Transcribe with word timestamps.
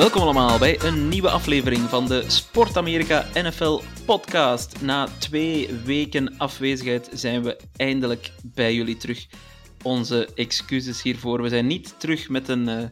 Welkom 0.00 0.22
allemaal 0.22 0.58
bij 0.58 0.82
een 0.82 1.08
nieuwe 1.08 1.30
aflevering 1.30 1.88
van 1.88 2.06
de 2.06 2.24
Sport 2.30 2.76
Amerika 2.76 3.26
NFL 3.34 3.80
podcast. 4.06 4.82
Na 4.82 5.06
twee 5.18 5.74
weken 5.84 6.38
afwezigheid 6.38 7.08
zijn 7.12 7.42
we 7.42 7.60
eindelijk 7.76 8.32
bij 8.42 8.74
jullie 8.74 8.96
terug. 8.96 9.26
Onze 9.82 10.28
excuses 10.34 11.02
hiervoor. 11.02 11.42
We 11.42 11.48
zijn 11.48 11.66
niet 11.66 12.00
terug 12.00 12.28
met 12.28 12.48
een 12.48 12.68
eh, 12.68 12.88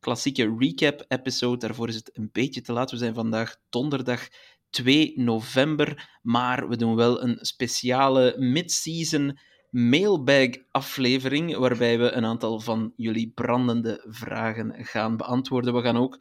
klassieke 0.00 0.56
recap-episode. 0.58 1.66
Daarvoor 1.66 1.88
is 1.88 1.94
het 1.94 2.10
een 2.12 2.28
beetje 2.32 2.60
te 2.60 2.72
laat. 2.72 2.90
We 2.90 2.96
zijn 2.96 3.14
vandaag 3.14 3.56
donderdag 3.68 4.28
2 4.70 5.12
november. 5.16 6.08
Maar 6.22 6.68
we 6.68 6.76
doen 6.76 6.94
wel 6.94 7.22
een 7.22 7.38
speciale 7.40 8.34
mid-season 8.38 9.38
mailbag-aflevering. 9.70 11.56
Waarbij 11.56 11.98
we 11.98 12.10
een 12.10 12.24
aantal 12.24 12.60
van 12.60 12.92
jullie 12.96 13.32
brandende 13.34 14.04
vragen 14.08 14.74
gaan 14.84 15.16
beantwoorden. 15.16 15.74
We 15.74 15.82
gaan 15.82 15.96
ook 15.96 16.18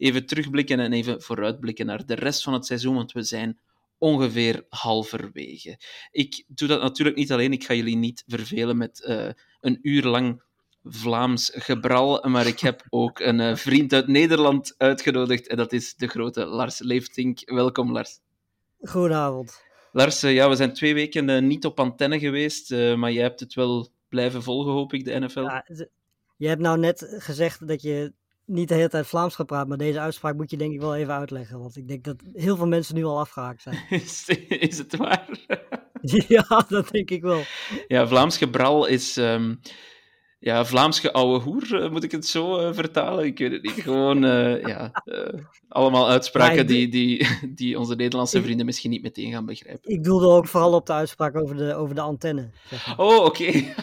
even 0.00 0.26
terugblikken 0.26 0.80
en 0.80 0.92
even 0.92 1.22
vooruitblikken 1.22 1.86
naar 1.86 2.06
de 2.06 2.14
rest 2.14 2.42
van 2.42 2.52
het 2.52 2.66
seizoen, 2.66 2.94
want 2.94 3.12
we 3.12 3.22
zijn 3.22 3.58
ongeveer 3.98 4.64
halverwege. 4.68 5.78
Ik 6.10 6.44
doe 6.46 6.68
dat 6.68 6.82
natuurlijk 6.82 7.16
niet 7.16 7.32
alleen, 7.32 7.52
ik 7.52 7.64
ga 7.64 7.74
jullie 7.74 7.96
niet 7.96 8.24
vervelen 8.26 8.76
met 8.76 9.04
eh, 9.04 9.28
een 9.60 9.78
uur 9.82 10.04
lang 10.04 10.42
Vlaams 10.84 11.50
gebral, 11.54 12.28
maar 12.28 12.46
ik 12.46 12.60
heb 12.60 12.84
ook 12.90 13.18
een 13.18 13.40
eh, 13.40 13.56
vriend 13.56 13.92
uit 13.92 14.06
Nederland 14.06 14.74
uitgenodigd 14.78 15.48
en 15.48 15.56
dat 15.56 15.72
is 15.72 15.94
de 15.94 16.06
grote 16.06 16.44
Lars 16.44 16.78
Leeftink. 16.78 17.50
Welkom 17.50 17.92
Lars. 17.92 18.18
Goedenavond. 18.80 19.62
Lars, 19.92 20.22
eh, 20.22 20.34
ja, 20.34 20.48
we 20.48 20.56
zijn 20.56 20.72
twee 20.72 20.94
weken 20.94 21.46
niet 21.46 21.64
op 21.64 21.80
antenne 21.80 22.18
geweest, 22.18 22.72
eh, 22.72 22.94
maar 22.94 23.12
jij 23.12 23.22
hebt 23.22 23.40
het 23.40 23.54
wel 23.54 23.88
blijven 24.08 24.42
volgen, 24.42 24.72
hoop 24.72 24.92
ik, 24.92 25.04
de 25.04 25.18
NFL. 25.18 25.40
Ja, 25.40 25.64
je 26.36 26.48
hebt 26.48 26.60
nou 26.60 26.78
net 26.78 27.14
gezegd 27.18 27.68
dat 27.68 27.82
je 27.82 28.12
niet 28.50 28.68
de 28.68 28.74
hele 28.74 28.88
tijd 28.88 29.06
Vlaams 29.06 29.36
praten, 29.36 29.68
maar 29.68 29.78
deze 29.78 30.00
uitspraak 30.00 30.36
moet 30.36 30.50
je 30.50 30.56
denk 30.56 30.72
ik 30.72 30.80
wel 30.80 30.96
even 30.96 31.14
uitleggen. 31.14 31.58
Want 31.58 31.76
ik 31.76 31.88
denk 31.88 32.04
dat 32.04 32.16
heel 32.32 32.56
veel 32.56 32.66
mensen 32.66 32.94
nu 32.94 33.04
al 33.04 33.18
afgehaakt 33.18 33.62
zijn. 33.62 33.78
Is, 33.90 34.28
is 34.48 34.78
het 34.78 34.96
waar? 34.96 35.28
ja, 36.28 36.64
dat 36.68 36.88
denk 36.90 37.10
ik 37.10 37.22
wel. 37.22 37.42
Ja, 37.88 38.08
Vlaams 38.08 38.38
gebral 38.38 38.86
is. 38.86 39.16
ehm, 39.16 39.54
ja, 40.38 40.64
Vlaams 40.64 41.00
geouwe 41.00 41.38
hoer, 41.38 41.82
eh, 41.82 41.90
moet 41.90 42.04
ik 42.04 42.12
het 42.12 42.26
zo 42.26 42.58
eh, 42.58 42.74
vertalen? 42.74 43.24
Ik 43.24 43.38
weet 43.38 43.52
het 43.52 43.62
niet. 43.62 43.82
Gewoon, 43.82 44.24
eh, 44.24 44.62
ja, 44.62 44.92
allemaal 45.68 46.08
uitspraken 46.08 46.56
Ja, 46.56 46.62
die, 46.62 46.88
die, 46.88 47.28
die 47.54 47.78
onze 47.78 47.94
Nederlandse 47.94 48.42
vrienden 48.42 48.66
misschien 48.66 48.90
niet 48.90 49.02
meteen 49.02 49.32
gaan 49.32 49.46
begrijpen. 49.46 49.90
Ik 49.90 50.04
doelde 50.04 50.26
ook 50.26 50.46
vooral 50.46 50.72
op 50.72 50.86
de 50.86 50.92
uitspraak 50.92 51.36
over 51.36 51.56
de, 51.56 51.74
over 51.74 51.94
de 51.94 52.00
antenne. 52.00 52.50
Zeg 52.68 52.86
maar. 52.86 52.98
Oh, 52.98 53.24
oké. 53.24 53.74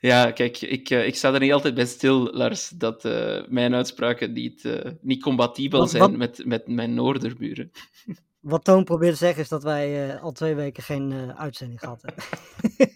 Ja, 0.00 0.30
kijk, 0.30 0.60
ik, 0.60 0.90
eh, 0.90 1.06
ik 1.06 1.14
sta 1.14 1.32
er 1.34 1.40
niet 1.40 1.52
altijd 1.52 1.74
bij 1.74 1.86
stil, 1.86 2.32
Lars, 2.32 2.68
dat 2.68 3.04
eh, 3.04 3.42
mijn 3.48 3.74
uitspraken 3.74 4.32
niet, 4.32 4.64
eh, 4.64 4.90
niet 5.00 5.22
compatibel 5.22 5.78
Wat- 5.80 5.90
zijn 5.90 6.02
wat- 6.02 6.16
Met, 6.16 6.42
met 6.44 6.68
mijn 6.68 6.94
noorderburen. 6.94 7.70
Wat 8.40 8.64
Toon 8.64 8.84
probeert 8.84 9.12
te 9.12 9.18
zeggen 9.18 9.42
is 9.42 9.48
dat 9.48 9.62
wij 9.62 10.18
al 10.20 10.32
twee 10.32 10.54
weken 10.54 10.82
geen 10.82 11.32
uitzending 11.36 11.80
gehad 11.80 12.02
hebben. 12.02 12.24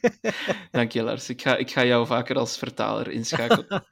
Dank 0.71 0.93
je, 0.93 1.03
Lars. 1.03 1.28
Ik 1.28 1.43
ga, 1.43 1.56
ik 1.56 1.71
ga 1.71 1.84
jou 1.84 2.06
vaker 2.06 2.37
als 2.37 2.59
vertaler 2.59 3.09
inschakelen. 3.11 3.67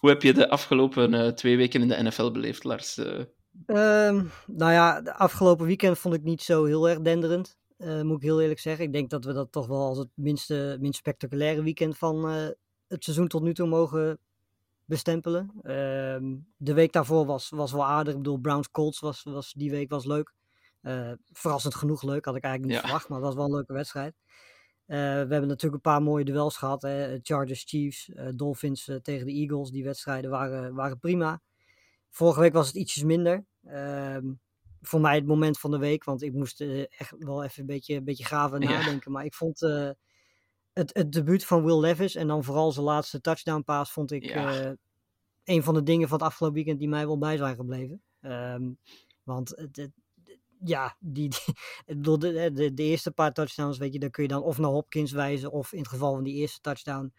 Hoe 0.00 0.10
heb 0.10 0.22
je 0.22 0.32
de 0.32 0.48
afgelopen 0.50 1.34
twee 1.34 1.56
weken 1.56 1.80
in 1.82 1.88
de 1.88 2.02
NFL 2.02 2.30
beleefd, 2.30 2.64
Lars? 2.64 2.98
Eh, 2.98 3.20
Ehm, 3.66 4.24
nou 4.46 4.72
ja, 4.72 5.00
de 5.00 5.14
afgelopen 5.14 5.66
weekend 5.66 5.98
vond 5.98 6.14
ik 6.14 6.22
niet 6.22 6.42
zo 6.42 6.64
heel 6.64 6.88
erg 6.88 7.00
denderend. 7.00 7.56
Eh, 7.76 8.02
moet 8.02 8.16
ik 8.16 8.22
heel 8.22 8.40
eerlijk 8.40 8.60
zeggen. 8.60 8.84
Ik 8.84 8.92
denk 8.92 9.10
dat 9.10 9.24
we 9.24 9.32
dat 9.32 9.52
toch 9.52 9.66
wel 9.66 9.80
als 9.86 9.98
het 9.98 10.08
minste, 10.14 10.76
minst 10.80 10.98
spectaculaire 10.98 11.62
weekend 11.62 11.98
van 11.98 12.28
eh, 12.28 12.48
het 12.86 13.04
seizoen 13.04 13.28
tot 13.28 13.42
nu 13.42 13.54
toe 13.54 13.66
mogen 13.68 14.18
bestempelen. 14.84 15.50
Ehm, 15.62 16.36
de 16.56 16.74
week 16.74 16.92
daarvoor 16.92 17.26
was, 17.26 17.48
was 17.48 17.72
wel 17.72 17.84
aardig. 17.84 18.12
Ik 18.12 18.18
bedoel, 18.18 18.38
Browns 18.38 18.70
Colts 18.70 19.00
was, 19.00 19.22
was 19.22 19.52
die 19.52 19.70
week 19.70 19.90
was 19.90 20.04
leuk. 20.04 20.34
Eh, 20.80 21.12
verrassend 21.32 21.74
genoeg 21.74 22.02
leuk, 22.02 22.24
had 22.24 22.36
ik 22.36 22.42
eigenlijk 22.42 22.72
niet 22.72 22.82
Ja. 22.82 22.88
verwacht, 22.88 23.08
maar 23.08 23.18
het 23.18 23.26
was 23.26 23.36
wel 23.36 23.44
een 23.44 23.54
leuke 23.54 23.72
wedstrijd. 23.72 24.14
We 24.86 24.94
hebben 24.94 25.46
natuurlijk 25.46 25.74
een 25.74 25.92
paar 25.92 26.02
mooie 26.02 26.24
duels 26.24 26.56
gehad. 26.56 26.82
Hè. 26.82 27.18
Chargers, 27.22 27.64
Chiefs, 27.66 28.10
Dolphins 28.34 28.90
tegen 29.02 29.26
de 29.26 29.32
Eagles. 29.32 29.70
Die 29.70 29.84
wedstrijden 29.84 30.30
waren, 30.30 30.74
waren 30.74 30.98
prima. 30.98 31.40
Vorige 32.10 32.40
week 32.40 32.52
was 32.52 32.66
het 32.66 32.76
ietsjes 32.76 33.02
minder. 33.02 33.44
Ehm, 33.64 34.32
voor 34.82 35.00
mij 35.00 35.14
het 35.14 35.26
moment 35.26 35.58
van 35.58 35.70
de 35.70 35.78
week, 35.78 36.04
want 36.04 36.22
ik 36.22 36.32
moest 36.32 36.60
eh, 36.60 36.80
echt 36.80 37.14
wel 37.18 37.44
even 37.44 37.60
een 37.60 37.66
beetje, 37.66 37.94
een 37.94 38.04
beetje 38.04 38.24
graven 38.24 38.60
Ja. 38.60 38.70
nadenken. 38.70 39.12
Maar 39.12 39.24
ik 39.24 39.34
vond 39.34 39.62
eh, 39.62 39.90
het, 40.72 40.94
het 40.94 41.12
debuut 41.12 41.44
van 41.44 41.64
Will 41.64 41.80
Levis 41.80 42.14
en 42.14 42.26
dan 42.26 42.44
vooral 42.44 42.72
zijn 42.72 42.84
laatste 42.86 43.20
touchdown 43.20 43.62
pass, 43.62 43.92
vond 43.92 44.10
ik 44.12 44.24
Ja. 44.24 44.64
eh, 44.64 44.72
een 45.44 45.62
van 45.62 45.74
de 45.74 45.82
dingen 45.82 46.08
van 46.08 46.18
het 46.18 46.26
afgelopen 46.26 46.56
weekend 46.56 46.78
die 46.78 46.88
mij 46.88 47.06
wel 47.06 47.18
bij 47.18 47.36
zijn 47.36 47.56
gebleven. 47.56 48.02
Ehm, 48.20 48.70
want 49.22 49.48
het, 49.48 49.76
het- 49.76 49.92
ja, 50.64 50.96
die, 51.00 51.28
die, 51.28 51.54
de, 52.18 52.50
de, 52.52 52.74
de 52.74 52.82
eerste 52.82 53.10
paar 53.10 53.32
touchdowns, 53.32 53.78
weet 53.78 53.92
je, 53.92 53.98
dan 53.98 54.10
kun 54.10 54.22
je 54.22 54.28
dan 54.28 54.42
of 54.42 54.58
naar 54.58 54.70
Hopkins 54.70 55.12
wijzen, 55.12 55.52
of 55.52 55.72
in 55.72 55.78
het 55.78 55.88
geval 55.88 56.14
van 56.14 56.22
die 56.24 56.34
eerste 56.34 56.60
touchdown, 56.60 57.12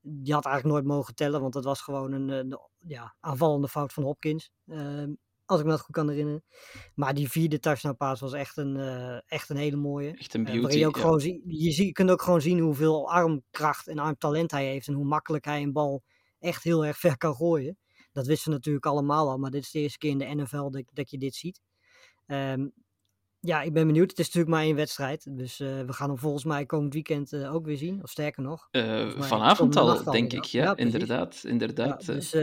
die 0.00 0.32
had 0.34 0.44
eigenlijk 0.46 0.74
nooit 0.76 0.96
mogen 0.96 1.14
tellen, 1.14 1.40
want 1.40 1.52
dat 1.52 1.64
was 1.64 1.80
gewoon 1.80 2.12
een, 2.12 2.28
een 2.28 2.58
ja, 2.78 3.14
aanvallende 3.20 3.68
fout 3.68 3.92
van 3.92 4.02
Hopkins. 4.02 4.50
Ehm, 4.66 5.12
als 5.50 5.60
ik 5.60 5.66
me 5.66 5.72
dat 5.72 5.80
goed 5.80 5.94
kan 5.94 6.08
herinneren. 6.08 6.44
Maar 6.94 7.14
die 7.14 7.30
vierde 7.30 7.58
touchdown 7.58 7.96
pass 7.96 8.20
was 8.20 8.32
echt 8.32 8.56
een, 8.56 8.76
eh, 8.76 9.18
echt 9.26 9.48
een 9.48 9.56
hele 9.56 9.76
mooie. 9.76 10.16
echt 10.16 10.34
een 10.34 10.46
Eh, 10.46 10.52
beauty. 10.52 10.76
je, 10.76 10.86
ook 10.86 10.96
ja. 10.96 11.00
gewoon 11.00 11.20
zie, 11.20 11.42
je, 11.44 11.70
zie, 11.70 11.86
je 11.86 11.92
kunt 11.92 12.10
ook 12.10 12.22
gewoon 12.22 12.40
zien 12.40 12.58
hoeveel 12.58 13.10
armkracht 13.10 13.88
en 13.88 13.98
armtalent 13.98 14.50
hij 14.50 14.66
heeft. 14.66 14.88
En 14.88 14.94
hoe 14.94 15.04
makkelijk 15.04 15.44
hij 15.44 15.62
een 15.62 15.72
bal 15.72 16.02
echt 16.38 16.62
heel 16.62 16.86
erg 16.86 16.98
ver 17.04 17.16
kan 17.16 17.34
gooien. 17.34 17.78
Dat 18.12 18.26
wisten 18.26 18.50
we 18.50 18.56
natuurlijk 18.56 18.86
allemaal 18.86 19.28
al. 19.28 19.38
Maar 19.38 19.50
dit 19.50 19.62
is 19.62 19.70
de 19.70 19.78
eerste 19.78 19.98
keer 19.98 20.10
in 20.10 20.18
de 20.18 20.34
NFL 20.34 20.70
dat, 20.70 20.84
dat 20.92 21.10
je 21.10 21.18
dit 21.18 21.34
ziet. 21.34 21.60
Ehm, 22.26 22.68
ja, 23.40 23.62
ik 23.62 23.72
ben 23.72 23.86
benieuwd. 23.86 24.10
Het 24.10 24.18
is 24.18 24.26
natuurlijk 24.26 24.54
maar 24.54 24.62
één 24.62 24.76
wedstrijd. 24.76 25.36
Dus 25.36 25.60
eh, 25.60 25.80
we 25.80 25.92
gaan 25.92 26.08
hem 26.08 26.18
volgens 26.18 26.44
mij 26.44 26.66
komend 26.66 26.92
weekend 26.92 27.34
ook 27.34 27.64
weer 27.64 27.76
zien. 27.76 28.02
Of 28.02 28.10
sterker 28.10 28.42
nog. 28.42 28.68
Vanavond 29.18 29.76
al, 29.76 30.12
denk 30.12 30.32
ik. 30.32 30.44
Ja, 30.44 30.76
inderdaad. 30.76 31.42
inderdaad 31.44 32.04
Ja, 32.04 32.12
dus 32.12 32.34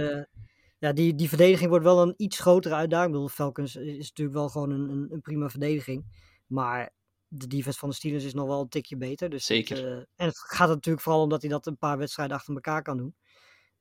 ja, 0.78 0.94
die, 0.94 1.16
die 1.16 1.30
verdediging 1.30 1.70
wordt 1.70 1.86
wel 1.86 2.02
een 2.02 2.14
iets 2.18 2.40
grotere 2.40 2.76
uitdaging. 2.76 3.08
Ik 3.08 3.14
bedoel, 3.14 3.30
Falcons 3.30 3.76
is 3.76 4.08
natuurlijk 4.08 4.38
wel 4.38 4.50
gewoon 4.50 4.70
een, 4.70 4.90
een, 4.90 5.08
een 5.12 5.22
prima 5.22 5.50
verdediging. 5.50 6.06
Maar 6.48 6.94
de 7.28 7.48
defense 7.48 7.80
van 7.80 7.90
de 7.90 7.96
Steelers 7.96 8.24
is 8.24 8.34
nog 8.34 8.48
wel 8.48 8.62
een 8.62 8.70
tikje 8.70 8.98
beter. 8.98 9.30
Dus 9.30 9.48
het, 9.48 9.58
Zeker. 9.68 9.86
eh, 9.88 9.98
en 10.16 10.26
het 10.28 10.38
gaat 10.38 10.68
natuurlijk 10.70 11.04
vooral 11.04 11.22
omdat 11.22 11.42
hij 11.42 11.50
dat 11.52 11.66
een 11.68 11.78
paar 11.78 11.98
wedstrijden 11.98 12.36
achter 12.36 12.54
elkaar 12.54 12.82
kan 12.82 12.98
doen. 12.98 13.16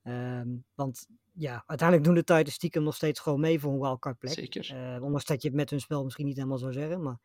Ehm, 0.03 0.47
want 0.75 1.07
ja, 1.33 1.63
uiteindelijk 1.65 2.07
doen 2.07 2.17
de 2.17 2.23
Titans 2.23 2.53
stiekem 2.53 2.83
nog 2.83 2.95
steeds 2.95 3.19
gewoon 3.19 3.39
mee 3.39 3.59
voor 3.59 3.73
een 3.73 3.79
wildcard 3.79 4.17
plek. 4.17 4.33
Zeker. 4.33 4.69
Eh, 4.75 5.03
ondanks 5.03 5.25
dat 5.25 5.41
je 5.41 5.47
het 5.47 5.57
met 5.57 5.69
hun 5.69 5.79
spel 5.79 6.03
misschien 6.03 6.25
niet 6.25 6.35
helemaal 6.35 6.57
zou 6.57 6.73
zeggen. 6.73 7.01
Maar 7.01 7.17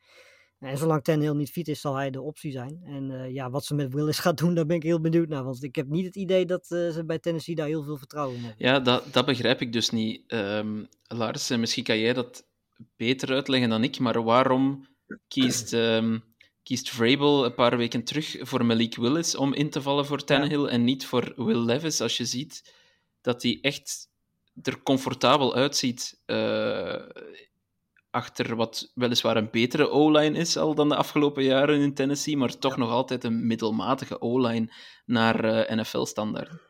en 0.60 0.78
zolang 0.78 1.04
Ten 1.04 1.36
niet 1.36 1.50
fit 1.50 1.68
is, 1.68 1.80
zal 1.80 1.94
hij 1.94 2.10
de 2.10 2.20
optie 2.20 2.52
zijn. 2.52 2.80
En 2.84 3.10
eh, 3.10 3.34
ja, 3.34 3.50
wat 3.50 3.64
ze 3.64 3.74
met 3.74 3.92
Willis 3.92 4.18
gaat 4.18 4.38
doen, 4.38 4.54
daar 4.54 4.66
ben 4.66 4.76
ik 4.76 4.82
heel 4.82 5.00
benieuwd 5.00 5.28
naar. 5.28 5.44
Want 5.44 5.62
ik 5.62 5.74
heb 5.74 5.88
niet 5.88 6.04
het 6.04 6.16
idee 6.16 6.46
dat 6.46 6.62
eh, 6.70 6.90
ze 6.90 7.04
bij 7.06 7.18
Tennessee 7.18 7.54
daar 7.54 7.66
heel 7.66 7.82
veel 7.82 7.96
vertrouwen 7.96 8.36
in 8.36 8.42
hebben. 8.42 8.66
Ja, 8.66 8.80
dat, 8.80 9.12
dat 9.12 9.26
begrijp 9.26 9.60
ik 9.60 9.72
dus 9.72 9.90
niet. 9.90 10.22
Ehm, 10.26 10.84
Lars, 11.06 11.50
en 11.50 11.60
misschien 11.60 11.84
kan 11.84 11.98
jij 11.98 12.12
dat 12.12 12.46
beter 12.96 13.30
uitleggen 13.30 13.68
dan 13.68 13.84
ik, 13.84 13.98
maar 13.98 14.22
waarom 14.22 14.86
kiest, 15.28 15.72
ehm 15.72 16.18
kiest 16.62 16.90
Vrabel 16.90 17.44
een 17.44 17.54
paar 17.54 17.76
weken 17.76 18.04
terug 18.04 18.36
voor 18.40 18.64
Malik 18.64 18.96
Willis 18.96 19.36
om 19.36 19.54
in 19.54 19.70
te 19.70 19.82
vallen 19.82 20.06
voor 20.06 20.24
Tannehill 20.24 20.64
en 20.64 20.84
niet 20.84 21.06
voor 21.06 21.32
Will 21.36 21.64
Levis, 21.64 22.00
als 22.00 22.16
je 22.16 22.24
ziet 22.24 22.74
dat 23.20 23.42
hij 23.42 23.58
echt 23.60 24.08
er 24.62 24.82
comfortabel 24.82 25.54
uitziet 25.54 26.20
eh, 26.26 26.94
achter 28.10 28.56
wat 28.56 28.92
weliswaar 28.94 29.36
een 29.36 29.50
betere 29.50 29.90
O-line 29.90 30.38
is 30.38 30.56
al 30.56 30.74
dan 30.74 30.88
de 30.88 30.96
afgelopen 30.96 31.42
jaren 31.42 31.80
in 31.80 31.94
Tennessee, 31.94 32.36
maar 32.36 32.58
toch 32.58 32.76
nog 32.76 32.90
altijd 32.90 33.24
een 33.24 33.46
middelmatige 33.46 34.20
O-line 34.20 34.72
naar 35.04 35.66
NFL-standaard. 35.76 36.68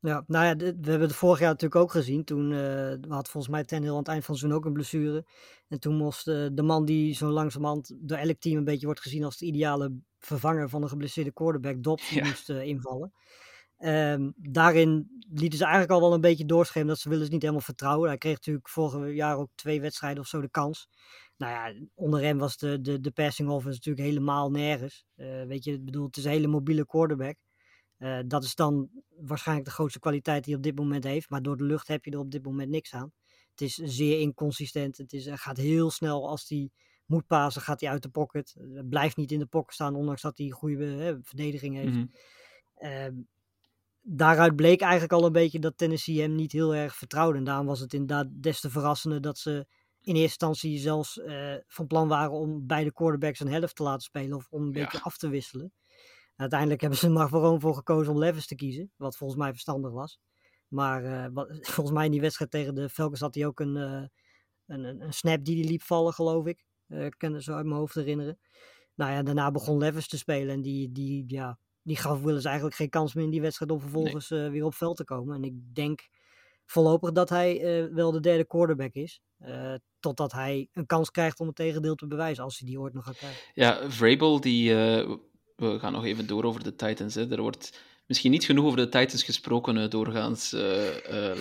Ja, 0.00 0.24
nou 0.26 0.44
ja, 0.44 0.56
we 0.56 0.90
hebben 0.90 1.08
het 1.08 1.16
vorig 1.16 1.38
jaar 1.38 1.48
natuurlijk 1.48 1.80
ook 1.80 1.90
gezien. 1.90 2.24
Toen 2.24 2.50
uh, 2.50 2.92
had 3.08 3.28
volgens 3.28 3.52
mij 3.52 3.64
Ten 3.64 3.82
Hill 3.82 3.90
aan 3.90 3.98
het 3.98 4.08
eind 4.08 4.24
van 4.24 4.34
het 4.34 4.42
seizoen 4.42 4.52
ook 4.52 4.64
een 4.64 4.72
blessure. 4.72 5.26
En 5.68 5.80
toen 5.80 5.96
moest 5.96 6.28
uh, 6.28 6.46
de 6.52 6.62
man 6.62 6.84
die 6.84 7.14
zo 7.14 7.28
langzamerhand 7.28 7.96
door 7.98 8.18
elk 8.18 8.38
team 8.38 8.56
een 8.56 8.64
beetje 8.64 8.86
wordt 8.86 9.00
gezien 9.00 9.24
als 9.24 9.36
de 9.36 9.46
ideale 9.46 9.92
vervanger 10.18 10.68
van 10.68 10.82
een 10.82 10.88
geblesseerde 10.88 11.32
quarterback, 11.32 11.82
Dobbs, 11.82 12.10
ja. 12.10 12.24
moest 12.24 12.48
invallen. 12.48 13.12
Um, 13.78 14.32
daarin 14.36 15.20
lieten 15.28 15.58
ze 15.58 15.64
eigenlijk 15.64 15.92
al 15.92 16.00
wel 16.00 16.12
een 16.14 16.20
beetje 16.20 16.44
doorschemeren 16.44 16.94
dat 16.94 17.02
ze 17.02 17.08
willen 17.08 17.30
niet 17.30 17.42
helemaal 17.42 17.62
vertrouwen. 17.62 18.08
Hij 18.08 18.18
kreeg 18.18 18.34
natuurlijk 18.34 18.68
vorig 18.68 19.14
jaar 19.14 19.36
ook 19.36 19.50
twee 19.54 19.80
wedstrijden 19.80 20.22
of 20.22 20.28
zo 20.28 20.40
de 20.40 20.50
kans. 20.50 20.88
Nou 21.36 21.52
ja, 21.52 21.86
onder 21.94 22.22
hem 22.22 22.38
was 22.38 22.56
de, 22.56 22.80
de, 22.80 23.00
de 23.00 23.10
passing 23.10 23.48
offense 23.48 23.76
natuurlijk 23.76 24.06
helemaal 24.06 24.50
nergens. 24.50 25.06
weet 25.46 25.64
je, 25.64 25.72
ik 25.72 25.84
bedoel, 25.84 26.06
het 26.06 26.16
is 26.16 26.24
een 26.24 26.30
hele 26.30 26.46
mobiele 26.46 26.86
quarterback. 26.86 27.36
Uh, 27.98 28.18
dat 28.26 28.44
is 28.44 28.54
dan 28.54 28.88
waarschijnlijk 29.16 29.68
de 29.68 29.74
grootste 29.74 29.98
kwaliteit 29.98 30.44
die 30.44 30.54
hij 30.54 30.62
op 30.62 30.68
dit 30.68 30.84
moment 30.84 31.04
heeft. 31.04 31.30
Maar 31.30 31.42
door 31.42 31.56
de 31.56 31.64
lucht 31.64 31.88
heb 31.88 32.04
je 32.04 32.10
er 32.10 32.18
op 32.18 32.30
dit 32.30 32.44
moment 32.44 32.70
niks 32.70 32.94
aan. 32.94 33.12
Het 33.50 33.60
is 33.60 33.74
zeer 33.74 34.20
inconsistent. 34.20 34.96
Het 34.96 35.12
is, 35.12 35.28
gaat 35.30 35.56
heel 35.56 35.90
snel 35.90 36.28
als 36.28 36.48
hij 36.48 36.70
moet 37.06 37.26
pasen, 37.26 37.62
gaat 37.62 37.80
hij 37.80 37.90
uit 37.90 38.02
de 38.02 38.08
pocket. 38.08 38.56
Uh, 38.58 38.80
blijft 38.88 39.16
niet 39.16 39.32
in 39.32 39.38
de 39.38 39.46
pocket 39.46 39.74
staan, 39.74 39.94
ondanks 39.94 40.22
dat 40.22 40.38
hij 40.38 40.46
een 40.46 40.52
goede 40.52 40.84
uh, 40.84 41.14
verdediging 41.22 41.74
heeft. 41.74 41.94
Mm 41.94 42.10
-hmm. 42.74 43.28
Daaruit 44.08 44.56
bleek 44.56 44.80
eigenlijk 44.80 45.12
al 45.12 45.24
een 45.24 45.32
beetje 45.32 45.58
dat 45.58 45.78
Tennessee 45.78 46.20
hem 46.20 46.34
niet 46.34 46.52
heel 46.52 46.74
erg 46.74 46.96
vertrouwde. 46.96 47.38
En 47.38 47.44
daarom 47.44 47.66
was 47.66 47.80
het 47.80 47.92
inderdaad 47.92 48.26
des 48.30 48.60
te 48.60 48.70
verrassender 48.70 49.20
dat 49.20 49.38
ze 49.38 49.66
in 50.00 50.14
eerste 50.14 50.22
instantie 50.22 50.78
zelfs 50.78 51.20
van 51.66 51.86
plan 51.86 52.08
waren 52.08 52.32
om 52.32 52.66
beide 52.66 52.92
quarterbacks 52.92 53.40
een 53.40 53.48
helft 53.48 53.76
te 53.76 53.82
laten 53.82 54.02
spelen. 54.02 54.36
Of 54.36 54.46
om 54.50 54.62
een 54.62 54.72
ja. 54.72 54.82
beetje 54.82 55.02
af 55.02 55.16
te 55.16 55.28
wisselen. 55.28 55.72
Uiteindelijk 56.36 56.80
hebben 56.80 56.98
ze 56.98 57.06
er 57.06 57.12
maar 57.12 57.28
gewoon 57.28 57.60
voor 57.60 57.74
gekozen 57.74 58.12
om 58.12 58.18
Levis 58.18 58.46
te 58.46 58.54
kiezen. 58.54 58.92
Wat 58.96 59.16
volgens 59.16 59.40
mij 59.40 59.50
verstandig 59.50 59.92
was. 59.92 60.18
Maar 60.68 61.04
uh, 61.04 61.26
wat, 61.32 61.48
volgens 61.74 61.96
mij 61.96 62.04
in 62.04 62.10
die 62.10 62.20
wedstrijd 62.20 62.50
tegen 62.50 62.74
de 62.74 62.88
Falcons 62.88 63.20
had 63.20 63.34
hij 63.34 63.46
ook 63.46 63.60
een, 63.60 63.76
uh, 63.76 64.02
een, 64.66 64.84
een, 65.02 65.12
snap 65.12 65.44
die 65.44 65.60
hij 65.60 65.70
liep 65.70 65.82
vallen, 65.82 66.12
geloof 66.12 66.46
ik. 66.46 66.64
Ik 66.88 67.14
kan 67.16 67.32
het 67.32 67.42
zo 67.42 67.52
uit 67.52 67.66
mijn 67.66 67.78
hoofd 67.78 67.94
herinneren. 67.94 68.38
Nou 68.94 69.12
ja, 69.12 69.22
daarna 69.22 69.50
begon 69.50 69.78
Levis 69.78 70.08
te 70.08 70.18
spelen. 70.18 70.54
En 70.54 70.62
die, 70.62 70.92
die, 70.92 71.24
ja, 71.26 71.58
die 71.86 71.96
gaf 71.96 72.20
Willis 72.20 72.44
eigenlijk 72.44 72.76
geen 72.76 72.88
kans 72.88 73.14
meer 73.14 73.24
in 73.24 73.30
die 73.30 73.40
wedstrijd 73.40 73.70
om 73.70 73.80
vervolgens 73.80 74.28
nee. 74.28 74.50
weer 74.50 74.64
op 74.64 74.74
veld 74.74 74.96
te 74.96 75.04
komen. 75.04 75.36
En 75.36 75.44
ik 75.44 75.74
denk 75.74 76.08
voorlopig 76.64 77.12
dat 77.12 77.28
hij 77.28 77.88
wel 77.92 78.12
de 78.12 78.20
derde 78.20 78.44
quarterback 78.44 78.94
is. 78.94 79.20
totdat 80.00 80.32
hij 80.32 80.68
een 80.72 80.86
kans 80.86 81.10
krijgt 81.10 81.40
om 81.40 81.46
het 81.46 81.56
tegendeel 81.56 81.94
te 81.94 82.06
bewijzen, 82.06 82.44
als 82.44 82.58
hij 82.58 82.68
die 82.68 82.80
ooit 82.80 82.94
nog 82.94 83.04
gaat 83.04 83.16
krijgen. 83.16 83.40
Ja, 83.54 83.90
Vrabel 83.90 84.40
die 84.40 84.74
we 85.56 85.78
gaan 85.78 85.92
nog 85.92 86.04
even 86.04 86.26
door 86.26 86.44
over 86.44 86.62
de 86.62 86.74
Titans. 86.74 87.14
Hè. 87.14 87.30
Er 87.30 87.40
wordt 87.42 87.80
misschien 88.06 88.30
niet 88.30 88.44
genoeg 88.44 88.64
over 88.64 88.76
de 88.76 88.88
Titans 88.88 89.22
gesproken 89.22 89.90
doorgaans, 89.90 90.52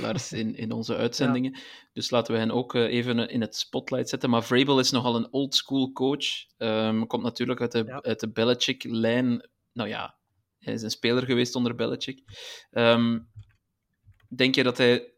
Lars, 0.02 0.32
in, 0.32 0.56
in 0.56 0.72
onze 0.72 0.96
uitzendingen. 0.96 1.52
Ja. 1.52 1.60
Dus 1.94 2.10
laten 2.10 2.34
we 2.34 2.40
hen 2.40 2.52
ook 2.52 2.74
even 2.74 3.30
in 3.30 3.42
het 3.42 3.56
spotlight 3.56 4.10
zetten. 4.10 4.30
Maar 4.30 4.44
Vrabel 4.44 4.80
is 4.80 4.92
nogal 4.92 5.16
een 5.16 5.32
old 5.32 5.56
school 5.56 5.92
coach. 5.92 6.26
Um, 6.58 7.08
komt 7.08 7.24
natuurlijk 7.24 7.62
uit 7.62 7.72
de, 7.72 7.84
ja. 7.86 8.02
uit 8.02 8.20
de 8.20 8.32
Belichick-lijn. 8.32 9.50
Nou 9.74 9.90
ja, 9.90 10.18
hij 10.66 10.74
is 10.74 10.82
een 10.82 10.90
speler 10.90 11.24
geweest 11.24 11.56
onder 11.56 11.76
Belichick. 11.76 12.22
Um, 12.72 13.30
denk 14.36 14.56
je 14.56 14.64
dat 14.64 14.78
hij 14.78 15.14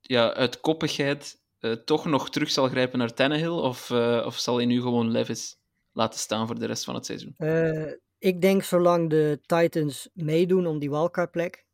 ja, 0.00 0.34
uit 0.34 0.60
koppigheid 0.60 1.38
toch 1.84 2.04
nog 2.04 2.30
terug 2.30 2.50
zal 2.50 2.68
grijpen 2.68 2.98
naar 2.98 3.14
Tannehill? 3.14 3.48
Of, 3.48 3.90
of 4.24 4.38
zal 4.38 4.56
hij 4.56 4.64
nu 4.64 4.80
gewoon 4.80 5.10
Levis 5.10 5.56
laten 5.92 6.20
staan 6.20 6.46
voor 6.46 6.58
de 6.58 6.66
rest 6.66 6.84
van 6.84 6.94
het 6.94 7.06
seizoen? 7.06 7.34
Ik 8.18 8.40
denk 8.40 8.62
zolang 8.62 9.10
de 9.10 9.40
Titans 9.46 10.08
meedoen 10.12 10.66
om 10.66 10.78
die 10.78 10.90
wildcard-plek, 10.90 11.66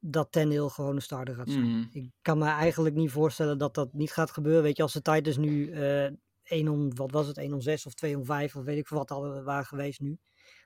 dat 0.00 0.34
Hill 0.34 0.68
gewoon 0.68 0.94
een 0.94 1.02
starter 1.02 1.34
gaat 1.34 1.50
zijn. 1.50 1.64
Mm. 1.64 1.88
Ik 1.92 2.10
kan 2.22 2.38
me 2.38 2.44
eigenlijk 2.44 2.94
niet 2.94 3.10
voorstellen 3.10 3.58
dat 3.58 3.74
dat 3.74 3.92
niet 3.92 4.12
gaat 4.12 4.30
gebeuren. 4.30 4.62
Weet 4.62 4.76
je, 4.76 4.82
als 4.82 4.92
de 4.92 5.02
Titans 5.02 5.36
nu 5.36 5.70
uh, 5.70 6.10
1 6.42 6.68
om, 6.68 6.94
wat 6.94 7.10
was 7.10 7.26
het, 7.26 7.38
1 7.38 7.52
om 7.52 7.60
6 7.60 7.86
of 7.86 7.94
2 7.94 8.16
om 8.16 8.24
5 8.24 8.56
of 8.56 8.64
weet 8.64 8.78
ik 8.78 8.86
veel 8.86 8.98
wat 8.98 9.10
al 9.10 9.42
waren 9.42 9.66
geweest 9.66 10.00
nu, 10.00 10.18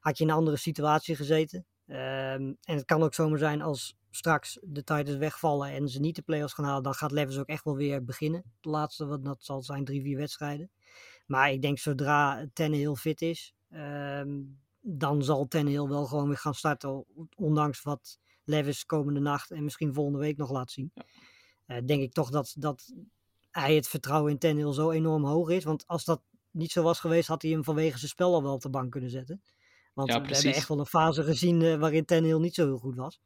had 0.07 0.19
je 0.19 0.25
in 0.25 0.31
een 0.31 0.37
andere 0.37 0.57
situatie 0.57 1.17
gezeten. 1.17 1.67
Um, 1.87 1.97
en 1.97 2.77
het 2.77 2.85
kan 2.85 3.03
ook 3.03 3.15
zomaar 3.15 3.39
zijn 3.39 3.63
als 3.63 3.97
straks 4.11 4.59
de 4.63 4.85
Titans 4.85 5.17
wegvallen 5.17 5.71
en 5.71 5.89
ze 5.89 6.01
niet 6.01 6.17
de 6.17 6.23
playoffs 6.23 6.55
gaan 6.55 6.65
halen, 6.65 6.83
dan 6.83 6.95
gaat 6.95 7.11
Levis 7.11 7.39
ook 7.39 7.47
echt 7.47 7.65
wel 7.65 7.77
weer 7.77 8.05
beginnen. 8.05 8.43
De 8.61 8.69
laatste, 8.69 9.07
wat 9.07 9.25
dat 9.25 9.45
zal 9.45 9.63
zijn, 9.63 9.85
drie, 9.85 10.03
vier 10.03 10.17
wedstrijden. 10.17 10.71
Maar 11.27 11.53
ik 11.53 11.63
denk 11.63 11.79
zodra 11.79 12.49
Hill 12.55 12.95
fit 12.95 13.23
is, 13.23 13.55
um, 13.71 14.59
dan 14.81 15.25
zal 15.25 15.47
Ten 15.47 15.67
Hill 15.67 15.87
wel 15.87 16.07
gewoon 16.07 16.29
weer 16.29 16.39
gaan 16.39 16.55
starten. 16.55 17.05
Ondanks 17.37 17.83
wat 17.83 18.19
Levis 18.45 18.85
komende 18.85 19.21
nacht 19.21 19.51
en 19.51 19.65
misschien 19.65 19.95
volgende 19.95 20.19
week 20.19 20.37
nog 20.37 20.51
laat 20.51 20.71
zien. 20.71 20.91
Ja. 20.95 21.05
Uh, 21.77 21.87
denk 21.87 22.03
ik 22.03 22.13
toch 22.13 22.31
dat, 22.31 22.55
dat 22.59 22.93
hij 23.51 23.75
het 23.75 23.89
vertrouwen 23.89 24.33
in 24.33 24.39
Ten 24.39 24.57
Hill 24.57 24.73
zo 24.73 24.91
enorm 24.91 25.25
hoog 25.25 25.49
is. 25.49 25.65
Want 25.65 25.87
als 25.87 26.05
dat 26.05 26.23
niet 26.51 26.73
zo 26.73 26.83
was 26.83 27.01
geweest, 27.01 27.29
had 27.29 27.43
hij 27.43 27.51
hem 27.51 27.65
vanwege 27.65 27.99
zijn 27.99 28.11
spel 28.11 28.35
al 28.35 28.43
wel 28.43 28.53
op 28.53 28.63
de 28.63 28.71
bank 28.71 28.91
kunnen 28.91 29.11
zetten. 29.11 29.43
Want 29.97 30.09
ja, 30.09 30.21
we 30.21 30.35
hebben 30.35 30.55
echt 30.55 30.69
wel 30.69 30.79
een 30.79 30.87
fase 30.87 31.23
gezien 31.23 31.61
uh, 31.61 31.77
waarin 31.77 32.05
Ten 32.05 32.25
Hill 32.25 32.39
niet 32.39 32.55
zo 32.55 32.65
heel 32.65 32.79
goed 32.79 32.97
was. 32.97 33.21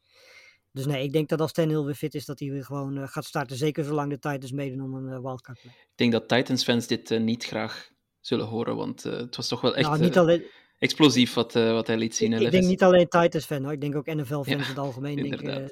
Dus 0.73 0.87
nee, 0.87 1.03
ik 1.03 1.13
denk 1.13 1.29
dat 1.29 1.41
als 1.41 1.53
Ten 1.53 1.69
Hill 1.69 1.85
weer 1.85 1.95
fit 1.95 2.15
is, 2.15 2.25
dat 2.25 2.39
hij 2.39 2.51
weer 2.51 2.65
gewoon 2.65 2.99
uh, 2.99 3.09
gaat 3.09 3.25
starten. 3.25 3.57
Zeker 3.57 3.85
zolang 3.85 4.11
de 4.11 4.19
Titans 4.19 4.53
meedoen 4.53 4.83
om 4.83 4.95
een 4.95 5.23
wildcard 5.23 5.61
play. 5.61 5.75
Ik 5.75 5.93
denk 5.95 6.13
dat 6.13 6.29
Titans 6.29 6.65
fans 6.65 6.87
dit 6.87 7.19
niet 7.19 7.45
graag 7.45 7.91
zullen 8.21 8.47
horen, 8.47 8.77
want 8.77 9.03
het 9.03 9.37
was 9.37 9.49
toch 9.49 9.61
wel 9.61 9.77
echt... 9.77 9.89
Nou, 9.89 10.01
niet 10.01 10.19
alleen 10.19 10.45
explosief 10.79 11.35
wat, 11.35 11.55
uh, 11.55 11.73
wat 11.73 11.87
hij 11.87 11.97
liet 11.97 12.17
zien. 12.17 12.33
Ik, 12.33 12.41
ik 12.41 12.51
denk 12.51 12.65
niet 12.65 12.83
alleen 12.83 13.09
Titans 13.09 13.45
fan 13.45 13.63
hoor, 13.63 13.73
ik 13.73 13.81
denk 13.81 13.97
ook 13.97 14.07
NFL 14.07 14.33
fans 14.33 14.47
ja, 14.47 14.53
in 14.53 14.61
het 14.61 14.79
algemeen. 14.79 15.17
Denk, 15.17 15.43
uh, 15.43 15.65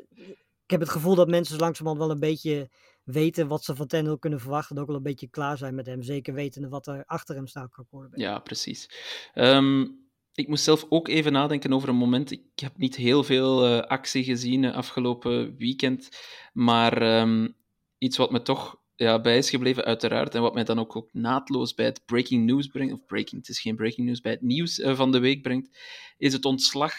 ik 0.64 0.70
heb 0.70 0.80
het 0.80 0.88
gevoel 0.88 1.14
dat 1.14 1.28
mensen 1.28 1.58
langzamerhand 1.58 2.04
wel 2.04 2.14
een 2.14 2.20
beetje 2.20 2.70
weten 3.04 3.48
wat 3.48 3.64
ze 3.64 3.74
van 3.74 3.86
Tannehill 3.86 4.18
kunnen 4.18 4.40
verwachten. 4.40 4.76
En 4.76 4.82
ook 4.82 4.88
wel 4.88 4.96
een 4.96 5.02
beetje 5.02 5.28
klaar 5.28 5.58
zijn 5.58 5.74
met 5.74 5.86
hem. 5.86 6.02
Zeker 6.02 6.34
wetende 6.34 6.68
wat 6.68 6.86
er 6.86 7.04
achter 7.06 7.34
hem 7.34 7.46
staat 7.46 7.70
qua 7.70 7.84
quarterback. 7.88 8.20
Ja, 8.20 8.38
precies. 8.38 8.90
Um, 9.34 10.07
ik 10.38 10.48
moest 10.48 10.64
zelf 10.64 10.86
ook 10.88 11.08
even 11.08 11.32
nadenken 11.32 11.72
over 11.72 11.88
een 11.88 11.94
moment. 11.94 12.30
Ik 12.30 12.42
heb 12.54 12.76
niet 12.76 12.96
heel 12.96 13.24
veel 13.24 13.66
uh, 13.66 13.80
actie 13.80 14.24
gezien 14.24 14.64
afgelopen 14.64 15.56
weekend. 15.56 16.08
Maar 16.52 17.20
um, 17.20 17.54
iets 17.98 18.16
wat 18.16 18.30
me 18.30 18.42
toch 18.42 18.80
ja, 18.96 19.20
bij 19.20 19.38
is 19.38 19.50
gebleven, 19.50 19.84
uiteraard. 19.84 20.34
En 20.34 20.42
wat 20.42 20.54
mij 20.54 20.64
dan 20.64 20.78
ook, 20.78 20.96
ook 20.96 21.08
naadloos 21.12 21.74
bij 21.74 21.84
het 21.84 22.02
breaking 22.06 22.46
news 22.46 22.66
brengt, 22.66 22.92
of 22.92 23.06
breaking, 23.06 23.40
het 23.40 23.50
is 23.50 23.60
geen 23.60 23.76
breaking 23.76 24.06
news, 24.06 24.20
bij 24.20 24.32
het 24.32 24.42
nieuws 24.42 24.78
uh, 24.78 24.96
van 24.96 25.12
de 25.12 25.18
week 25.18 25.42
brengt, 25.42 25.78
is 26.18 26.32
het 26.32 26.44
ontslag 26.44 26.92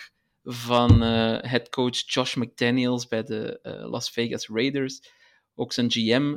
van 0.43 1.03
uh, 1.03 1.37
headcoach 1.41 2.11
Josh 2.13 2.35
McDaniels 2.35 3.07
bij 3.07 3.23
de 3.23 3.59
uh, 3.63 3.89
Las 3.89 4.09
Vegas 4.09 4.47
Raiders. 4.47 5.01
Ook 5.59 5.73
zijn 5.73 5.91
GM 5.91 6.35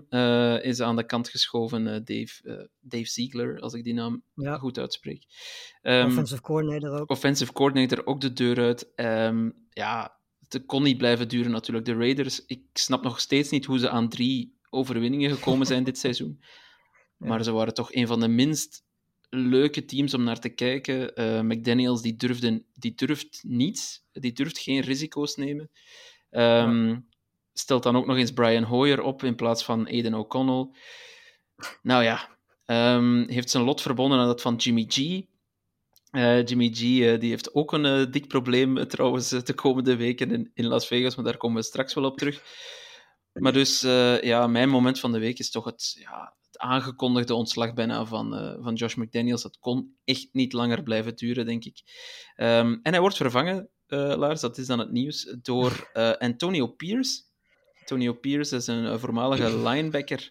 is 0.62 0.80
aan 0.80 0.96
de 0.96 1.06
kant 1.06 1.28
geschoven, 1.28 1.84
Dave, 1.84 2.68
Dave 2.80 3.06
Ziegler, 3.06 3.60
als 3.60 3.74
ik 3.74 3.84
die 3.84 3.94
naam 3.94 4.22
ja. 4.34 4.58
goed 4.58 4.78
uitspreek. 4.78 5.24
Um, 5.82 6.06
offensive 6.06 6.40
coordinator 6.40 7.00
ook. 7.00 7.10
Offensive 7.10 7.52
coordinator 7.52 8.06
ook 8.06 8.20
de 8.20 8.32
deur 8.32 8.58
uit. 8.58 8.92
Um, 8.96 9.66
ja, 9.70 10.20
het 10.48 10.66
kon 10.66 10.82
niet 10.82 10.98
blijven 10.98 11.28
duren 11.28 11.50
natuurlijk. 11.50 11.86
De 11.86 11.94
Raiders, 11.94 12.46
ik 12.46 12.62
snap 12.72 13.02
nog 13.02 13.20
steeds 13.20 13.50
niet 13.50 13.64
hoe 13.64 13.78
ze 13.78 13.88
aan 13.88 14.08
drie 14.08 14.58
overwinningen 14.70 15.30
gekomen 15.30 15.66
zijn 15.66 15.84
dit 15.84 15.98
seizoen. 15.98 16.42
Maar 17.16 17.44
ze 17.44 17.52
waren 17.52 17.74
toch 17.74 17.94
een 17.94 18.06
van 18.06 18.20
de 18.20 18.28
minst 18.28 18.84
leuke 19.28 19.84
teams 19.84 20.14
om 20.14 20.22
naar 20.22 20.40
te 20.40 20.48
kijken. 20.48 21.20
Uh, 21.20 21.40
McDaniels 21.40 22.02
die, 22.02 22.16
durfde, 22.16 22.64
die 22.72 22.94
durft 22.94 23.40
niets, 23.46 24.04
die 24.12 24.32
durft 24.32 24.58
geen 24.58 24.80
risico's 24.80 25.36
nemen. 25.36 25.70
Um, 26.30 26.40
ja. 26.40 27.02
Stelt 27.52 27.82
dan 27.82 27.96
ook 27.96 28.06
nog 28.06 28.16
eens 28.16 28.32
Brian 28.32 28.62
Hoyer 28.62 29.02
op 29.02 29.22
in 29.22 29.34
plaats 29.34 29.64
van 29.64 29.86
Aiden 29.86 30.14
O'Connell. 30.14 30.68
Nou 31.82 32.02
ja, 32.02 32.38
um, 32.96 33.28
heeft 33.28 33.50
zijn 33.50 33.64
lot 33.64 33.82
verbonden 33.82 34.18
aan 34.18 34.26
dat 34.26 34.42
van 34.42 34.56
Jimmy 34.56 34.84
G. 34.88 34.98
Uh, 36.10 36.44
Jimmy 36.44 36.70
G 36.72 36.82
uh, 36.82 37.20
die 37.20 37.30
heeft 37.30 37.54
ook 37.54 37.72
een 37.72 37.84
uh, 37.84 38.10
dik 38.10 38.28
probleem 38.28 38.88
trouwens 38.88 39.28
de 39.28 39.54
komende 39.54 39.96
weken 39.96 40.30
in, 40.30 40.50
in 40.54 40.66
Las 40.66 40.86
Vegas, 40.86 41.14
maar 41.14 41.24
daar 41.24 41.36
komen 41.36 41.56
we 41.56 41.62
straks 41.62 41.94
wel 41.94 42.04
op 42.04 42.18
terug. 42.18 42.42
Maar 43.32 43.52
dus, 43.52 43.80
ja, 44.20 44.46
mijn 44.46 44.68
moment 44.68 45.00
van 45.00 45.12
de 45.12 45.18
week 45.18 45.38
is 45.38 45.50
toch 45.50 45.64
het, 45.64 45.96
ja, 45.98 46.36
het 46.46 46.58
aangekondigde 46.58 47.34
ontslag 47.34 47.74
bijna 47.74 48.04
van, 48.04 48.58
van 48.62 48.74
Josh 48.74 48.94
McDaniels. 48.94 49.42
Dat 49.42 49.58
kon 49.58 49.96
echt 50.04 50.28
niet 50.32 50.52
langer 50.52 50.82
blijven 50.82 51.16
duren, 51.16 51.46
denk 51.46 51.64
ik. 51.64 51.82
Um, 52.36 52.80
en 52.82 52.92
hij 52.92 53.00
wordt 53.00 53.16
vervangen, 53.16 53.70
Lars, 53.86 54.40
dat 54.40 54.58
is 54.58 54.66
dan 54.66 54.78
het 54.78 54.90
nieuws, 54.92 55.36
door 55.42 55.90
Antonio 56.18 56.66
Pierce. 56.66 57.22
Antonio 57.92 58.12
Pierce 58.12 58.56
is 58.56 58.66
een 58.66 58.98
voormalige 58.98 59.58
linebacker 59.58 60.30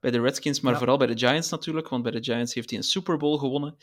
bij 0.00 0.10
de 0.10 0.20
Redskins, 0.20 0.60
maar 0.60 0.72
ja. 0.72 0.78
vooral 0.78 0.96
bij 0.96 1.06
de 1.06 1.18
Giants 1.18 1.50
natuurlijk, 1.50 1.88
want 1.88 2.02
bij 2.02 2.12
de 2.12 2.22
Giants 2.22 2.54
heeft 2.54 2.70
hij 2.70 2.78
een 2.78 2.84
Super 2.84 3.16
Bowl 3.16 3.38
gewonnen. 3.38 3.76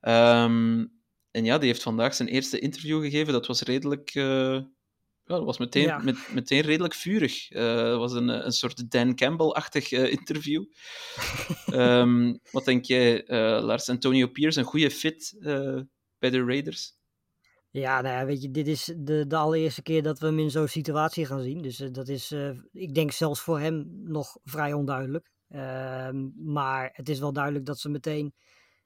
Um, 0.00 0.94
en 1.30 1.44
ja, 1.44 1.58
die 1.58 1.68
heeft 1.68 1.82
vandaag 1.82 2.14
zijn 2.14 2.28
eerste 2.28 2.58
interview 2.58 3.02
gegeven. 3.02 3.32
Dat 3.32 3.46
was 3.46 3.62
redelijk 3.62 4.10
ja, 5.28 5.34
dat 5.34 5.44
was 5.44 5.58
meteen, 5.58 5.82
ja. 5.82 5.98
met, 5.98 6.32
meteen 6.32 6.60
redelijk 6.60 6.94
vurig. 6.94 7.50
Uh, 7.50 7.76
dat 7.76 7.98
was 7.98 8.12
een, 8.12 8.28
een 8.28 8.52
soort 8.52 8.90
Dan 8.90 9.14
Campbell-achtig 9.14 9.92
uh, 9.92 10.10
interview. 10.12 10.64
um, 11.72 12.38
wat 12.52 12.64
denk 12.64 12.84
jij, 12.84 13.24
Lars 13.60 13.88
Antonio 13.88 14.26
Pierce, 14.26 14.58
een 14.58 14.64
goede 14.64 14.90
fit 14.90 15.36
bij 16.18 16.30
de 16.30 16.44
Raiders? 16.44 16.92
Ja, 17.76 18.00
nou 18.00 18.14
ja, 18.14 18.24
weet 18.24 18.42
je, 18.42 18.50
dit 18.50 18.66
is 18.66 18.92
de, 18.96 19.26
de 19.26 19.36
allereerste 19.36 19.82
keer 19.82 20.02
dat 20.02 20.18
we 20.18 20.26
hem 20.26 20.38
in 20.38 20.50
zo'n 20.50 20.68
situatie 20.68 21.26
gaan 21.26 21.42
zien. 21.42 21.62
Dus 21.62 21.80
eh, 21.80 21.92
dat 21.92 22.08
is, 22.08 22.30
eh, 22.30 22.50
ik 22.72 22.94
denk 22.94 23.12
zelfs 23.12 23.40
voor 23.40 23.60
hem 23.60 23.86
nog 24.04 24.38
vrij 24.44 24.72
onduidelijk. 24.72 25.30
Ehm, 25.48 26.28
maar 26.36 26.90
het 26.92 27.08
is 27.08 27.18
wel 27.18 27.32
duidelijk 27.32 27.66
dat 27.66 27.78
ze 27.78 27.88
meteen 27.88 28.34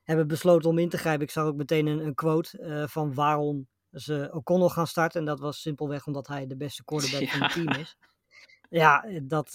hebben 0.03 0.27
besloten 0.27 0.71
om 0.71 0.79
in 0.79 0.89
te 0.89 0.99
grijpen. 0.99 1.23
Ik 1.23 1.31
zag 1.31 1.45
ook 1.45 1.57
meteen 1.57 1.87
een, 1.87 1.99
een 1.99 2.15
quote 2.15 2.59
eh, 2.59 2.87
van 2.87 3.15
waarom 3.15 3.69
ze 3.91 4.29
O'Connell 4.33 4.69
gaan 4.69 4.87
starten. 4.87 5.21
En 5.21 5.27
dat 5.27 5.41
was 5.41 5.61
simpelweg 5.61 6.07
omdat 6.07 6.27
hij 6.27 6.47
de 6.47 6.57
beste 6.57 6.85
quarterback 6.85 7.29
van 7.31 7.43
het 7.43 7.53
team 7.53 7.69
is. 7.69 7.97
Ja, 8.71 9.07
dat 9.23 9.55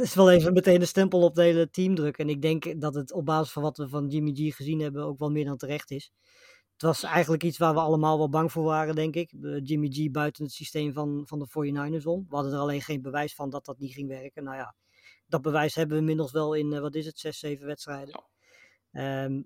is 0.00 0.14
wel 0.14 0.30
even 0.30 0.52
meteen 0.52 0.80
een 0.80 0.86
stempel 0.86 1.22
op 1.22 1.36
het 1.36 1.44
hele 1.44 1.70
team 1.70 1.94
drukken. 1.94 2.24
En 2.24 2.30
ik 2.30 2.42
denk 2.42 2.80
dat 2.80 2.94
het 2.94 3.12
op 3.12 3.24
basis 3.24 3.52
van 3.52 3.62
wat 3.62 3.76
we 3.76 3.88
van 3.88 4.08
Jimmy 4.08 4.32
G 4.34 4.56
gezien 4.56 4.80
hebben 4.80 5.04
ook 5.04 5.18
wel 5.18 5.30
meer 5.30 5.44
dan 5.44 5.56
terecht 5.56 5.90
is. 5.90 6.12
Het 6.80 6.88
was 6.88 7.02
eigenlijk 7.02 7.42
iets 7.42 7.58
waar 7.58 7.74
we 7.74 7.80
allemaal 7.80 8.18
wel 8.18 8.28
bang 8.28 8.52
voor 8.52 8.64
waren, 8.64 8.94
denk 8.94 9.14
ik. 9.14 9.32
Jimmy 9.62 9.88
G 9.90 10.10
buiten 10.10 10.44
het 10.44 10.52
systeem 10.52 10.92
van, 10.92 11.22
van 11.26 11.38
de 11.38 11.48
49ers 11.48 12.04
om. 12.04 12.26
We 12.28 12.34
hadden 12.34 12.52
er 12.52 12.58
alleen 12.58 12.82
geen 12.82 13.02
bewijs 13.02 13.34
van 13.34 13.50
dat 13.50 13.64
dat 13.64 13.78
niet 13.78 13.92
ging 13.92 14.08
werken. 14.08 14.44
Nou 14.44 14.56
ja, 14.56 14.74
dat 15.26 15.42
bewijs 15.42 15.74
hebben 15.74 15.94
we 15.94 16.00
inmiddels 16.00 16.32
wel 16.32 16.54
in, 16.54 16.72
eh, 16.72 16.80
wat 16.80 16.94
is 16.94 17.06
het, 17.06 17.18
zes, 17.18 17.38
zeven 17.38 17.66
wedstrijden. 17.66 18.24
Ehm, 18.92 19.42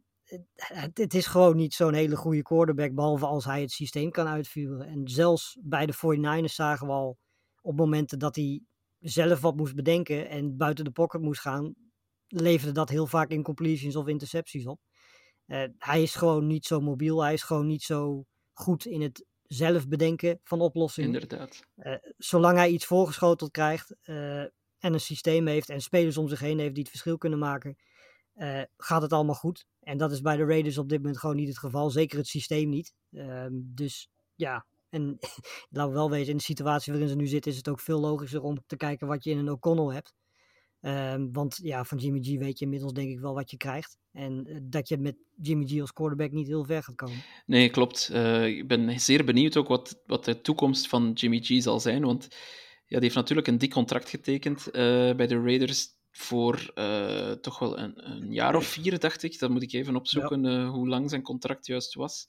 het, 0.55 0.99
het 0.99 1.15
is 1.15 1.27
gewoon 1.27 1.57
niet 1.57 1.75
zo'n 1.75 1.95
hele 1.95 2.17
goede 2.17 2.43
quarterback, 2.43 2.95
behalve 2.95 3.27
als 3.27 3.45
hij 3.45 3.61
het 3.61 3.71
systeem 3.71 4.11
kan 4.11 4.27
uitvoeren. 4.27 4.87
En 4.87 5.09
zelfs 5.09 5.59
bij 5.63 5.87
de 5.87 5.95
49ers 5.95 6.55
zagen 6.55 6.87
we 6.87 6.93
al 6.93 7.19
op 7.63 7.77
momenten 7.77 8.19
dat 8.19 8.37
hij 8.37 8.63
zelf 8.99 9.41
wat 9.41 9.57
moest 9.57 9.75
bedenken 9.75 10.29
en 10.29 10.57
buiten 10.57 10.85
de 10.85 10.91
pocket 10.91 11.21
moest 11.21 11.41
gaan, 11.41 11.75
leverde 12.27 12.73
dat 12.73 12.89
heel 12.89 13.07
vaak 13.07 13.31
incompletions 13.31 13.97
of 13.97 14.07
intercepties 14.07 14.67
op. 14.67 14.81
Uh, 15.47 15.65
hij 15.79 16.03
is 16.03 16.15
gewoon 16.15 16.47
niet 16.47 16.67
zo 16.67 16.81
mobiel, 16.81 17.23
hij 17.23 17.33
is 17.33 17.43
gewoon 17.43 17.67
niet 17.67 17.83
zo 17.83 18.25
goed 18.53 18.87
in 18.87 19.03
het 19.03 19.27
zelf 19.43 19.89
bedenken 19.89 20.41
van 20.43 20.61
oplossingen. 20.61 21.13
Inderdaad. 21.13 21.63
Uh, 21.77 21.95
zolang 22.17 22.57
hij 22.57 22.71
iets 22.71 22.87
voorgeschoteld 22.87 23.51
krijgt 23.51 23.95
uh, 24.05 24.41
en 24.41 24.93
een 24.93 25.01
systeem 25.01 25.47
heeft 25.47 25.69
en 25.69 25.81
spelers 25.81 26.17
om 26.17 26.29
zich 26.29 26.41
heen 26.41 26.59
heeft 26.59 26.75
die 26.75 26.83
het 26.83 26.91
verschil 26.91 27.19
kunnen 27.19 27.39
maken, 27.39 27.77
gaat 28.77 29.03
het 29.03 29.13
allemaal 29.13 29.35
goed. 29.35 29.67
En 29.81 29.99
dat 29.99 30.13
is 30.13 30.21
bij 30.21 30.37
de 30.37 30.45
Raiders 30.45 30.79
op 30.79 30.89
dit 30.89 30.99
moment 30.99 31.19
gewoon 31.19 31.37
niet 31.37 31.49
het 31.49 31.59
geval, 31.59 31.91
zeker 31.91 32.19
het 32.19 32.27
systeem 32.27 32.69
niet. 32.69 32.95
Ehm, 33.13 33.53
dus 33.53 34.09
ja, 34.35 34.67
en 34.89 35.19
laten 35.71 35.93
we 35.93 35.99
wel 35.99 36.11
weten, 36.11 36.31
in 36.31 36.37
de 36.37 36.43
situatie 36.43 36.93
waarin 36.93 37.11
ze 37.11 37.17
nu 37.17 37.27
zitten, 37.27 37.51
is 37.51 37.57
het 37.57 37.69
ook 37.69 37.81
veel 37.81 38.01
logischer 38.01 38.43
om 38.43 38.59
te 38.67 38.77
kijken 38.77 39.07
wat 39.07 39.25
je 39.25 39.31
in 39.31 39.39
een 39.39 39.51
O'Connell 39.51 39.95
hebt. 39.95 40.15
Um, 40.87 41.33
want 41.33 41.59
ja, 41.63 41.85
van 41.85 41.99
Jimmy 41.99 42.21
G 42.23 42.39
weet 42.39 42.59
je 42.59 42.65
inmiddels 42.65 42.93
denk 42.93 43.11
ik 43.11 43.21
wel 43.21 43.35
wat 43.35 43.51
je 43.51 43.57
krijgt. 43.57 43.97
En 44.13 44.47
uh, 44.49 44.59
dat 44.63 44.89
je 44.89 44.99
met 44.99 45.17
Jimmy 45.43 45.67
G 45.67 45.81
als 45.81 45.93
quarterback 45.93 46.31
niet 46.31 46.47
heel 46.47 46.65
ver 46.65 46.83
gaat 46.83 46.95
komen. 46.95 47.23
Nee, 47.47 47.71
klopt. 47.71 48.11
Uh, 48.13 48.47
ik 48.47 48.69
ben 48.69 49.01
zeer 49.01 49.25
benieuwd 49.25 49.57
ook 49.57 49.69
wat, 49.69 50.03
wat 50.07 50.25
de 50.25 50.41
toekomst 50.41 50.89
van 50.89 51.13
Jimmy 51.13 51.41
G 51.41 51.63
zal 51.63 51.81
zijn. 51.81 52.05
Want 52.05 52.29
ja, 52.87 52.97
die 52.97 53.01
heeft 53.01 53.15
natuurlijk 53.15 53.47
een 53.47 53.59
dik 53.59 53.71
contract 53.71 54.09
getekend 54.09 54.67
uh, 54.67 54.73
bij 55.15 55.27
de 55.27 55.41
Raiders 55.41 55.89
voor 56.11 56.73
toch 57.41 57.59
wel 57.59 57.79
een, 57.79 58.11
een, 58.11 58.33
jaar 58.33 58.57
of 58.57 58.67
vier, 58.67 58.99
dacht 58.99 59.23
ik. 59.23 59.39
Dat 59.39 59.51
moet 59.51 59.63
ik 59.63 59.73
even 59.73 59.97
opzoeken 59.97 60.43
ja. 60.43 60.67
hoe 60.67 60.89
lang 60.89 61.11
zijn 61.11 61.23
contract 61.23 61.67
juist 61.67 61.95
was. 61.95 62.29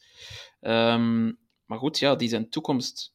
Um, 0.61 1.37
maar 1.65 1.77
goed, 1.77 1.99
ja, 1.99 2.15
die 2.15 2.29
zijn 2.29 2.49
toekomst 2.49 3.13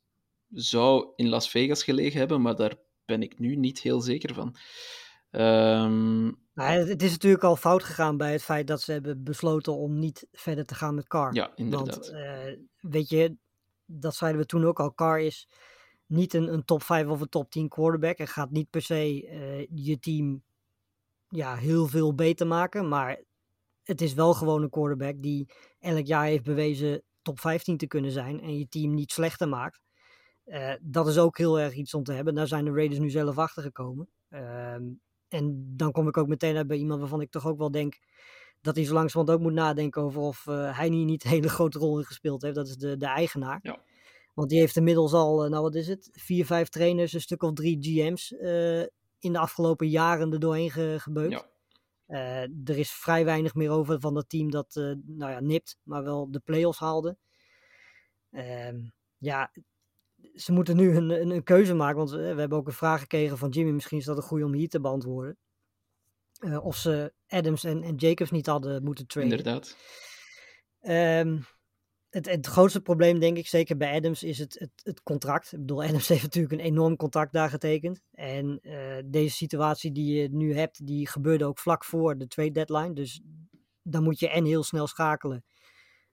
zou 0.49 1.12
in 1.16 1.28
Las 1.28 1.50
Vegas 1.50 1.82
gelegen 1.82 2.18
hebben, 2.18 2.40
maar 2.40 2.56
daar 2.56 2.76
ben 3.04 3.23
ik 3.23 3.38
nu 3.38 3.56
niet 3.56 3.80
heel 3.80 4.00
zeker 4.00 4.35
van. 4.35 4.56
Um... 5.30 6.38
Nou, 6.54 6.70
het 6.88 7.02
is 7.02 7.10
natuurlijk 7.10 7.44
al 7.44 7.56
fout 7.56 7.84
gegaan 7.84 8.16
bij 8.16 8.32
het 8.32 8.42
feit 8.42 8.66
dat 8.66 8.80
ze 8.80 8.92
hebben 8.92 9.25
besloten 9.25 9.76
om 9.76 9.99
niet 9.99 10.26
verder 10.32 10.66
te 10.66 10.75
gaan 10.75 10.94
met 10.94 11.08
Carr. 11.08 11.34
Ja, 11.34 11.52
inderdaad. 11.54 11.96
Want, 11.96 12.12
uh, 12.12 12.90
weet 12.92 13.08
je, 13.08 13.37
dat 13.84 14.14
zeiden 14.14 14.40
we 14.40 14.46
toen 14.46 14.64
ook 14.64 14.80
al. 14.80 14.94
Carr 14.94 15.20
is 15.20 15.49
niet 16.06 16.34
een, 16.34 16.52
een 16.52 16.64
top 16.64 16.82
5 16.82 17.06
of 17.06 17.20
een 17.20 17.28
top 17.28 17.50
10 17.50 17.68
quarterback. 17.68 18.16
Hij 18.16 18.26
gaat 18.26 18.50
niet 18.50 18.70
per 18.70 18.82
se 18.82 19.22
uh, 19.22 19.66
je 19.84 19.99
team 19.99 20.42
ja, 21.28 21.56
heel 21.56 21.87
veel 21.87 22.14
beter 22.14 22.46
maken. 22.46 22.88
Maar 22.88 23.20
het 23.82 24.00
is 24.00 24.14
wel 24.14 24.34
gewoon 24.34 24.62
een 24.62 24.70
quarterback 24.70 25.22
die 25.22 25.49
elk 25.78 26.06
jaar 26.06 26.25
heeft 26.25 26.44
bewezen 26.44 27.02
top 27.22 27.40
15 27.40 27.76
te 27.76 27.87
kunnen 27.87 28.10
zijn 28.10 28.40
en 28.40 28.58
je 28.58 28.68
team 28.68 28.94
niet 28.94 29.12
slechter 29.12 29.49
maakt. 29.49 29.80
Uh, 30.46 30.72
dat 30.80 31.08
is 31.08 31.18
ook 31.18 31.38
heel 31.38 31.60
erg 31.60 31.75
iets 31.75 31.94
om 31.94 32.02
te 32.02 32.12
hebben. 32.12 32.34
Daar 32.34 32.46
zijn 32.46 32.64
de 32.64 32.72
Raiders 32.72 33.00
nu 33.00 33.10
zelf 33.10 33.38
achter 33.38 33.62
gekomen. 33.62 34.08
Uh, 34.30 34.76
en 35.32 35.72
dan 35.76 35.92
kom 35.92 36.08
ik 36.08 36.16
ook 36.16 36.28
meteen 36.28 36.56
uit 36.56 36.66
bij 36.66 36.76
iemand 36.76 37.00
waarvan 37.00 37.20
ik 37.20 37.30
toch 37.30 37.46
ook 37.46 37.58
wel 37.58 37.70
denk 37.70 37.99
dat 38.60 38.76
hij 38.76 38.84
zo 38.84 38.92
langzamerhand 38.92 39.38
ook 39.38 39.44
moet 39.44 39.54
nadenken 39.54 40.02
over 40.02 40.20
of 40.20 40.46
uh, 40.46 40.76
hij 40.76 40.88
niet, 40.88 41.06
niet 41.06 41.25
een 41.25 41.30
hele 41.30 41.49
grote 41.49 41.78
rol 41.78 41.99
in 41.99 42.04
gespeeld 42.04 42.42
heeft. 42.42 42.54
Dat 42.54 42.68
is 42.68 42.76
de, 42.76 42.96
de 42.96 43.06
eigenaar. 43.06 43.58
Ja. 43.62 43.82
Want 44.34 44.49
die 44.49 44.58
heeft 44.58 44.76
inmiddels 44.76 45.12
al, 45.12 45.49
nou 45.49 45.62
wat 45.62 45.75
is 45.75 45.88
het, 45.88 46.08
vier, 46.12 46.46
vijf 46.46 46.68
trainers, 46.68 47.12
een 47.12 47.20
stuk 47.20 47.42
of 47.42 47.52
drie 47.52 47.78
GM's 47.80 48.30
in 49.18 49.32
de 49.32 49.38
afgelopen 49.38 49.88
jaren 49.88 50.32
er 50.32 50.40
doorheen 50.40 50.70
ge, 50.70 50.96
gebeukt. 50.99 51.32
Ja. 51.32 51.49
Uh, 52.08 52.42
er 52.42 52.78
is 52.78 52.90
vrij 52.92 53.25
weinig 53.25 53.54
meer 53.54 53.70
over 53.70 54.00
van 54.00 54.14
dat 54.14 54.28
team 54.28 54.50
dat, 54.50 54.75
nou 55.06 55.30
ja, 55.30 55.40
nipt, 55.40 55.78
maar 55.82 56.02
wel 56.02 56.30
de 56.30 56.40
play-offs 56.40 56.78
haalde. 56.78 57.16
Uh, 58.30 58.72
ja, 59.18 59.52
ze 60.34 60.52
moeten 60.52 60.76
nu 60.76 60.96
een, 60.96 61.10
een, 61.10 61.30
een 61.30 61.42
keuze 61.42 61.74
maken, 61.74 61.96
want 61.96 62.10
we 62.10 62.18
hebben 62.20 62.58
ook 62.58 62.66
een 62.66 62.72
vraag 62.72 63.00
gekregen 63.00 63.38
van 63.38 63.48
Jimmy, 63.48 63.70
misschien 63.70 63.98
is 63.98 64.04
dat 64.04 64.16
een 64.16 64.22
goede 64.22 64.44
om 64.44 64.52
hier 64.52 64.68
te 64.68 64.80
beantwoorden. 64.80 65.38
Uh, 66.40 66.64
of 66.64 66.76
ze 66.76 67.12
Adams 67.28 67.64
en, 67.64 67.82
en, 67.82 67.94
Jacobs 67.94 68.30
niet 68.30 68.46
hadden 68.46 68.84
moeten 68.84 69.06
trainen. 69.06 69.38
Inderdaad. 69.38 69.76
Um, 70.82 71.44
het, 72.10 72.26
het, 72.26 72.46
grootste 72.46 72.80
probleem, 72.80 73.18
denk 73.18 73.36
ik, 73.36 73.46
zeker 73.46 73.76
bij 73.76 73.94
Adams, 73.94 74.22
is 74.22 74.38
het, 74.38 74.58
het, 74.58 74.70
het, 74.82 75.02
contract. 75.02 75.52
Ik 75.52 75.58
bedoel, 75.58 75.82
Adams 75.82 76.08
heeft 76.18 76.22
natuurlijk 76.22 76.52
een 76.52 76.60
enorm 76.60 76.96
contract 76.96 77.32
daar 77.32 77.50
getekend. 77.50 78.00
En 78.12 78.58
uh, 78.62 78.96
deze 79.04 79.34
situatie 79.34 79.92
die 79.92 80.20
je 80.20 80.28
nu 80.28 80.54
hebt, 80.54 80.86
die 80.86 81.08
gebeurde 81.08 81.44
ook 81.44 81.58
vlak 81.58 81.84
voor 81.84 82.18
de 82.18 82.26
trade 82.26 82.50
deadline. 82.50 82.92
Dus 82.92 83.20
dan 83.82 84.02
moet 84.02 84.18
je 84.18 84.28
en 84.28 84.44
heel 84.44 84.62
snel 84.62 84.86
schakelen. 84.86 85.44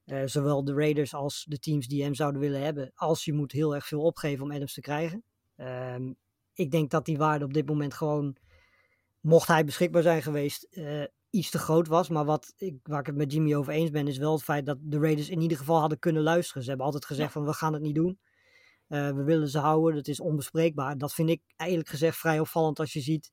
Uh, 0.08 0.22
zowel 0.26 0.64
de 0.64 0.74
Raiders 0.74 1.14
als 1.14 1.46
de 1.48 1.60
teams 1.60 1.88
die 1.88 2.04
hem 2.04 2.14
zouden 2.14 2.42
willen 2.42 2.62
hebben. 2.62 2.92
Als 2.96 3.26
je 3.26 3.34
moet 3.34 3.52
heel 3.52 3.76
erg 3.76 3.88
veel 3.88 4.02
opgeven 4.02 4.44
om 4.44 4.52
Adams 4.52 4.74
te 4.74 4.82
krijgen. 4.82 5.24
Um, 5.58 6.16
ik 6.54 6.72
denk 6.72 6.92
dat 6.92 7.06
die 7.06 7.18
waarde 7.18 7.46
op 7.46 7.54
dit 7.54 7.68
moment 7.68 7.94
gewoon, 7.94 8.36
mocht 9.20 9.48
hij 9.48 9.66
beschikbaar 9.66 10.02
zijn 10.02 10.22
geweest, 10.22 10.68
uh, 10.72 11.04
iets 11.30 11.50
te 11.50 11.58
groot 11.58 11.88
was. 11.88 12.10
Maar 12.10 12.26
wat 12.26 12.54
ik, 12.58 12.76
waar 12.84 13.00
ik 13.00 13.06
het 13.06 13.16
met 13.16 13.32
Jimmy 13.32 13.56
over 13.56 13.74
eens 13.74 13.90
ben, 13.90 14.08
is 14.08 14.18
wel 14.18 14.34
het 14.34 14.44
feit 14.44 14.66
dat 14.66 14.78
de 14.82 15.00
Raiders 15.00 15.30
in 15.30 15.42
ieder 15.42 15.58
geval 15.58 15.80
hadden 15.80 16.00
kunnen 16.00 16.24
luisteren. 16.24 16.62
Ze 16.64 16.68
hebben 16.68 16.86
altijd 16.86 17.06
gezegd 17.06 17.32
van 17.32 17.46
we 17.46 17.54
gaan 17.54 17.74
het 17.74 17.82
niet 17.82 17.96
doen. 17.96 18.20
Uh, 18.90 19.10
we 19.10 19.24
willen 19.24 19.50
ze 19.50 19.60
houden, 19.60 19.96
dat 19.96 20.08
is 20.08 20.20
onbespreekbaar. 20.20 20.98
Dat 20.98 21.14
vind 21.14 21.30
ik 21.30 21.42
eigenlijk 21.56 21.90
gezegd 21.90 22.18
vrij 22.18 22.40
opvallend 22.40 22.80
als 22.80 22.94
je 22.94 23.02
ziet 23.02 23.32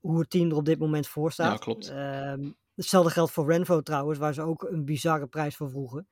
hoe 0.00 0.18
het 0.18 0.30
team 0.30 0.50
er 0.50 0.56
op 0.56 0.64
dit 0.64 0.78
moment 0.78 1.06
voor 1.06 1.32
staat. 1.32 1.52
Ja, 1.52 1.58
klopt. 1.58 1.90
Uh, 1.90 2.50
hetzelfde 2.82 3.10
geldt 3.12 3.32
voor 3.32 3.46
Renfro 3.52 3.80
trouwens, 3.80 4.18
waar 4.18 4.34
ze 4.34 4.42
ook 4.42 4.62
een 4.62 4.84
bizarre 4.84 5.26
prijs 5.26 5.56
voor 5.56 5.70
vroegen. 5.70 6.08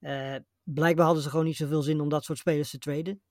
Uh, 0.00 0.36
blijkbaar 0.62 1.04
hadden 1.04 1.22
ze 1.22 1.30
gewoon 1.30 1.44
niet 1.44 1.56
zoveel 1.56 1.82
zin 1.82 2.00
om 2.00 2.08
dat 2.08 2.24
soort 2.24 2.38
spelers 2.38 2.70
te 2.70 2.78
traden. 2.78 3.22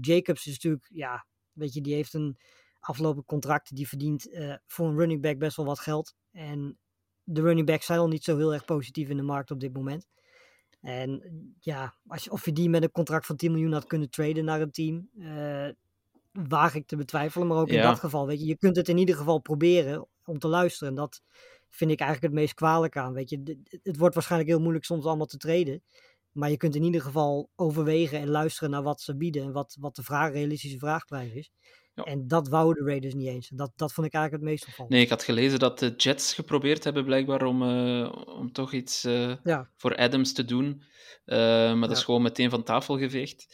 Jacobs 0.00 0.46
is 0.46 0.52
natuurlijk, 0.52 0.88
ja, 0.92 1.26
weet 1.52 1.74
je, 1.74 1.80
die 1.80 1.94
heeft 1.94 2.14
een 2.14 2.36
afgelopen 2.80 3.24
contract. 3.24 3.76
Die 3.76 3.88
verdient 3.88 4.28
uh, 4.28 4.54
voor 4.66 4.88
een 4.88 4.96
running 4.96 5.22
back 5.22 5.38
best 5.38 5.56
wel 5.56 5.66
wat 5.66 5.78
geld. 5.80 6.14
En 6.32 6.78
de 7.22 7.40
running 7.40 7.66
backs 7.66 7.86
zijn 7.86 7.98
al 7.98 8.08
niet 8.08 8.24
zo 8.24 8.36
heel 8.36 8.52
erg 8.54 8.64
positief 8.64 9.08
in 9.08 9.16
de 9.16 9.22
markt 9.22 9.50
op 9.50 9.60
dit 9.60 9.72
moment. 9.72 10.06
En 10.80 11.22
ja, 11.60 11.94
als 12.06 12.24
je, 12.24 12.30
of 12.30 12.44
je 12.44 12.52
die 12.52 12.68
met 12.70 12.82
een 12.82 12.90
contract 12.90 13.26
van 13.26 13.36
10 13.36 13.52
miljoen 13.52 13.72
had 13.72 13.86
kunnen 13.86 14.10
traden 14.10 14.44
naar 14.44 14.60
een 14.60 14.70
team, 14.70 15.08
waag 16.32 16.74
ik 16.74 16.86
te 16.86 16.96
betwijfelen. 16.96 17.46
Maar 17.46 17.58
ook 17.58 17.68
Ja. 17.70 17.76
in 17.76 17.88
dat 17.88 17.98
geval, 17.98 18.26
weet 18.26 18.40
je, 18.40 18.46
je 18.46 18.56
kunt 18.56 18.76
het 18.76 18.88
in 18.88 18.98
ieder 18.98 19.16
geval 19.16 19.38
proberen 19.38 20.08
om 20.24 20.38
te 20.38 20.48
luisteren. 20.48 20.88
En 20.88 20.94
dat 20.94 21.22
vind 21.76 21.90
ik 21.90 22.00
eigenlijk 22.00 22.32
het 22.32 22.42
meest 22.42 22.54
kwalijk 22.54 22.96
aan. 22.96 23.12
Weet 23.12 23.30
je, 23.30 23.42
D- 23.42 23.78
het 23.82 23.96
wordt 23.96 24.14
waarschijnlijk 24.14 24.50
heel 24.50 24.60
moeilijk 24.60 24.84
soms 24.84 25.04
allemaal 25.04 25.26
te 25.26 25.36
traden. 25.36 25.82
Maar 26.32 26.50
je 26.50 26.56
kunt 26.56 26.74
in 26.74 26.82
ieder 26.82 27.00
geval 27.00 27.50
overwegen 27.54 28.18
en 28.18 28.28
luisteren 28.28 28.70
naar 28.70 28.82
wat 28.82 29.00
ze 29.00 29.16
bieden 29.16 29.42
en 29.42 29.52
wat, 29.52 29.76
wat 29.80 29.96
de 29.96 30.02
vraag, 30.02 30.32
realistische 30.32 30.78
vraagprijs 30.78 31.32
is. 31.32 31.50
Ja. 31.94 32.04
En 32.04 32.28
dat 32.28 32.48
wouden 32.48 32.84
de 32.84 32.90
Raiders 32.90 33.14
niet 33.14 33.28
eens. 33.28 33.50
En 33.50 33.56
dat, 33.56 33.72
dat 33.76 33.92
vond 33.92 34.06
ik 34.06 34.12
eigenlijk 34.12 34.44
het 34.44 34.52
meest 34.52 34.66
opvallend. 34.66 34.94
Nee, 34.94 35.02
ik 35.02 35.10
had 35.10 35.22
gelezen 35.22 35.58
dat 35.58 35.78
de 35.78 35.94
Jets 35.96 36.34
geprobeerd 36.34 36.84
hebben 36.84 37.04
blijkbaar 37.04 37.42
om, 37.42 37.62
eh, 37.62 38.12
om 38.26 38.52
toch 38.52 38.72
iets 38.72 39.04
eh, 39.04 39.34
Ja, 39.44 39.70
voor 39.76 39.96
Adams 39.96 40.32
te 40.32 40.44
doen. 40.44 40.82
Eh, 41.24 41.36
maar 41.74 41.88
dat 41.88 41.96
is 41.96 42.04
gewoon 42.04 42.22
meteen 42.22 42.50
van 42.50 42.62
tafel 42.62 42.98
geveegd. 42.98 43.46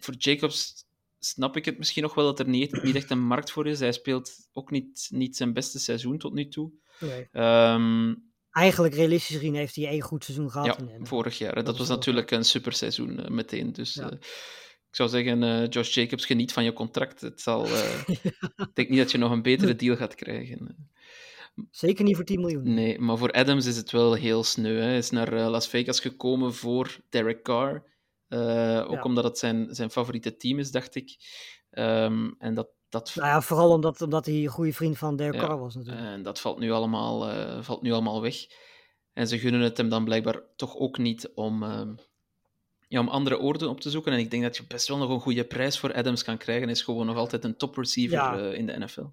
Voor 0.00 0.14
Jacobs 0.14 0.86
snap 1.18 1.56
ik 1.56 1.64
het 1.64 1.78
misschien 1.78 2.02
nog 2.02 2.14
wel 2.14 2.24
dat 2.24 2.38
er 2.38 2.48
niet, 2.48 2.82
niet 2.82 2.94
echt 2.94 3.10
een 3.10 3.26
markt 3.26 3.50
voor 3.50 3.66
is. 3.66 3.80
Hij 3.80 3.92
speelt 3.92 4.32
ook 4.52 4.70
niet, 4.70 5.08
niet 5.10 5.36
zijn 5.36 5.52
beste 5.52 5.78
seizoen 5.78 6.18
tot 6.18 6.32
nu 6.32 6.48
toe. 6.48 6.72
Nee. 7.00 7.28
Ehm, 7.32 8.14
Eigenlijk 8.50 8.94
realistisch 8.94 9.36
gezien 9.36 9.54
heeft 9.54 9.74
hij 9.76 9.86
één 9.88 10.00
goed 10.00 10.24
seizoen 10.24 10.50
gehad. 10.50 10.66
ja, 10.66 10.98
vorig 11.02 11.38
jaar. 11.38 11.54
Dat, 11.64 11.72
is 11.72 11.78
was 11.78 11.88
natuurlijk 11.88 12.30
een 12.30 12.44
superseizoen 12.44 13.18
eh, 13.24 13.30
meteen. 13.30 13.72
Dus 13.72 13.94
Ja. 13.94 14.10
eh, 14.10 14.16
ik 14.90 14.96
zou 14.96 15.08
zeggen, 15.08 15.42
eh, 15.42 15.68
Josh 15.68 15.94
Jacobs, 15.94 16.26
geniet 16.26 16.52
van 16.52 16.64
je 16.64 16.72
contract. 16.72 17.20
Het 17.20 17.40
zal, 17.40 17.66
ik 18.66 18.70
denk 18.74 18.88
niet 18.88 18.98
dat 18.98 19.10
je 19.10 19.18
nog 19.18 19.30
een 19.30 19.42
betere 19.42 19.76
deal 19.76 19.96
gaat 19.96 20.14
krijgen. 20.14 20.90
Zeker 21.70 22.04
niet 22.04 22.16
voor 22.16 22.24
10 22.24 22.40
miljoen. 22.40 22.74
Nee, 22.74 22.98
maar 22.98 23.16
voor 23.18 23.32
Adams 23.32 23.66
is 23.66 23.76
het 23.76 23.90
wel 23.90 24.14
heel 24.14 24.44
sneu. 24.44 24.74
Hè. 24.74 24.82
Hij 24.82 24.98
is 24.98 25.10
naar 25.10 25.32
Las 25.50 25.68
Vegas 25.68 26.00
gekomen 26.00 26.54
voor 26.54 27.00
Derek 27.08 27.42
Carr. 27.42 27.74
Ook 28.28 28.90
Ja. 28.94 29.02
omdat 29.02 29.24
het 29.24 29.38
zijn, 29.38 29.74
zijn 29.74 29.90
favoriete 29.90 30.36
team 30.36 30.58
is, 30.58 30.70
dacht 30.70 30.94
ik. 30.94 31.16
Ehm, 31.70 32.30
en 32.38 32.54
dat, 32.54 32.68
dat, 32.98 33.12
Nou 33.14 33.28
ja, 33.28 33.40
vooral 33.40 33.70
omdat, 33.70 34.00
omdat 34.00 34.26
hij 34.26 34.34
een 34.34 34.46
goede 34.46 34.72
vriend 34.72 34.98
van 34.98 35.16
Derek 35.16 35.40
Carr 35.40 35.58
was 35.58 35.74
natuurlijk. 35.74 36.06
en 36.06 36.22
dat 36.22 36.40
valt 36.40 36.58
nu, 36.58 36.70
allemaal, 36.72 37.28
eh, 37.30 37.62
valt 37.62 37.82
nu 37.82 37.92
allemaal 37.92 38.20
weg. 38.22 38.36
En 39.12 39.28
ze 39.28 39.38
gunnen 39.38 39.60
het 39.60 39.76
hem 39.76 39.88
dan 39.88 40.04
blijkbaar 40.04 40.40
toch 40.56 40.76
ook 40.76 40.98
niet 40.98 41.30
om, 41.34 41.62
ehm, 41.62 41.94
ja, 42.88 43.00
om 43.00 43.08
andere 43.08 43.38
oorden 43.38 43.68
op 43.68 43.80
te 43.80 43.90
zoeken. 43.90 44.12
En 44.12 44.18
ik 44.18 44.30
denk 44.30 44.42
dat 44.42 44.56
je 44.56 44.66
best 44.66 44.88
wel 44.88 44.96
nog 44.98 45.10
een 45.10 45.20
goede 45.20 45.44
prijs 45.44 45.78
voor 45.78 45.94
Adams 45.94 46.24
kan 46.24 46.36
krijgen. 46.36 46.64
Hij 46.64 46.72
is 46.72 46.82
gewoon 46.82 47.06
nog 47.06 47.16
altijd 47.16 47.44
een 47.44 47.56
top 47.56 47.76
receiver 47.76 48.18
Ja. 48.18 48.38
eh, 48.38 48.58
in 48.58 48.66
de 48.66 48.78
NFL. 48.78 49.06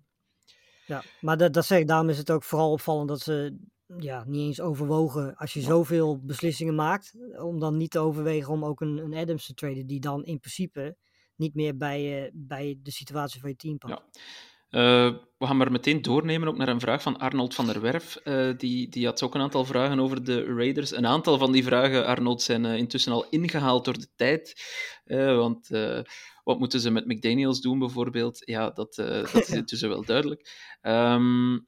Ja, 0.86 1.04
maar 1.22 1.38
dat, 1.38 1.54
dat 1.54 1.66
zeg 1.66 1.80
ik, 1.80 1.88
daarom 1.88 2.10
is 2.10 2.18
het 2.18 2.32
ook 2.32 2.44
vooral 2.44 2.72
opvallend 2.72 3.08
dat 3.08 3.20
ze 3.20 3.58
ja, 3.98 4.24
niet 4.28 4.42
eens 4.42 4.62
overwogen, 4.62 5.36
als 5.36 5.54
je 5.54 5.62
zoveel 5.62 6.20
beslissingen 6.20 6.76
maakt, 6.76 7.14
om 7.38 7.60
dan 7.60 7.78
niet 7.78 7.92
te 7.92 8.00
overwegen 8.00 8.54
om 8.54 8.66
ook 8.66 8.82
een, 8.82 8.98
een 8.98 9.14
Adams 9.14 9.46
te 9.46 9.54
traden, 9.54 9.88
die 9.88 10.00
dan 10.00 10.24
in 10.26 10.40
principe 10.40 10.98
niet 11.36 11.56
meer 11.56 11.78
bij, 11.78 12.24
eh, 12.24 12.32
bij 12.34 12.80
de 12.84 12.92
situatie 12.92 13.40
van 13.40 13.50
je 13.50 13.56
team 13.56 13.78
past. 13.78 13.94
Ja. 13.94 14.22
Eh, 14.70 15.14
we 15.38 15.46
gaan 15.46 15.58
maar 15.58 15.72
meteen 15.72 16.02
doornemen 16.02 16.48
ook 16.48 16.58
naar 16.58 16.68
een 16.68 16.80
vraag 16.80 17.02
van 17.02 17.18
Arnold 17.18 17.56
van 17.56 17.66
der 17.66 17.82
Werf. 17.82 18.16
Eh, 18.16 18.58
die, 18.58 18.90
die 18.90 19.06
had 19.06 19.24
ook 19.24 19.36
een 19.36 19.42
aantal 19.42 19.66
vragen 19.66 20.00
over 20.00 20.24
de 20.24 20.44
Raiders. 20.44 20.92
Een 20.92 21.08
aantal 21.08 21.38
van 21.38 21.52
die 21.52 21.64
vragen, 21.64 22.06
Arnold, 22.06 22.42
zijn 22.42 22.66
intussen 22.66 23.12
al 23.12 23.30
ingehaald 23.30 23.86
door 23.86 24.00
de 24.00 24.10
tijd. 24.16 24.62
Want 25.36 25.70
wat 26.44 26.60
moeten 26.60 26.80
ze 26.80 26.92
met 26.92 27.06
McDaniels 27.06 27.62
doen, 27.62 27.80
bijvoorbeeld? 27.80 28.42
Ja, 28.46 28.70
dat, 28.70 28.96
dat 28.96 29.34
is 29.34 29.50
intussen 29.62 29.90
wel 29.90 30.06
duidelijk. 30.06 30.50
Ehm, 30.82 31.60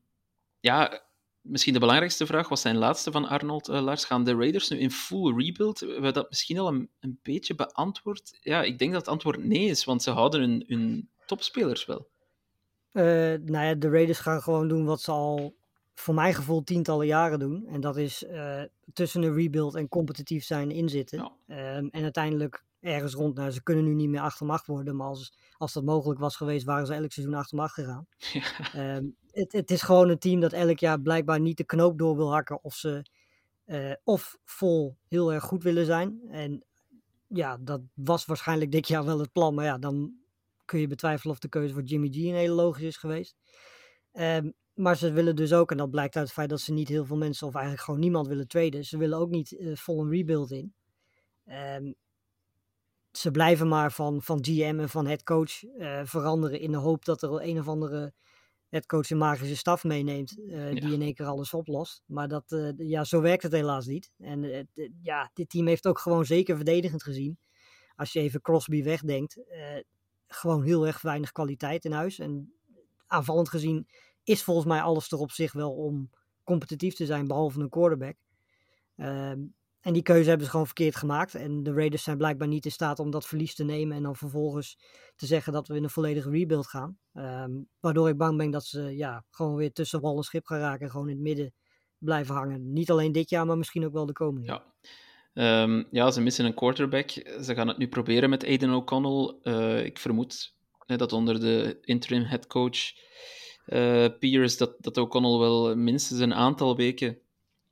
ja, 0.59 1.04
misschien 1.45 1.73
de 1.73 1.79
belangrijkste 1.79 2.25
vraag 2.25 2.49
was 2.49 2.61
zijn 2.61 2.77
laatste 2.77 3.11
van 3.11 3.27
Arnold. 3.27 3.69
eh, 3.69 3.81
Lars, 3.81 4.05
gaan 4.05 4.23
de 4.23 4.35
Raiders 4.35 4.69
nu 4.69 4.77
in 4.79 4.91
full 4.91 5.33
rebuild? 5.35 5.79
We 5.79 5.91
hebben 5.91 6.13
dat 6.13 6.29
misschien 6.29 6.59
al 6.59 6.67
een, 6.67 6.89
een 6.99 7.19
beetje 7.23 7.55
beantwoord. 7.55 8.37
Ja, 8.41 8.63
ik 8.63 8.79
denk 8.79 8.91
dat 8.91 9.01
het 9.01 9.09
antwoord 9.09 9.43
nee 9.43 9.65
is, 9.65 9.83
want 9.83 10.03
ze 10.03 10.11
houden 10.11 10.39
hun, 10.39 10.63
hun 10.67 11.09
topspelers 11.25 11.85
wel. 11.85 12.07
Eh, 12.91 13.03
nou 13.43 13.65
ja, 13.65 13.73
de 13.73 13.89
Raiders 13.89 14.19
gaan 14.19 14.41
gewoon 14.41 14.67
doen 14.67 14.85
wat 14.85 15.01
ze 15.01 15.11
al 15.11 15.55
voor 15.93 16.13
mijn 16.13 16.33
gevoel 16.33 16.63
tientallen 16.63 17.07
jaren 17.07 17.39
doen. 17.39 17.65
En 17.67 17.81
dat 17.81 17.97
is 17.97 18.23
eh, 18.23 18.63
tussen 18.93 19.23
een 19.23 19.33
rebuild 19.35 19.75
en 19.75 19.87
competitief 19.87 20.43
zijn 20.43 20.71
inzitten. 20.71 21.17
Ja. 21.17 21.55
Ehm, 21.55 21.87
en 21.91 22.03
uiteindelijk 22.03 22.63
ergens 22.85 23.13
rond, 23.13 23.35
nou 23.35 23.51
ze 23.51 23.63
kunnen 23.63 23.83
nu 23.83 23.93
niet 23.93 24.09
meer 24.09 24.21
8 24.21 24.41
om 24.41 24.49
8 24.49 24.67
worden, 24.67 24.95
maar 24.95 25.07
als, 25.07 25.37
als 25.57 25.73
dat 25.73 25.83
mogelijk 25.83 26.19
was 26.19 26.35
geweest, 26.35 26.65
waren 26.65 26.87
ze 26.87 26.93
elk 26.93 27.11
seizoen 27.11 27.35
8 27.35 27.51
om 27.53 27.59
8 27.59 27.73
gegaan. 27.73 28.07
Ehm, 28.73 29.05
het, 29.31 29.51
het 29.51 29.71
is 29.71 29.81
gewoon 29.81 30.09
een 30.09 30.19
team 30.19 30.39
dat 30.39 30.53
elk 30.53 30.79
jaar 30.79 31.01
blijkbaar 31.01 31.39
niet 31.39 31.57
de 31.57 31.63
knoop 31.63 31.97
door 31.97 32.15
wil 32.15 32.33
hakken 32.33 32.63
of 32.63 32.75
ze 32.75 33.05
eh, 33.65 33.93
of 34.03 34.37
vol 34.43 34.97
heel 35.07 35.33
erg 35.33 35.43
goed 35.43 35.63
willen 35.63 35.85
zijn. 35.85 36.21
En 36.29 36.65
ja, 37.27 37.57
dat 37.61 37.81
was 37.93 38.25
waarschijnlijk 38.25 38.71
dit 38.71 38.87
jaar 38.87 39.05
wel 39.05 39.19
het 39.19 39.31
plan, 39.31 39.53
maar 39.53 39.65
ja, 39.65 39.77
dan 39.77 40.13
kun 40.65 40.79
je 40.79 40.87
betwijfelen 40.87 41.33
of 41.33 41.39
de 41.39 41.49
keuze 41.49 41.73
voor 41.73 41.83
Jimmy 41.83 42.09
G 42.09 42.15
een 42.15 42.33
hele 42.35 42.53
logisch 42.53 42.83
is 42.83 42.97
geweest. 42.97 43.35
Ehm, 44.11 44.51
maar 44.73 44.97
ze 44.97 45.11
willen 45.11 45.35
dus 45.35 45.53
ook, 45.53 45.71
en 45.71 45.77
dat 45.77 45.89
blijkt 45.89 46.15
uit 46.15 46.25
het 46.25 46.33
feit 46.33 46.49
dat 46.49 46.59
ze 46.59 46.73
niet 46.73 46.87
heel 46.87 47.05
veel 47.05 47.17
mensen, 47.17 47.47
of 47.47 47.53
eigenlijk 47.53 47.83
gewoon 47.83 47.99
niemand 47.99 48.27
willen 48.27 48.47
traden, 48.47 48.85
ze 48.85 48.97
willen 48.97 49.17
ook 49.17 49.29
niet 49.29 49.57
eh, 49.57 49.75
vol 49.75 50.01
een 50.01 50.09
rebuild 50.09 50.51
in. 50.51 50.73
Ehm, 51.45 51.91
ze 53.17 53.31
blijven 53.31 53.67
maar 53.67 53.91
van, 53.91 54.21
van 54.21 54.45
GM 54.45 54.77
en 54.79 54.89
van 54.89 55.07
headcoach 55.07 55.63
eh 55.63 56.01
veranderen 56.03 56.59
in 56.59 56.71
de 56.71 56.77
hoop 56.77 57.05
dat 57.05 57.21
er 57.21 57.41
een 57.41 57.59
of 57.59 57.67
andere 57.67 58.13
headcoach 58.69 59.09
een 59.09 59.17
magische 59.17 59.55
staf 59.55 59.83
meeneemt 59.83 60.39
eh, 60.47 60.69
die 60.69 60.93
in 60.93 61.01
één 61.01 61.13
keer 61.13 61.25
alles 61.25 61.53
oplost. 61.53 62.03
Maar 62.05 62.27
dat, 62.27 62.51
eh, 62.51 62.69
ja, 62.77 63.03
zo 63.03 63.21
werkt 63.21 63.43
het 63.43 63.51
helaas 63.51 63.85
niet. 63.85 64.11
En 64.17 64.67
ja, 65.01 65.31
dit 65.33 65.49
team 65.49 65.67
heeft 65.67 65.87
ook 65.87 65.99
gewoon 65.99 66.25
zeker 66.25 66.55
verdedigend 66.55 67.03
gezien. 67.03 67.37
Als 67.95 68.13
je 68.13 68.19
even 68.19 68.41
Crosby 68.41 68.83
wegdenkt, 68.83 69.39
gewoon 70.27 70.63
heel 70.63 70.87
erg 70.87 71.01
weinig 71.01 71.31
kwaliteit 71.31 71.85
in 71.85 71.91
huis. 71.91 72.19
En 72.19 72.53
aanvallend 73.07 73.49
gezien 73.49 73.87
is 74.23 74.43
volgens 74.43 74.65
mij 74.65 74.81
alles 74.81 75.11
er 75.11 75.17
op 75.17 75.31
zich 75.31 75.53
wel 75.53 75.71
om 75.71 76.09
competitief 76.43 76.95
te 76.95 77.05
zijn, 77.05 77.27
behalve 77.27 77.59
een 77.59 77.69
quarterback. 77.69 78.15
En 79.85 79.93
die 79.93 80.01
keuze 80.01 80.27
hebben 80.27 80.45
ze 80.45 80.51
gewoon 80.51 80.65
verkeerd 80.65 80.95
gemaakt. 80.95 81.35
En 81.35 81.63
de 81.63 81.73
Raiders 81.73 82.03
zijn 82.03 82.17
blijkbaar 82.17 82.47
niet 82.47 82.65
in 82.65 82.71
staat 82.71 82.99
om 82.99 83.11
dat 83.11 83.27
verlies 83.27 83.55
te 83.55 83.63
nemen 83.63 83.97
en 83.97 84.03
dan 84.03 84.15
vervolgens 84.15 84.77
te 85.15 85.25
zeggen 85.25 85.53
dat 85.53 85.67
we 85.67 85.75
in 85.75 85.83
een 85.83 85.89
volledige 85.89 86.29
rebuild 86.29 86.67
gaan. 86.67 86.97
Ehm, 87.13 87.51
waardoor 87.79 88.09
ik 88.09 88.17
bang 88.17 88.37
ben 88.37 88.51
dat 88.51 88.65
ze 88.65 88.81
ja, 88.95 89.23
gewoon 89.29 89.55
weer 89.55 89.71
tussen 89.71 90.01
wal 90.01 90.17
en 90.17 90.23
schip 90.23 90.45
gaan 90.45 90.59
raken 90.59 90.85
en 90.85 90.91
gewoon 90.91 91.09
in 91.09 91.15
het 91.15 91.23
midden 91.23 91.53
blijven 91.97 92.35
hangen. 92.35 92.73
Niet 92.73 92.91
alleen 92.91 93.11
dit 93.11 93.29
jaar, 93.29 93.45
maar 93.45 93.57
misschien 93.57 93.85
ook 93.85 93.93
wel 93.93 94.05
de 94.05 94.13
komende. 94.13 94.47
Ja. 94.47 94.63
Ehm, 95.33 95.83
ja, 95.91 96.11
ze 96.11 96.21
missen 96.21 96.45
een 96.45 96.53
quarterback. 96.53 97.09
Ze 97.41 97.53
gaan 97.55 97.67
het 97.67 97.77
nu 97.77 97.87
proberen 97.87 98.29
met 98.29 98.43
Aiden 98.43 98.73
O'Connell. 98.73 99.35
Eh, 99.43 99.85
ik 99.85 99.97
vermoed 99.99 100.53
hè, 100.85 100.95
dat 100.97 101.13
onder 101.13 101.39
de 101.39 101.77
interim 101.81 102.23
headcoach 102.23 102.77
eh 103.65 104.05
Pierce 104.19 104.57
dat, 104.57 104.75
dat 104.79 104.97
O'Connell 104.97 105.37
wel 105.37 105.75
minstens 105.75 106.19
een 106.19 106.33
aantal 106.33 106.75
weken 106.75 107.17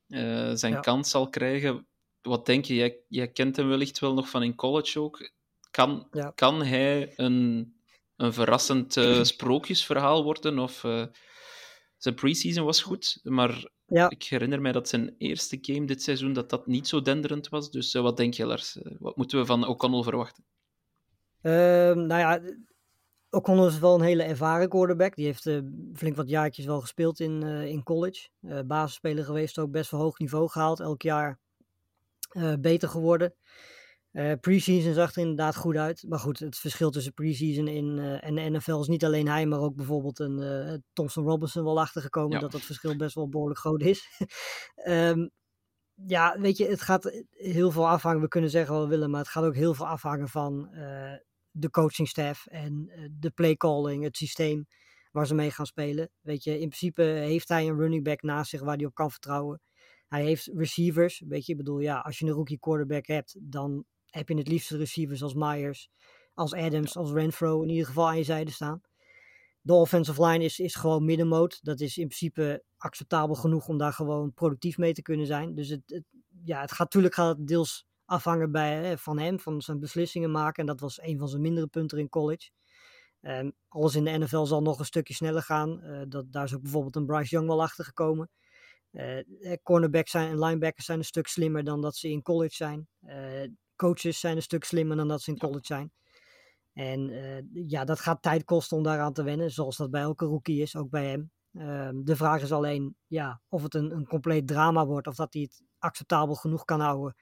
eh, 0.07 0.51
zijn 0.53 0.73
Ja. 0.73 0.79
kans 0.79 1.09
zal 1.09 1.29
krijgen. 1.29 1.85
Wat 2.23 2.45
denk 2.45 2.65
je? 2.65 2.75
Jij, 2.75 2.99
jij 3.07 3.27
kent 3.31 3.55
hem 3.55 3.67
wellicht 3.67 3.99
wel 3.99 4.13
nog 4.13 4.29
van 4.29 4.43
in 4.43 4.55
college 4.55 4.99
ook. 4.99 5.31
Kan, 5.71 6.07
Ja. 6.11 6.31
kan 6.35 6.61
hij 6.63 7.13
een, 7.15 7.73
een 8.15 8.33
verrassend 8.33 8.97
eh, 8.97 9.23
sprookjesverhaal 9.33 10.23
worden? 10.23 10.59
Of, 10.59 10.83
eh, 10.83 11.05
zijn 11.97 12.15
preseason 12.15 12.65
was 12.65 12.81
goed, 12.81 13.19
maar 13.23 13.69
Ja. 13.85 14.09
ik 14.09 14.23
herinner 14.23 14.61
mij 14.61 14.71
dat 14.71 14.89
zijn 14.89 15.15
eerste 15.17 15.57
game 15.61 15.85
dit 15.85 16.03
seizoen 16.03 16.33
dat 16.33 16.49
dat 16.49 16.67
niet 16.67 16.87
zo 16.87 17.01
denderend 17.01 17.49
was. 17.49 17.71
Dus 17.71 17.93
eh, 17.93 18.01
wat 18.01 18.17
denk 18.17 18.33
je, 18.33 18.45
Lars? 18.45 18.77
Wat 18.99 19.17
moeten 19.17 19.39
we 19.39 19.45
van 19.45 19.67
O'Connell 19.67 20.03
verwachten? 20.03 20.43
Ehm, 21.41 22.05
nou 22.05 22.19
ja, 22.19 22.41
O'Connell 23.29 23.67
is 23.67 23.79
wel 23.79 23.95
een 23.95 24.01
hele 24.01 24.23
ervaren 24.23 24.69
quarterback. 24.69 25.15
Die 25.15 25.25
heeft 25.25 25.49
flink 25.93 26.15
wat 26.15 26.29
jaartjes 26.29 26.65
wel 26.65 26.81
gespeeld 26.81 27.19
in, 27.19 27.43
in 27.43 27.83
college. 27.83 28.27
Eh 28.41 28.59
basisspeler 28.65 29.25
geweest, 29.25 29.59
ook 29.59 29.71
best 29.71 29.91
wel 29.91 29.99
hoog 30.01 30.19
niveau 30.19 30.49
gehaald. 30.49 30.79
Elk 30.79 31.01
jaar 31.01 31.39
eh, 32.33 32.53
beter 32.59 32.89
geworden. 32.89 33.35
Eh 34.11 34.33
preseason 34.41 34.93
zag 34.93 35.11
er 35.15 35.21
inderdaad 35.21 35.55
goed 35.55 35.75
uit. 35.75 36.05
Maar 36.07 36.19
goed, 36.19 36.39
het 36.39 36.57
verschil 36.57 36.89
tussen 36.89 37.13
preseason 37.13 37.67
in, 37.67 37.99
eh, 37.99 38.27
en 38.27 38.35
de 38.35 38.41
NFL 38.41 38.79
is 38.79 38.87
niet 38.87 39.05
alleen 39.05 39.27
hij, 39.27 39.45
maar 39.45 39.59
ook 39.59 39.75
bijvoorbeeld 39.75 40.19
een 40.19 40.41
eh, 40.41 40.77
Thompson 40.93 41.25
Robinson 41.25 41.63
wel 41.63 41.79
achtergekomen. 41.79 42.31
Ja. 42.31 42.39
Dat 42.39 42.51
dat 42.51 42.61
verschil 42.61 42.95
best 42.95 43.15
wel 43.15 43.29
behoorlijk 43.29 43.59
groot 43.59 43.81
is. 43.81 44.07
Ehm, 44.75 45.27
ja, 46.07 46.39
weet 46.39 46.57
je, 46.57 46.67
het 46.67 46.81
gaat 46.81 47.23
heel 47.29 47.71
veel 47.71 47.89
afhangen. 47.89 48.21
We 48.21 48.27
kunnen 48.27 48.49
zeggen 48.49 48.73
wat 48.73 48.83
we 48.83 48.89
willen, 48.89 49.09
maar 49.09 49.19
het 49.19 49.29
gaat 49.29 49.43
ook 49.43 49.55
heel 49.55 49.73
veel 49.73 49.87
afhangen 49.87 50.27
van 50.27 50.69
de 51.51 51.69
coachingstaff 51.69 52.45
en 52.47 52.91
de 53.19 53.31
playcalling, 53.31 54.03
het 54.03 54.17
systeem 54.17 54.65
waar 55.11 55.27
ze 55.27 55.35
mee 55.35 55.51
gaan 55.51 55.65
spelen. 55.65 56.09
Weet 56.21 56.43
je, 56.43 56.51
in 56.51 56.69
principe 56.69 57.01
heeft 57.01 57.49
hij 57.49 57.67
een 57.67 57.77
running 57.77 58.03
back 58.03 58.21
naast 58.21 58.49
zich 58.49 58.61
waar 58.61 58.75
hij 58.75 58.85
op 58.85 58.93
kan 58.93 59.11
vertrouwen. 59.11 59.61
Hij 60.13 60.23
heeft 60.23 60.49
receivers, 60.53 61.23
weet 61.27 61.45
je, 61.45 61.51
ik 61.51 61.57
bedoel, 61.57 61.79
ja, 61.79 61.99
als 61.99 62.19
je 62.19 62.25
een 62.25 62.31
rookie 62.31 62.59
quarterback 62.59 63.07
hebt, 63.07 63.35
dan 63.39 63.85
heb 64.05 64.29
je 64.29 64.37
het 64.37 64.47
liefste 64.47 64.77
receivers 64.77 65.23
als 65.23 65.33
Myers, 65.33 65.89
als 66.33 66.53
Adams, 66.53 66.97
als 66.97 67.11
Renfro 67.11 67.61
in 67.61 67.69
ieder 67.69 67.85
geval 67.85 68.07
aan 68.07 68.17
je 68.17 68.23
zijde 68.23 68.51
staan. 68.51 68.81
De 69.61 69.73
offensive 69.73 70.25
line 70.25 70.43
is, 70.43 70.59
is 70.59 70.75
gewoon 70.75 71.05
middenmoot. 71.05 71.59
Dat 71.63 71.79
is 71.79 71.97
in 71.97 72.07
principe 72.07 72.63
acceptabel 72.77 73.35
genoeg 73.35 73.67
om 73.67 73.77
daar 73.77 73.93
gewoon 73.93 74.33
productief 74.33 74.77
mee 74.77 74.93
te 74.93 75.01
kunnen 75.01 75.25
zijn. 75.25 75.55
Dus 75.55 75.69
het, 75.69 75.81
het, 75.85 76.03
ja, 76.43 76.61
het 76.61 76.71
gaat 76.71 76.79
natuurlijk 76.79 77.13
gaat 77.13 77.37
het 77.37 77.47
deels 77.47 77.85
afhangen 78.05 78.51
bij, 78.51 78.91
eh, 78.91 78.97
van 78.97 79.19
hem, 79.19 79.39
van 79.39 79.61
zijn 79.61 79.79
beslissingen 79.79 80.31
maken. 80.31 80.59
En 80.59 80.65
dat 80.65 80.79
was 80.79 81.01
een 81.01 81.17
van 81.19 81.27
zijn 81.27 81.41
mindere 81.41 81.67
punten 81.67 81.97
in 81.97 82.09
college. 82.09 82.49
Ehm, 83.21 83.49
alles 83.67 83.95
in 83.95 84.03
de 84.03 84.17
NFL 84.17 84.45
zal 84.45 84.61
nog 84.61 84.79
een 84.79 84.85
stukje 84.85 85.13
sneller 85.13 85.43
gaan. 85.43 85.81
Eh, 85.81 86.01
dat, 86.07 86.31
daar 86.31 86.43
is 86.43 86.55
ook 86.55 86.61
bijvoorbeeld 86.61 86.95
een 86.95 87.05
Bryce 87.05 87.29
Young 87.35 87.47
wel 87.47 87.61
achter 87.61 87.85
gekomen. 87.85 88.29
Eh, 88.93 89.17
eh, 89.19 89.57
cornerbacks 89.63 90.11
zijn 90.11 90.29
en 90.29 90.39
linebackers 90.39 90.85
zijn 90.85 90.97
een 90.97 91.05
stuk 91.05 91.27
slimmer 91.27 91.63
dan 91.63 91.81
dat 91.81 91.95
ze 91.95 92.09
in 92.09 92.21
college 92.21 92.55
zijn. 92.55 92.87
Eh, 93.01 93.47
coaches 93.75 94.19
zijn 94.19 94.35
een 94.35 94.41
stuk 94.41 94.63
slimmer 94.63 94.97
dan 94.97 95.07
dat 95.07 95.21
ze 95.21 95.31
in 95.31 95.37
college 95.37 95.65
zijn. 95.65 95.91
En 96.73 97.11
ja, 97.53 97.85
dat 97.85 97.99
gaat 97.99 98.21
tijd 98.21 98.43
kosten 98.43 98.77
om 98.77 98.83
daaraan 98.83 99.13
te 99.13 99.23
wennen, 99.23 99.51
zoals 99.51 99.77
dat 99.77 99.91
bij 99.91 100.01
elke 100.01 100.25
rookie 100.25 100.61
is, 100.61 100.75
ook 100.75 100.89
bij 100.89 101.05
hem. 101.05 101.31
Ehm, 101.53 102.03
de 102.03 102.15
vraag 102.15 102.41
is 102.41 102.51
alleen 102.51 102.95
ja, 103.07 103.41
of 103.47 103.63
het 103.63 103.73
een, 103.73 103.91
een 103.91 104.07
compleet 104.07 104.47
drama 104.47 104.85
wordt, 104.85 105.07
of 105.07 105.15
dat 105.15 105.33
hij 105.33 105.41
het 105.41 105.63
acceptabel 105.77 106.35
genoeg 106.35 106.65
kan 106.65 106.79
houden, 106.79 107.15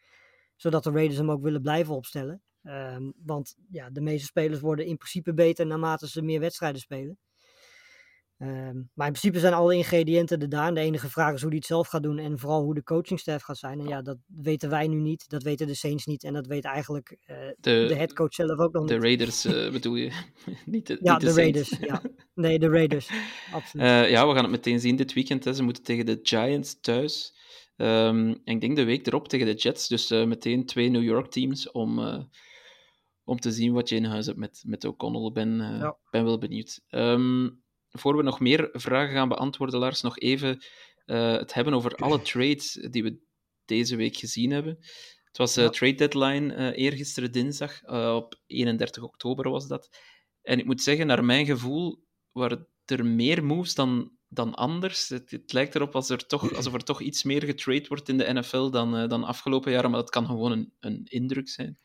zodat 0.55 0.83
de 0.83 0.91
Raiders 0.91 1.17
hem 1.17 1.31
ook 1.31 1.41
willen 1.41 1.61
blijven 1.61 1.95
opstellen. 1.95 2.41
Ehm, 2.63 3.11
want 3.15 3.55
ja, 3.69 3.89
de 3.89 4.01
meeste 4.01 4.25
spelers 4.25 4.59
worden 4.59 4.85
in 4.85 4.97
principe 4.97 5.33
beter 5.33 5.65
naarmate 5.65 6.09
ze 6.09 6.21
meer 6.21 6.39
wedstrijden 6.39 6.81
spelen. 6.81 7.17
Ehm, 8.41 8.75
maar 8.93 9.07
in 9.07 9.13
principe 9.13 9.39
zijn 9.39 9.53
alle 9.53 9.75
ingrediënten 9.75 10.39
er 10.39 10.49
daar. 10.49 10.73
De 10.73 10.79
enige 10.79 11.09
vraag 11.09 11.33
is 11.33 11.41
hoe 11.41 11.49
hij 11.49 11.57
het 11.57 11.67
zelf 11.67 11.87
gaat 11.87 12.03
doen 12.03 12.17
en 12.17 12.39
vooral 12.39 12.63
hoe 12.63 12.73
de 12.73 12.83
coachingstaff 12.83 13.43
gaat 13.43 13.57
zijn. 13.57 13.79
En 13.79 13.87
ja, 13.87 14.01
dat 14.01 14.17
weten 14.27 14.69
wij 14.69 14.87
nu 14.87 14.99
niet, 14.99 15.29
dat 15.29 15.43
weten 15.43 15.67
de 15.67 15.75
Saints 15.75 16.05
niet 16.05 16.23
en 16.23 16.33
dat 16.33 16.47
weet 16.47 16.65
eigenlijk 16.65 17.17
uh, 17.27 17.37
de, 17.37 17.85
de 17.87 17.95
headcoach 17.95 18.33
zelf 18.33 18.59
ook 18.59 18.73
nog 18.73 18.85
de 18.85 18.93
niet. 18.93 19.01
De 19.01 19.07
Raiders 19.07 19.45
uh, 19.45 19.71
bedoel 19.77 19.95
je? 19.95 20.11
niet 20.65 20.87
de, 20.87 20.97
ja, 21.01 21.11
niet 21.11 21.21
de, 21.21 21.27
de 21.27 21.33
Raiders. 21.33 21.69
Ja. 21.79 22.01
Nee, 22.33 22.59
de 22.59 22.69
Raiders. 22.69 23.09
Absoluut. 23.53 23.85
Uh, 23.85 24.09
ja, 24.09 24.27
we 24.27 24.33
gaan 24.33 24.43
het 24.43 24.51
meteen 24.51 24.79
zien 24.79 24.95
dit 24.95 25.13
weekend. 25.13 25.43
Hè. 25.43 25.53
Ze 25.53 25.63
moeten 25.63 25.83
tegen 25.83 26.05
de 26.05 26.19
Giants 26.23 26.79
thuis. 26.79 27.35
Um, 27.77 28.29
en 28.29 28.41
ik 28.43 28.61
denk 28.61 28.75
de 28.75 28.83
week 28.83 29.07
erop 29.07 29.27
tegen 29.27 29.45
de 29.45 29.53
Jets. 29.53 29.87
Dus 29.87 30.09
meteen 30.09 30.65
twee 30.65 30.89
New 30.89 31.03
York 31.03 31.31
teams 31.31 31.71
om 31.71 31.99
om 33.23 33.39
te 33.39 33.51
zien 33.51 33.73
wat 33.73 33.89
je 33.89 33.95
in 33.95 34.05
huis 34.05 34.25
hebt 34.25 34.37
met, 34.37 34.63
met 34.65 34.85
O'Connell. 34.85 35.31
Ben, 35.31 35.59
uh, 35.59 35.79
ja. 35.79 35.97
ben 36.09 36.25
wel 36.25 36.37
benieuwd. 36.37 36.81
Um, 36.89 37.61
voor 37.91 38.17
we 38.17 38.23
nog 38.23 38.39
meer 38.39 38.69
vragen 38.71 39.15
gaan 39.15 39.29
beantwoorden, 39.29 39.79
Lars, 39.79 40.01
nog 40.01 40.19
even 40.19 40.63
uh, 41.05 41.31
het 41.31 41.53
hebben 41.53 41.73
over 41.73 41.95
alle 41.95 42.21
trades 42.21 42.73
die 42.73 43.03
we 43.03 43.19
deze 43.65 43.95
week 43.95 44.17
gezien 44.17 44.51
hebben. 44.51 44.77
Het 45.23 45.37
was 45.37 45.57
uh, 45.57 45.63
ja. 45.63 45.69
trade 45.69 45.95
deadline 45.95 46.55
uh, 46.55 46.83
eergisteren 46.83 47.31
dinsdag, 47.31 47.83
op 48.15 48.39
31 48.45 49.03
oktober 49.03 49.49
was 49.49 49.67
dat. 49.67 49.89
En 50.41 50.59
ik 50.59 50.65
moet 50.65 50.81
zeggen, 50.81 51.07
naar 51.07 51.25
mijn 51.25 51.45
gevoel 51.45 52.03
waren 52.31 52.67
er 52.85 53.05
meer 53.05 53.43
moves 53.43 53.75
dan, 53.75 54.11
dan 54.27 54.55
anders. 54.55 55.09
Het, 55.09 55.31
het 55.31 55.53
lijkt 55.53 55.75
erop 55.75 55.95
als 55.95 56.09
er 56.09 56.25
toch, 56.25 56.55
alsof 56.55 56.73
er 56.73 56.83
toch 56.83 57.01
iets 57.01 57.23
meer 57.23 57.43
getrade 57.43 57.87
wordt 57.87 58.09
in 58.09 58.17
de 58.17 58.33
NFL 58.33 58.69
dan, 58.69 59.09
dan 59.09 59.23
afgelopen 59.23 59.71
jaren, 59.71 59.91
maar 59.91 59.99
dat 59.99 60.09
kan 60.09 60.25
gewoon 60.25 60.51
een, 60.51 60.73
een 60.79 61.01
indruk 61.03 61.49
zijn. 61.49 61.79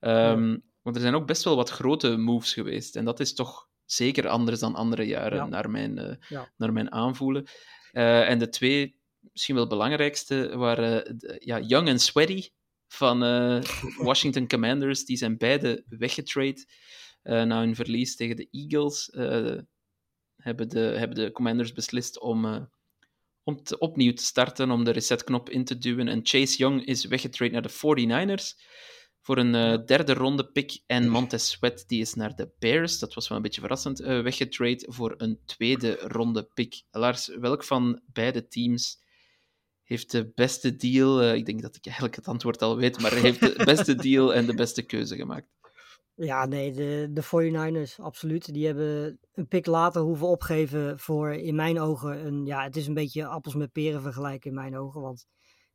Um, 0.00 0.50
ja. 0.50 0.60
Want 0.82 0.96
er 0.96 1.02
zijn 1.02 1.14
ook 1.14 1.26
best 1.26 1.44
wel 1.44 1.56
wat 1.56 1.70
grote 1.70 2.16
moves 2.16 2.52
geweest. 2.52 2.96
En 2.96 3.04
dat 3.04 3.20
is 3.20 3.34
toch 3.34 3.67
zeker 3.90 4.28
anders 4.28 4.60
dan 4.60 4.74
andere 4.74 5.02
jaren, 5.02 5.38
ja. 5.38 5.46
naar, 5.46 5.70
mijn, 5.70 5.98
uh, 5.98 6.14
ja. 6.28 6.52
naar 6.56 6.72
mijn 6.72 6.92
aanvoelen. 6.92 7.46
Uh, 7.92 8.28
en 8.28 8.38
de 8.38 8.48
twee, 8.48 9.00
misschien 9.32 9.54
wel 9.54 9.66
belangrijkste, 9.66 10.56
waren 10.56 11.18
uh, 11.20 11.36
ja, 11.38 11.60
Young 11.60 11.88
en 11.88 11.98
Sweaty 11.98 12.48
van 12.88 13.18
Washington 14.08 14.48
Commanders. 14.48 15.04
Die 15.04 15.16
zijn 15.16 15.36
beide 15.38 15.84
weggetrade 15.88 16.66
na 17.22 17.58
hun 17.58 17.74
verlies 17.74 18.16
tegen 18.16 18.36
de 18.36 18.48
Eagles. 18.50 19.10
hebben, 20.36 20.68
de, 20.68 20.80
hebben 20.80 21.16
de 21.16 21.32
Commanders 21.32 21.72
beslist 21.72 22.20
om, 22.20 22.68
om 23.42 23.62
te, 23.62 23.78
opnieuw 23.78 24.12
te 24.12 24.22
starten, 24.22 24.70
om 24.70 24.84
de 24.84 24.90
resetknop 24.90 25.50
in 25.50 25.64
te 25.64 25.78
duwen. 25.78 26.08
En 26.08 26.20
Chase 26.22 26.56
Young 26.56 26.84
is 26.84 27.04
weggetrade 27.04 27.52
naar 27.52 27.62
de 27.62 27.70
49ers 27.70 28.56
voor 29.28 29.38
een 29.38 29.54
uh, 29.54 29.86
derde 29.86 30.14
ronde 30.14 30.50
pick. 30.50 30.82
En 30.86 31.08
Montez 31.08 31.44
Sweat 31.44 31.84
die 31.86 32.00
is 32.00 32.14
naar 32.14 32.36
de 32.36 32.50
Bears, 32.58 32.98
dat 32.98 33.14
was 33.14 33.28
wel 33.28 33.36
een 33.36 33.42
beetje 33.42 33.60
verrassend, 33.60 34.00
uh, 34.00 34.22
weggetrade 34.22 34.86
voor 34.88 35.14
een 35.16 35.38
tweede 35.44 35.94
ronde 35.94 36.48
pick. 36.54 36.82
Lars, 36.90 37.36
welk 37.40 37.64
van 37.64 38.00
beide 38.12 38.48
teams 38.48 39.02
heeft 39.82 40.10
de 40.10 40.32
beste 40.34 40.76
deal? 40.76 41.22
Uh, 41.22 41.34
ik 41.34 41.46
denk 41.46 41.62
dat 41.62 41.76
ik 41.76 41.84
eigenlijk 41.84 42.16
het 42.16 42.28
antwoord 42.28 42.62
al 42.62 42.76
weet, 42.76 43.00
maar 43.00 43.12
heeft 43.12 43.40
de 43.40 43.62
beste 43.74 43.94
deal 43.94 44.34
en 44.34 44.46
de 44.46 44.54
beste 44.54 44.82
keuze 44.82 45.16
gemaakt? 45.16 45.48
Ja, 46.14 46.46
nee, 46.46 46.72
de, 46.72 47.08
de 47.10 47.24
49ers, 47.24 48.02
absoluut. 48.02 48.52
Die 48.52 48.66
hebben 48.66 49.18
een 49.32 49.48
pick 49.48 49.66
later 49.66 50.02
hoeven 50.02 50.26
opgeven 50.26 50.98
voor, 50.98 51.32
in 51.32 51.54
mijn 51.54 51.80
ogen, 51.80 52.26
een, 52.26 52.46
ja, 52.46 52.62
het 52.62 52.76
is 52.76 52.86
een 52.86 52.94
beetje 52.94 53.26
appels 53.26 53.54
met 53.54 53.72
peren 53.72 54.02
vergelijken 54.02 54.50
in 54.50 54.56
mijn 54.56 54.76
ogen, 54.78 55.00
want 55.00 55.26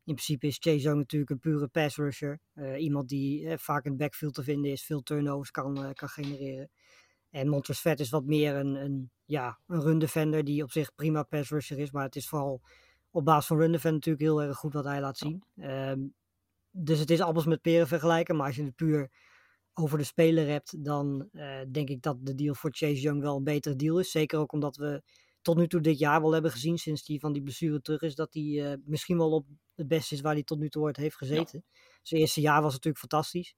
in 0.05 0.13
principe 0.13 0.47
is 0.47 0.57
Chase 0.59 0.79
Young 0.79 0.97
natuurlijk 0.97 1.31
een 1.31 1.39
pure 1.39 1.67
pass 1.67 1.95
rusher. 1.97 2.39
Uh, 2.55 2.81
iemand 2.81 3.09
die 3.09 3.41
uh, 3.41 3.57
vaak 3.57 3.85
in 3.85 3.91
het 3.91 3.99
backfield 3.99 4.33
te 4.33 4.43
vinden 4.43 4.71
is, 4.71 4.83
veel 4.83 5.01
turnovers 5.01 5.51
kan, 5.51 5.79
uh, 5.79 5.89
kan 5.93 6.09
genereren. 6.09 6.69
En 7.29 7.47
Montres 7.47 7.79
Vet 7.79 7.99
is 7.99 8.09
wat 8.09 8.25
meer 8.25 8.55
een, 8.55 8.75
een, 8.75 9.11
ja, 9.25 9.59
een 9.67 9.81
run 9.81 9.99
defender 9.99 10.43
die 10.43 10.63
op 10.63 10.71
zich 10.71 10.95
prima 10.95 11.23
pass 11.23 11.49
rusher 11.49 11.79
is. 11.79 11.91
Maar 11.91 12.03
het 12.03 12.15
is 12.15 12.27
vooral 12.27 12.61
op 13.11 13.25
basis 13.25 13.45
van 13.45 13.57
run 13.57 13.71
defender 13.71 13.99
natuurlijk 13.99 14.23
heel 14.23 14.41
erg 14.41 14.57
goed 14.57 14.73
wat 14.73 14.83
hij 14.83 15.01
laat 15.01 15.17
zien. 15.17 15.43
Um, 15.55 16.13
dus 16.71 16.99
het 16.99 17.09
is 17.09 17.21
appels 17.21 17.45
met 17.45 17.61
peren 17.61 17.87
vergelijken. 17.87 18.35
Maar 18.35 18.45
als 18.45 18.55
je 18.55 18.63
het 18.63 18.75
puur 18.75 19.11
over 19.73 19.97
de 19.97 20.03
speler 20.03 20.47
hebt, 20.47 20.83
dan 20.83 21.29
denk 21.71 21.89
ik 21.89 22.01
dat 22.01 22.25
de 22.25 22.35
deal 22.35 22.55
voor 22.55 22.69
Chase 22.73 23.01
Young 23.01 23.21
wel 23.21 23.37
een 23.37 23.43
betere 23.43 23.75
deal 23.75 23.99
is. 23.99 24.11
Zeker 24.11 24.39
ook 24.39 24.51
omdat 24.51 24.75
we 24.75 25.03
tot 25.41 25.57
nu 25.57 25.67
toe 25.67 25.81
dit 25.81 25.99
jaar 25.99 26.21
wel 26.21 26.31
hebben 26.33 26.51
gezien, 26.51 26.77
sinds 26.77 27.07
hij 27.07 27.19
van 27.19 27.33
die 27.33 27.41
blessure 27.41 27.81
terug 27.81 28.01
is, 28.01 28.15
dat 28.15 28.33
hij 28.33 28.77
misschien 28.85 29.17
wel 29.17 29.31
op 29.31 29.45
het 29.75 29.87
beste 29.87 30.13
is 30.13 30.21
waar 30.21 30.33
hij 30.33 30.43
tot 30.43 30.59
nu 30.59 30.69
toe 30.69 30.83
ooit 30.83 30.97
heeft 30.97 31.15
gezeten. 31.15 31.63
Ja. 31.65 31.79
Zijn 32.01 32.21
eerste 32.21 32.41
jaar 32.41 32.61
was 32.61 32.71
natuurlijk 32.71 32.99
fantastisch. 32.99 33.55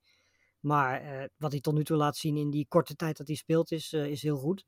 Maar 0.59 1.03
uh, 1.03 1.23
wat 1.37 1.51
hij 1.51 1.61
tot 1.61 1.73
nu 1.73 1.83
toe 1.83 1.97
laat 1.97 2.17
zien 2.17 2.37
in 2.37 2.49
die 2.49 2.65
korte 2.67 2.95
tijd 2.95 3.17
dat 3.17 3.27
hij 3.27 3.35
speelt, 3.35 3.71
is, 3.71 3.93
uh, 3.93 4.05
is 4.05 4.21
heel 4.21 4.37
goed. 4.37 4.65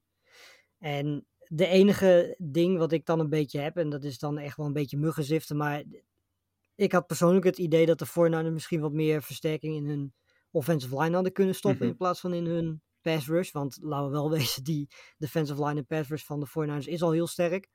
En 0.78 1.28
de 1.48 1.68
enige 1.68 2.36
ding 2.38 2.78
wat 2.78 2.92
ik 2.92 3.06
dan 3.06 3.20
een 3.20 3.30
beetje 3.30 3.60
heb, 3.60 3.78
en 3.78 3.90
dat 3.90 4.04
is 4.04 4.20
dan 4.20 4.38
echt 4.38 4.58
wel 4.58 4.66
een 4.66 4.74
beetje 4.74 4.98
muggenziften, 4.98 5.58
maar 5.58 5.84
ik 6.76 6.92
had 6.92 7.08
persoonlijk 7.08 7.46
het 7.46 7.58
idee 7.58 7.86
dat 7.86 8.00
de 8.00 8.06
Voornaar 8.06 8.52
misschien 8.52 8.80
wat 8.80 8.92
meer 8.92 9.24
versterking 9.24 9.76
in 9.76 9.86
hun 9.86 10.14
offensive 10.52 11.02
line 11.02 11.14
hadden 11.14 11.34
kunnen 11.34 11.56
stoppen, 11.56 11.80
mm-hmm. 11.80 11.92
in 11.92 11.98
plaats 11.98 12.20
van 12.20 12.34
in 12.34 12.46
hun 12.46 12.82
pass 13.02 13.28
rush. 13.28 13.52
Want 13.52 13.78
laten 13.82 14.06
we 14.06 14.12
wel 14.12 14.30
wezen, 14.38 14.64
die 14.64 14.88
defensive 15.18 15.66
line 15.66 15.80
en 15.80 15.86
pass 15.86 16.10
rush 16.10 16.24
van 16.24 16.40
de 16.40 16.48
49ers 16.48 16.88
is 16.88 17.02
al 17.02 17.12
heel 17.12 17.28
sterk. 17.28 17.70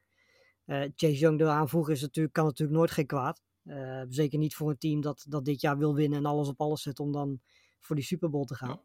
Uh, 0.67 0.81
Chase 0.95 1.19
Young 1.19 1.41
eraan 1.41 1.69
voegen 1.69 1.93
is 1.93 2.01
natuurlijk, 2.01 2.35
kan 2.35 2.45
natuurlijk 2.45 2.79
nooit 2.79 2.91
geen 2.91 3.07
kwaad. 3.07 3.43
Uh, 3.65 4.03
zeker 4.09 4.39
niet 4.39 4.55
voor 4.55 4.71
een 4.71 4.79
team 4.79 5.01
dat, 5.01 5.25
dat 5.29 5.45
dit 5.45 5.61
jaar 5.61 5.79
wil 5.79 5.95
winnen 5.95 6.19
en 6.19 6.27
alles 6.27 6.49
op 6.49 6.61
alles 6.61 6.83
zet 6.83 7.01
om 7.01 7.13
dan 7.13 7.41
voor 7.81 7.97
die 7.97 8.05
Super 8.05 8.31
Bowl 8.31 8.45
te 8.45 8.55
gaan. 8.55 8.69
Ja. 8.69 8.83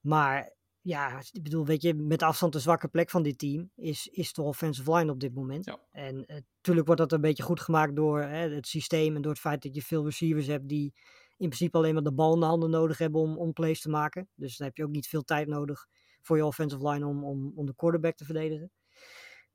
Maar 0.00 0.56
ja, 0.80 1.20
ik 1.30 1.42
bedoel, 1.42 1.66
weet 1.66 1.82
je, 1.82 1.94
met 1.94 2.22
afstand 2.22 2.52
de 2.52 2.58
zwakke 2.58 2.88
plek 2.88 3.10
van 3.10 3.22
dit 3.22 3.38
team 3.38 3.70
is, 3.74 4.06
is 4.06 4.32
de 4.32 4.42
offensive 4.42 4.94
line 4.94 5.12
op 5.12 5.20
dit 5.20 5.34
moment. 5.34 5.64
Ja. 5.64 5.78
En 5.90 6.16
natuurlijk 6.16 6.48
uh, 6.64 6.84
wordt 6.84 7.00
dat 7.00 7.12
een 7.12 7.20
beetje 7.20 7.42
goed 7.42 7.60
gemaakt 7.60 7.96
door 7.96 8.22
het 8.22 8.66
systeem 8.66 9.16
en 9.16 9.22
door 9.22 9.32
het 9.32 9.40
feit 9.40 9.62
dat 9.62 9.74
je 9.74 9.82
veel 9.82 10.04
receivers 10.04 10.46
hebt 10.46 10.68
die 10.68 10.94
in 11.36 11.48
principe 11.48 11.76
alleen 11.76 11.94
maar 11.94 12.02
de 12.02 12.12
bal 12.12 12.34
in 12.34 12.40
de 12.40 12.46
handen 12.46 12.70
nodig 12.70 12.98
hebben 12.98 13.20
om, 13.20 13.38
om 13.38 13.52
plays 13.52 13.80
te 13.80 13.88
maken. 13.88 14.28
Dus 14.34 14.56
dan 14.56 14.66
heb 14.66 14.76
je 14.76 14.84
ook 14.84 14.90
niet 14.90 15.08
veel 15.08 15.22
tijd 15.22 15.48
nodig 15.48 15.86
voor 16.22 16.36
je 16.36 16.46
offensive 16.46 16.88
line 16.88 17.06
om, 17.06 17.24
om, 17.24 17.52
om 17.54 17.66
de 17.66 17.74
quarterback 17.74 18.16
te 18.16 18.24
verdedigen. 18.24 18.70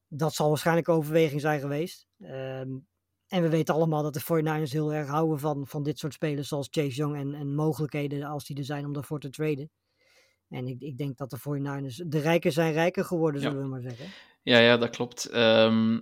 Dat 0.07 0.33
zal 0.33 0.49
waarschijnlijk 0.49 0.89
overweging 0.89 1.41
zijn 1.41 1.59
geweest. 1.59 2.07
Um, 2.19 2.87
en 3.33 3.41
we 3.41 3.49
weten 3.49 3.73
allemaal 3.73 4.03
dat 4.03 4.13
de 4.13 4.21
49ers 4.21 4.71
heel 4.71 4.93
erg 4.93 5.07
houden 5.07 5.39
van, 5.39 5.67
van 5.67 5.83
dit 5.83 5.99
soort 5.99 6.13
spelers 6.13 6.47
zoals 6.47 6.67
Chase 6.71 6.95
Young 6.95 7.15
en, 7.15 7.33
en 7.33 7.55
mogelijkheden 7.55 8.23
als 8.23 8.45
die 8.45 8.57
er 8.57 8.63
zijn 8.63 8.85
om 8.85 8.93
daarvoor 8.93 9.19
te 9.19 9.29
traden. 9.29 9.71
En 10.49 10.67
ik, 10.67 10.81
ik 10.81 10.97
denk 10.97 11.17
dat 11.17 11.29
de 11.29 11.37
49ers, 11.37 12.07
de 12.07 12.19
rijken 12.19 12.51
zijn 12.51 12.73
rijker 12.73 13.05
geworden, 13.05 13.41
zullen 13.41 13.57
ja. 13.57 13.63
we 13.63 13.69
maar 13.69 13.81
zeggen. 13.81 14.05
Ja, 14.43 14.59
ja 14.59 14.77
dat 14.77 14.89
klopt. 14.89 15.35
Um, 15.35 16.01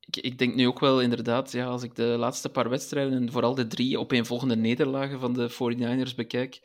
ik, 0.00 0.16
ik, 0.16 0.38
denk 0.38 0.54
nu 0.54 0.66
ook 0.66 0.80
wel 0.80 1.00
inderdaad, 1.00 1.52
ja, 1.52 1.66
als 1.66 1.82
ik 1.82 1.94
de 1.94 2.16
laatste 2.18 2.48
paar 2.48 2.68
wedstrijden 2.68 3.12
en 3.12 3.32
vooral 3.32 3.54
de 3.54 3.66
drie 3.66 3.98
opeenvolgende 3.98 4.56
nederlagen 4.56 5.20
van 5.20 5.32
de 5.32 5.50
49ers 5.50 6.14
bekijk, 6.16 6.60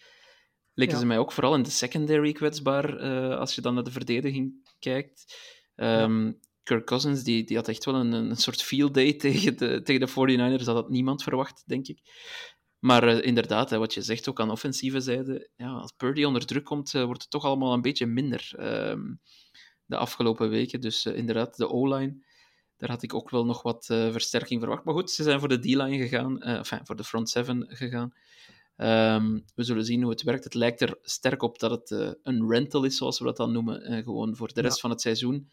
leken 0.74 0.94
ja. 0.94 1.00
ze 1.00 1.06
mij 1.06 1.18
ook 1.18 1.32
vooral 1.32 1.56
in 1.56 1.64
de 1.64 1.70
secondary 1.70 2.32
kwetsbaar 2.32 3.04
uh, 3.04 3.38
als 3.38 3.56
je 3.56 3.62
dan 3.62 3.74
naar 3.74 3.84
de 3.84 3.92
verdediging 3.92 4.72
kijkt. 4.80 5.36
Um, 5.76 6.26
ja. 6.26 6.34
Kirk 6.70 6.86
Cousins 6.86 7.24
die, 7.24 7.44
die 7.44 7.56
had 7.56 7.68
echt 7.68 7.86
wel 7.86 7.96
een, 7.96 8.12
een 8.12 8.36
soort 8.36 8.64
field 8.64 8.94
day 8.94 9.14
tegen 9.14 9.58
de, 9.58 9.82
tegen 9.82 10.08
de 10.08 10.58
49ers, 10.58 10.64
dat 10.64 10.76
had 10.76 10.90
niemand 10.90 11.24
verwacht, 11.24 11.64
denk 11.66 11.88
ik. 11.88 12.00
Maar 12.80 13.08
uh, 13.08 13.26
inderdaad, 13.26 13.70
hè, 13.70 13.78
wat 13.78 13.94
je 13.94 14.02
zegt 14.02 14.30
ook 14.30 14.40
aan 14.40 14.52
offensieve 14.52 15.00
zijde, 15.00 15.50
ja, 15.56 15.70
als 15.70 15.92
Purdy 15.98 16.24
onder 16.24 16.46
druk 16.46 16.64
komt, 16.64 16.94
uh, 16.94 17.04
wordt 17.04 17.22
het 17.22 17.32
toch 17.32 17.44
allemaal 17.44 17.74
een 17.74 17.82
beetje 17.82 18.06
minder 18.06 18.52
um, 18.60 19.22
de 19.86 19.98
afgelopen 19.98 20.50
weken. 20.50 20.82
Dus 20.82 21.06
uh, 21.06 21.16
inderdaad, 21.16 21.58
de 21.58 21.70
O-line, 21.70 22.26
daar 22.78 22.90
had 22.90 23.04
ik 23.04 23.14
ook 23.14 23.30
wel 23.30 23.46
nog 23.46 23.62
wat 23.62 23.86
versterking 23.86 24.60
verwacht. 24.62 24.84
Maar 24.84 24.94
goed, 24.94 25.12
ze 25.12 25.24
zijn 25.24 25.40
voor 25.40 25.50
de 25.50 25.60
D-line 25.60 25.98
gegaan, 25.98 26.42
enfin, 26.42 26.80
voor 26.84 26.96
de 26.96 27.04
front 27.04 27.30
seven 27.30 27.66
gegaan. 27.68 28.14
Um, 28.78 29.46
we 29.56 29.64
zullen 29.64 29.86
zien 29.86 30.02
hoe 30.02 30.12
het 30.12 30.22
werkt. 30.24 30.44
Het 30.44 30.54
lijkt 30.54 30.82
er 30.82 30.98
sterk 31.02 31.42
op 31.42 31.60
dat 31.60 31.72
het 31.72 32.18
een 32.24 32.50
rental 32.50 32.84
is, 32.84 32.98
zoals 32.98 33.20
we 33.20 33.26
dat 33.26 33.38
dan 33.38 33.52
noemen, 33.52 34.04
gewoon 34.04 34.36
voor 34.36 34.54
de 34.54 34.62
rest 34.62 34.76
ja. 34.76 34.82
van 34.82 34.90
het 34.90 35.02
seizoen 35.02 35.50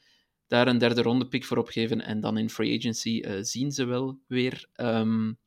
daar 0.47 0.69
een 0.69 0.79
derde 0.79 1.03
ronde 1.03 1.29
pick 1.29 1.45
voor 1.45 1.57
opgeven 1.57 2.01
en 2.01 2.21
dan 2.21 2.39
in 2.39 2.51
free 2.51 2.79
agency 2.79 3.23
uh, 3.25 3.39
zien 3.41 3.73
ze 3.73 3.85
wel 3.85 4.19
weer. 4.27 4.69
Um, 4.77 5.39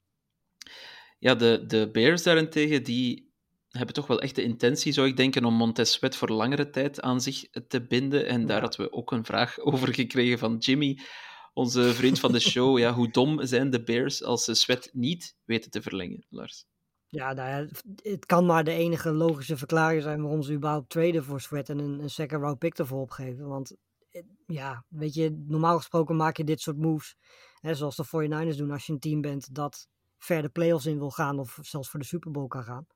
ja, 1.20 1.36
de, 1.36 1.64
de 1.68 1.90
Bears 1.92 2.24
daarentegen, 2.24 2.84
die 2.84 3.32
hebben 3.70 3.96
toch 3.96 4.08
wel 4.08 4.22
echt 4.22 4.36
de 4.36 4.44
intentie, 4.44 4.92
zou 4.92 5.08
ik 5.08 5.18
denken, 5.18 5.46
om 5.46 5.54
Montez 5.54 5.92
Sweat 5.92 6.16
voor 6.16 6.30
langere 6.30 6.70
tijd 6.70 7.02
aan 7.02 7.22
zich 7.22 7.50
te 7.68 7.86
binden. 7.88 8.28
En 8.28 8.46
daar 8.46 8.62
hadden 8.62 8.86
we 8.86 8.92
ook 8.92 9.12
een 9.12 9.26
vraag 9.26 9.60
over 9.70 9.94
gekregen 9.94 10.40
van 10.40 10.58
Jimmy, 10.58 11.00
onze 11.54 11.94
vriend 11.94 12.20
van 12.20 12.32
de 12.32 12.40
show. 12.40 12.78
ja, 12.80 12.94
hoe 12.94 13.12
dom 13.12 13.46
zijn 13.46 13.70
de 13.70 13.84
Bears 13.84 14.24
als 14.24 14.44
ze 14.44 14.54
Sweat 14.54 14.90
niet 14.94 15.36
weten 15.46 15.72
te 15.72 15.82
verlengen, 15.82 16.26
Lars? 16.30 16.66
Ja, 17.08 17.34
nou 17.34 17.50
ja, 17.50 17.68
het 18.02 18.26
kan 18.26 18.46
maar 18.46 18.64
de 18.64 18.72
enige 18.72 19.12
logische 19.12 19.58
verklaring 19.58 20.02
zijn 20.02 20.22
waarom 20.22 20.42
ze 20.42 20.54
überhaupt 20.54 20.90
traden 20.90 21.24
voor 21.24 21.42
Sweat 21.42 21.70
en 21.70 21.80
een, 21.80 22.00
een 22.00 22.10
second 22.10 22.42
round 22.42 22.60
pick 22.60 22.78
ervoor 22.78 23.02
opgeven. 23.02 23.48
Want 23.48 23.76
ja, 24.46 24.86
weet 24.88 25.14
je, 25.14 25.44
normaal 25.48 25.78
gesproken 25.78 26.16
maak 26.16 26.38
je 26.38 26.44
dit 26.44 26.62
soort 26.62 26.78
moves, 26.78 27.16
hè, 27.60 27.74
zoals 27.76 27.96
de 27.96 28.06
49ers 28.06 28.58
doen 28.58 28.72
als 28.72 28.86
je 28.86 28.94
een 28.94 29.00
team 29.00 29.22
bent 29.22 29.56
dat 29.56 29.88
ver 30.18 30.42
de 30.42 30.50
playoffs 30.50 30.86
in 30.86 30.98
wil 30.98 31.12
gaan 31.12 31.40
of 31.40 31.60
zelfs 31.62 31.90
voor 31.90 32.00
de 32.00 32.06
Super 32.06 32.32
Bowl 32.32 32.48
kan 32.48 32.64
gaan. 32.64 32.88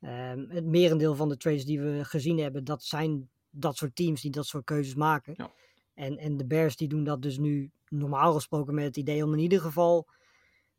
Um, 0.00 0.50
het 0.50 0.64
merendeel 0.64 1.14
van 1.14 1.28
de 1.28 1.36
trades 1.36 1.64
die 1.64 1.80
we 1.80 2.04
gezien 2.04 2.38
hebben, 2.38 2.64
dat 2.64 2.82
zijn 2.82 3.28
dat 3.50 3.76
soort 3.76 3.96
teams 3.96 4.20
die 4.20 4.30
dat 4.30 4.46
soort 4.46 4.64
keuzes 4.64 4.94
maken. 4.94 5.34
Ja. 5.36 5.50
En, 5.94 6.18
en 6.18 6.36
de 6.36 6.46
Bears 6.46 6.76
die 6.76 6.88
doen 6.88 7.04
dat 7.04 7.22
dus 7.22 7.38
nu 7.38 7.70
normaal 7.88 8.32
gesproken 8.32 8.74
met 8.74 8.84
het 8.84 8.96
idee 8.96 9.24
om 9.24 9.32
in 9.32 9.38
ieder 9.38 9.60
geval 9.60 10.08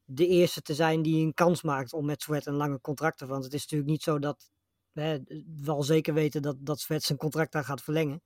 de 0.06 0.28
eerste 0.28 0.62
te 0.62 0.74
zijn 0.74 1.02
die 1.02 1.26
een 1.26 1.34
kans 1.34 1.63
maakt 1.63 1.93
om 1.93 2.06
met 2.06 2.21
Sweat 2.21 2.45
een 2.45 2.54
lange 2.54 2.82
contract 2.82 3.17
te 3.17 3.26
Want 3.26 3.43
het 3.43 3.54
is 3.54 3.62
natuurlijk 3.62 3.89
niet 3.89 4.04
zo 4.04 4.19
dat 4.19 4.52
hè, 4.93 5.17
we 5.63 5.71
al 5.71 5.84
zeker 5.84 6.13
weten 6.13 6.41
dat, 6.41 6.56
dat 6.60 6.80
Sweat 6.80 7.04
zijn 7.04 7.17
contract 7.17 7.52
daar 7.52 7.63
gaat 7.63 7.84
verlengen. 7.84 8.21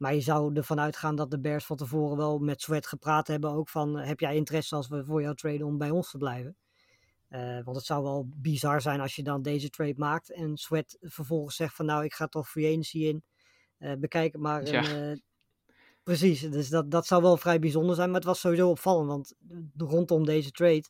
Maar 0.00 0.14
je 0.14 0.20
zou 0.20 0.54
ervan 0.54 0.80
uitgaan 0.80 1.16
dat 1.16 1.30
de 1.30 1.40
Bears 1.40 1.64
van 1.64 1.76
tevoren 1.76 2.16
wel 2.16 2.38
met 2.38 2.62
Sweat 2.62 2.86
gepraat 2.86 3.26
hebben. 3.26 3.50
Ook 3.50 3.68
van, 3.68 3.96
heb 3.98 4.20
jij 4.20 4.36
interesse 4.36 4.74
als 4.74 4.88
we 4.88 5.04
voor 5.04 5.22
jou 5.22 5.34
traden 5.34 5.66
om 5.66 5.78
bij 5.78 5.90
ons 5.90 6.10
te 6.10 6.18
blijven? 6.18 6.56
Uh, 7.30 7.64
want 7.64 7.76
het 7.76 7.86
zou 7.86 8.02
wel 8.02 8.28
bizar 8.36 8.80
zijn 8.80 9.00
als 9.00 9.16
je 9.16 9.22
dan 9.22 9.42
deze 9.42 9.70
trade 9.70 9.94
maakt 9.96 10.32
en 10.32 10.56
Sweat 10.56 10.96
vervolgens 11.00 11.56
zegt 11.56 11.74
van 11.74 11.86
nou 11.86 12.04
ik 12.04 12.14
ga 12.14 12.26
toch 12.26 12.50
free 12.50 12.66
agency 12.70 12.98
in. 12.98 13.24
Uh, 13.78 13.92
bekijk 13.98 14.32
het 14.32 14.40
maar. 14.42 14.66
Ja. 14.66 14.84
En, 14.84 15.10
uh, 15.10 15.16
precies, 16.02 16.40
dus 16.40 16.68
dat, 16.68 16.90
dat 16.90 17.06
zou 17.06 17.22
wel 17.22 17.36
vrij 17.36 17.58
bijzonder 17.58 17.94
zijn. 17.94 18.08
Maar 18.08 18.18
het 18.18 18.28
was 18.28 18.40
sowieso 18.40 18.70
opvallend, 18.70 19.08
want 19.08 19.34
rondom 19.76 20.24
deze 20.24 20.50
trade 20.50 20.84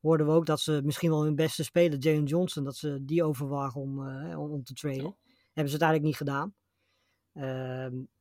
hoorden 0.00 0.26
we 0.26 0.32
ook 0.32 0.46
dat 0.46 0.60
ze 0.60 0.80
misschien 0.84 1.10
wel 1.10 1.24
hun 1.24 1.34
beste 1.34 1.64
speler, 1.64 1.98
Jalen 1.98 2.24
Johnson, 2.24 2.64
dat 2.64 2.76
ze 2.76 3.04
die 3.04 3.24
overwagen 3.24 3.80
om, 3.80 3.98
om, 4.36 4.50
om, 4.50 4.64
te 4.64 4.74
traden. 4.74 5.02
Ja. 5.02 5.16
Hebben 5.52 5.72
ze 5.72 5.78
het 5.78 5.82
eigenlijk 5.82 6.02
niet 6.02 6.16
gedaan. 6.16 6.54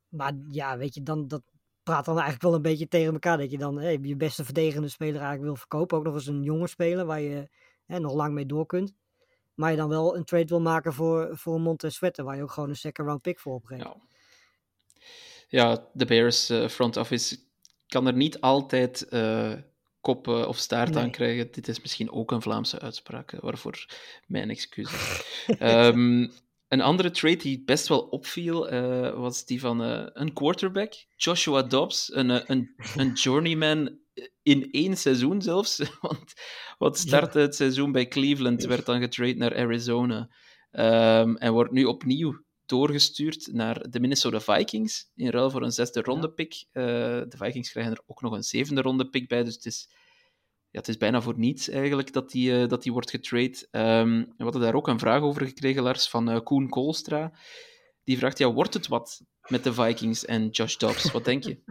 Maar 0.10 0.34
ja, 0.50 0.78
weet 0.78 0.94
je, 0.94 1.04
dan, 1.04 1.28
dat 1.28 1.42
praat 1.84 2.06
dan 2.06 2.14
eigenlijk 2.14 2.44
wel 2.44 2.54
een 2.54 2.62
beetje 2.62 2.88
tegen 2.88 3.14
elkaar. 3.14 3.38
Dat 3.38 3.52
je 3.52 3.58
dan 3.58 3.82
je 4.02 4.16
beste 4.16 4.46
verdedigende 4.46 4.90
speler 4.90 5.16
eigenlijk 5.16 5.44
wil 5.44 5.56
verkopen. 5.56 5.98
Ook 5.98 6.04
nog 6.04 6.14
eens 6.14 6.28
een 6.28 6.44
jonge 6.44 6.68
speler 6.68 7.06
waar 7.06 7.22
je 7.22 7.50
hè, 7.86 8.00
nog 8.00 8.14
lang 8.14 8.34
mee 8.34 8.46
door 8.46 8.66
kunt. 8.66 8.94
Maar 9.54 9.72
je 9.72 9.78
dan 9.78 9.90
wel 9.90 10.16
een 10.16 10.24
trade 10.24 10.46
wil 10.46 10.62
maken 10.62 10.94
voor, 10.94 11.38
voor 11.38 11.76
Sweater, 11.78 12.24
waar 12.24 12.36
je 12.36 12.42
ook 12.42 12.52
gewoon 12.52 12.70
een 12.70 12.76
second 12.76 13.08
round 13.08 13.22
pick 13.22 13.40
voor 13.40 13.54
opgeeft. 13.54 13.84
Ja. 13.84 13.96
ja, 15.48 15.88
de 15.94 16.06
Bears 16.06 16.50
uh, 16.50 16.68
front 16.68 16.98
office 16.98 17.38
kan 17.88 18.08
er 18.08 18.14
niet 18.14 18.42
altijd 18.42 19.08
uh, 19.10 19.54
kop 20.02 20.28
uh, 20.28 20.48
of 20.48 20.58
staart 20.58 20.94
nee. 20.94 21.04
aan 21.04 21.12
krijgen. 21.12 21.52
Dit 21.52 21.68
is 21.68 21.82
misschien 21.82 22.12
ook 22.12 22.32
een 22.32 22.42
Vlaamse 22.42 22.80
uitspraak, 22.80 23.32
waarvoor 23.40 23.86
mijn 24.26 24.50
excuses. 24.50 25.24
um, 25.60 26.32
een 26.70 26.82
andere 26.82 27.12
trade 27.12 27.36
die 27.36 27.64
best 27.64 27.88
wel 27.88 28.00
opviel, 28.00 28.74
uh, 28.74 29.14
was 29.14 29.46
die 29.46 29.60
van 29.60 29.82
uh, 29.82 30.06
een 30.14 30.34
quarterback, 30.34 30.94
Joshua 31.16 31.62
Dobbs, 31.62 32.14
een, 32.14 32.30
uh, 32.30 32.40
een, 32.46 32.76
een 32.96 33.14
journeyman 33.24 33.98
in 34.44 34.72
één 34.72 34.98
seizoen 34.98 35.42
zelfs. 35.42 35.82
Want 36.02 36.34
wat 36.78 36.98
startte 36.98 37.40
ja. 37.40 37.46
het 37.46 37.56
seizoen 37.56 37.92
bij 37.92 38.08
Cleveland, 38.08 38.66
werd 38.66 38.86
dan 38.86 39.00
getrade 39.00 39.34
naar 39.34 39.56
Arizona. 39.56 40.30
Um, 40.72 41.38
en 41.38 41.54
wordt 41.54 41.72
nu 41.72 41.86
opnieuw 41.86 42.44
doorgestuurd 42.66 43.50
naar 43.52 43.90
de 43.90 44.00
Minnesota 44.00 44.40
Vikings, 44.40 45.12
in 45.16 45.30
ruil 45.30 45.50
voor 45.50 45.64
een 45.64 45.72
zesde 45.72 46.02
ronde 46.02 46.32
pick. 46.32 46.66
de 46.72 47.36
Vikings 47.38 47.72
krijgen 47.72 47.94
er 47.94 48.04
ook 48.06 48.22
nog 48.22 48.34
een 48.34 48.44
zevende 48.44 48.82
ronde 48.82 49.10
pick 49.10 49.28
bij, 49.28 49.44
dus 49.44 49.56
het 49.56 49.66
is 49.66 49.90
ja, 50.72 50.80
het 50.80 50.88
is 50.88 50.98
bijna 50.98 51.22
voor 51.22 51.38
niets 51.38 51.70
eigenlijk 51.70 52.14
dat 52.14 52.32
die, 52.32 52.52
uh, 52.52 52.68
dat 52.68 52.84
die 52.84 52.92
wordt 52.92 53.10
getrade. 53.10 53.68
Um, 53.72 54.34
we 54.38 54.44
hadden 54.44 54.62
daar 54.62 54.74
ook 54.74 54.88
een 54.88 55.00
vraag 55.00 55.22
over 55.22 55.46
gekregen, 55.46 55.84
Lars, 55.84 56.10
van 56.10 56.30
uh, 56.30 56.40
Koen 56.44 56.70
Koolstra. 56.70 57.32
Die 58.04 58.18
vraagt, 58.18 58.38
ja, 58.38 58.54
wordt 58.54 58.74
het 58.74 58.88
wat 58.88 59.22
met 59.48 59.64
de 59.64 59.74
Vikings 59.74 60.26
en 60.26 60.50
Josh 60.50 60.76
Dobbs? 60.76 61.12
Wat 61.12 61.26
denk 61.26 61.44
je? 61.44 61.60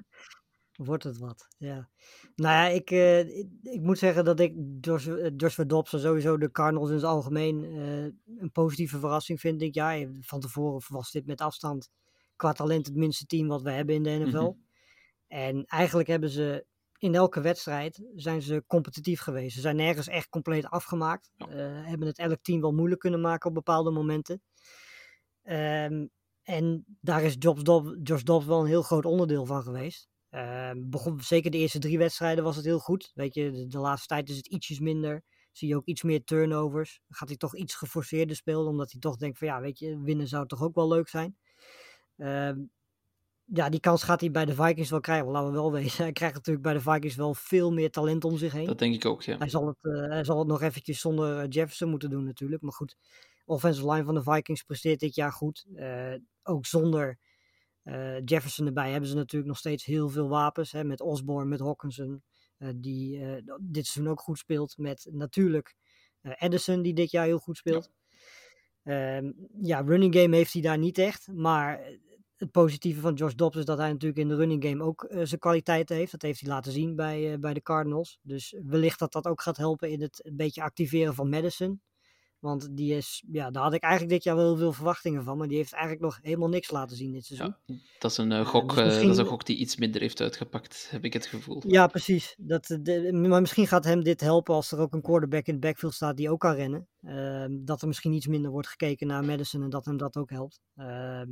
wordt 0.73 1.05
het 1.05 1.19
wat, 1.19 1.47
ja. 1.59 1.89
Nou 2.35 2.55
ja, 2.55 2.67
ik, 2.67 2.91
uh, 2.91 3.19
ik, 3.19 3.49
ik, 3.63 3.81
moet 3.81 3.99
zeggen 3.99 4.25
dat 4.25 4.41
ik 4.41 4.55
Josh, 4.81 5.09
Joshua 5.37 5.65
Dobbs 5.65 5.93
en 5.93 6.01
sowieso 6.01 6.39
de 6.39 6.51
Cardinals 6.51 6.89
in 6.89 6.95
het 6.95 7.05
algemeen 7.05 7.63
een 8.39 8.53
positieve 8.53 8.99
verrassing 8.99 9.41
vind 9.41 9.61
dit 9.61 9.75
jaar. 9.75 10.07
Van 10.21 10.41
tevoren 10.41 10.83
was 10.89 11.11
dit 11.11 11.27
met 11.27 11.41
afstand 11.41 11.91
qua 12.37 12.53
talent 12.53 12.87
het 12.87 12.95
minste 12.95 13.27
team 13.27 13.49
wat 13.49 13.63
we 13.63 13.71
hebben 13.71 13.95
in 13.95 14.03
de 14.03 14.11
NFL. 14.11 14.39
Mm 14.39 14.45
-hmm. 14.45 14.67
En 15.29 15.65
eigenlijk 15.65 16.09
hebben 16.09 16.31
ze 16.31 16.67
in 16.99 17.15
elke 17.15 17.41
wedstrijd 17.41 18.03
zijn 18.15 18.43
ze 18.43 18.65
competitief 18.67 19.21
geweest. 19.21 19.55
Ze 19.55 19.61
zijn 19.61 19.77
nergens 19.77 20.09
echt 20.09 20.29
compleet 20.29 20.67
afgemaakt. 20.67 21.31
Ja. 21.37 21.47
Uh, 21.49 21.87
hebben 21.87 22.09
het 22.09 22.19
elk 22.19 22.43
team 22.43 22.61
wel 22.61 22.73
moeilijk 22.73 23.01
kunnen 23.01 23.21
maken 23.21 23.49
op 23.49 23.55
bepaalde 23.55 23.91
momenten. 23.91 24.43
Um, 25.43 26.11
en 26.43 26.85
daar 27.01 27.23
is 27.23 27.37
Josh 27.39 27.63
Dobbs, 27.63 27.97
Josh 28.03 28.23
Dobbs 28.23 28.47
wel 28.47 28.61
een 28.61 28.67
heel 28.67 28.83
groot 28.83 29.05
onderdeel 29.05 29.47
van 29.47 29.63
geweest. 29.63 30.09
Uh, 30.31 30.71
begon, 30.77 31.21
zeker 31.21 31.51
de 31.51 31.59
eerste 31.59 31.79
drie 31.79 31.99
wedstrijden 31.99 32.45
was 32.45 32.57
het 32.57 32.65
heel 32.65 32.79
goed. 32.79 33.13
Weet 33.15 33.35
je, 33.35 33.51
de, 33.51 33.67
de, 33.67 33.79
laatste 33.79 34.07
tijd 34.07 34.29
is 34.29 34.37
het 34.37 34.47
ietsjes 34.47 34.81
minder. 34.81 35.23
Zie 35.53 35.69
je 35.69 35.77
ook 35.77 35.87
iets 35.87 36.03
meer 36.03 36.25
turnovers. 36.25 37.01
Gaat 37.09 37.29
hij 37.29 37.37
toch 37.37 37.57
iets 37.57 37.75
geforceerder 37.75 38.37
spelen, 38.37 38.67
omdat 38.67 38.91
hij 38.91 39.01
toch 39.01 39.17
denkt 39.17 39.39
van 39.39 39.49
ja, 39.49 39.61
weet 39.61 39.79
je, 39.79 40.01
winnen 40.01 40.29
zou 40.29 40.47
toch 40.47 40.63
ook 40.63 40.75
wel 40.75 40.89
leuk 40.89 41.09
zijn. 41.09 41.37
Uh, 42.17 42.53
ja, 43.53 43.69
die 43.69 43.81
kans 43.81 44.03
gaat 44.03 44.21
hij 44.21 44.31
bij 44.31 44.45
de 44.45 44.55
Vikings 44.55 44.91
wel 44.91 45.01
krijgen. 45.01 45.31
Laten 45.31 45.49
we 45.49 45.55
wel 45.55 45.73
wezen. 45.73 46.03
Hij 46.03 46.13
krijgt 46.13 46.35
natuurlijk 46.35 46.65
bij 46.65 46.75
de 46.75 46.81
Vikings 46.81 47.17
wel 47.17 47.35
veel 47.35 47.73
meer 47.73 47.91
talent 47.91 48.25
om 48.25 48.37
zich 48.37 48.53
heen. 48.53 48.67
Dat 48.67 48.79
denk 48.79 48.95
ik 48.95 49.05
ook, 49.05 49.23
ja. 49.23 49.39
Hij 49.39 49.49
zal 49.49 49.67
het, 49.67 49.77
uh, 49.83 50.09
hij 50.09 50.25
zal 50.25 50.39
het 50.39 50.49
nog 50.49 50.63
eventjes 50.63 51.01
zonder 51.01 51.49
Jefferson 51.49 51.91
moeten 51.91 52.11
doen 52.11 52.25
natuurlijk. 52.25 52.63
Maar 52.63 52.73
goed, 52.73 52.97
offensive 53.45 53.91
line 53.91 54.05
van 54.05 54.15
de 54.15 54.23
Vikings 54.23 54.63
presteert 54.63 55.01
dit 55.01 55.15
jaar 55.15 55.33
goed. 55.33 55.67
Uh, 55.75 56.15
ook 56.43 56.67
zonder 56.67 57.19
uh, 57.85 58.21
Jefferson 58.25 58.67
erbij 58.67 58.91
hebben 58.91 59.11
ze 59.11 59.17
natuurlijk 59.17 59.51
nog 59.51 59.59
steeds 59.59 59.85
heel 59.85 60.09
veel 60.09 60.29
wapens. 60.29 60.73
Hè, 60.73 60.85
met 60.85 61.01
Osborne, 61.01 61.49
met 61.49 61.61
Hawkinson. 61.61 62.23
die 62.75 63.21
dit 63.61 63.87
seizoen 63.87 64.13
ook 64.13 64.21
goed 64.21 64.39
speelt. 64.39 64.79
Met 64.79 65.09
natuurlijk 65.11 65.75
Edison, 66.23 66.83
die 66.83 66.95
dit 66.95 67.11
jaar 67.11 67.25
heel 67.25 67.39
goed 67.39 67.57
speelt. 67.57 67.91
Ja. 68.83 69.17
Ehm, 69.17 69.33
ja, 69.61 69.81
running 69.81 70.15
game 70.15 70.37
heeft 70.37 70.53
hij 70.53 70.63
daar 70.63 70.79
niet 70.79 70.99
echt. 70.99 71.29
Maar 71.33 71.81
het 72.40 72.51
positieve 72.51 73.01
van 73.01 73.14
Josh 73.14 73.35
Dobbs 73.35 73.57
is 73.57 73.64
dat 73.64 73.79
hij 73.79 73.92
natuurlijk 73.92 74.20
in 74.20 74.29
de 74.29 74.37
running 74.37 74.64
game 74.64 74.83
ook 74.85 75.07
uh, 75.11 75.20
zijn 75.24 75.40
kwaliteiten 75.40 75.96
heeft. 75.96 76.12
Dat 76.12 76.22
heeft 76.22 76.40
hij 76.40 76.51
laten 76.51 76.72
zien 76.72 76.96
bij, 76.96 77.33
uh, 77.33 77.38
bij 77.38 77.55
de 77.55 77.62
Cardinals. 77.62 78.18
Dus 78.22 78.55
wellicht 78.64 78.98
dat 78.98 79.12
dat 79.12 79.27
ook 79.27 79.42
gaat 79.42 79.57
helpen 79.57 79.90
in 79.90 80.03
het 80.03 80.20
een 80.27 80.37
beetje 80.37 80.62
activeren 80.62 81.14
van 81.14 81.29
Madison. 81.29 81.81
Want 82.38 82.77
die 82.77 82.94
is, 82.94 83.24
ja, 83.31 83.51
daar 83.51 83.62
had 83.62 83.74
ik 83.74 83.83
eigenlijk 83.83 84.12
dit 84.12 84.24
jaar 84.24 84.37
wel 84.37 84.44
heel 84.44 84.57
veel 84.57 84.72
verwachtingen 84.72 85.24
van. 85.24 85.38
Maar 85.38 85.48
die 85.48 85.57
heeft 85.57 85.72
eigenlijk 85.72 86.03
nog 86.03 86.18
helemaal 86.22 86.48
niks 86.48 86.70
laten 86.70 86.96
zien 86.96 87.12
dit 87.12 87.24
seizoen. 87.24 87.57
Ja, 87.66 87.74
dat, 87.98 88.11
is 88.11 88.16
een, 88.16 88.31
uh, 88.31 88.46
gok, 88.46 88.74
dus 88.74 88.85
misschien... 88.85 89.07
dat 89.07 89.16
is 89.16 89.22
een 89.22 89.27
gok 89.27 89.46
die 89.46 89.57
iets 89.57 89.77
minder 89.77 90.01
heeft 90.01 90.20
uitgepakt, 90.20 90.88
heb 90.90 91.05
ik 91.05 91.12
het 91.12 91.27
gevoel. 91.27 91.62
Ja, 91.66 91.87
precies. 91.87 92.35
Dat, 92.38 92.79
de, 92.81 93.12
maar 93.12 93.40
misschien 93.40 93.66
gaat 93.66 93.85
hem 93.85 94.03
dit 94.03 94.20
helpen 94.20 94.55
als 94.55 94.72
er 94.72 94.79
ook 94.79 94.92
een 94.92 95.03
quarterback 95.03 95.46
in 95.46 95.53
het 95.53 95.62
backfield 95.62 95.94
staat 95.94 96.16
die 96.16 96.31
ook 96.31 96.40
kan 96.40 96.55
rennen. 96.55 96.88
Ehm, 97.03 97.64
dat 97.64 97.83
er 97.83 97.88
misschien 97.88 98.12
iets 98.12 98.27
minder 98.27 98.51
wordt 98.51 98.68
gekeken 98.68 99.07
naar 99.07 99.24
Madison 99.24 99.62
en 99.62 99.70
dat 99.70 99.85
hem 99.85 99.96
dat 99.96 100.16
ook 100.16 100.31
helpt. 100.31 100.61
Ehm, 100.77 101.29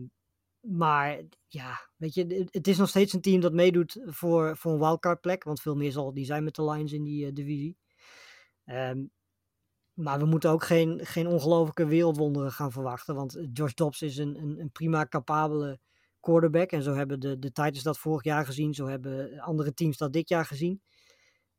maar 0.68 1.22
ja, 1.46 1.80
weet 1.96 2.14
je, 2.14 2.46
het 2.50 2.68
is 2.68 2.76
nog 2.76 2.88
steeds 2.88 3.12
een 3.12 3.20
team 3.20 3.40
dat 3.40 3.52
meedoet 3.52 4.02
voor, 4.04 4.56
voor 4.56 4.72
een 4.72 4.78
wildcard 4.78 5.20
plek. 5.20 5.44
Want 5.44 5.60
veel 5.60 5.74
meer 5.74 5.92
zal 5.92 6.12
niet 6.12 6.26
zijn 6.26 6.44
met 6.44 6.54
de 6.54 6.64
Lions 6.64 6.92
in 6.92 7.02
die 7.02 7.26
uh, 7.26 7.34
divisie. 7.34 7.76
Um, 8.64 9.10
maar 9.96 10.18
we 10.18 10.24
moeten 10.24 10.50
ook 10.50 10.64
geen, 10.64 11.06
geen 11.06 11.26
ongelofelijke 11.26 11.86
wereldwonderen 11.86 12.52
gaan 12.52 12.72
verwachten. 12.72 13.14
Want 13.14 13.38
Josh 13.52 13.72
Dobbs 13.74 14.02
is 14.02 14.16
een, 14.16 14.42
een, 14.42 14.60
een, 14.60 14.70
prima 14.70 15.06
capabele 15.06 15.78
quarterback. 16.20 16.70
En 16.70 16.82
zo 16.82 16.94
hebben 16.94 17.20
de, 17.20 17.38
de 17.38 17.52
Titans 17.52 17.82
dat 17.82 17.98
vorig 17.98 18.24
jaar 18.24 18.46
gezien. 18.46 18.74
Zo 18.74 18.86
hebben 18.86 19.40
andere 19.40 19.74
teams 19.74 19.96
dat 19.96 20.12
dit 20.12 20.28
jaar 20.28 20.46
gezien. 20.46 20.82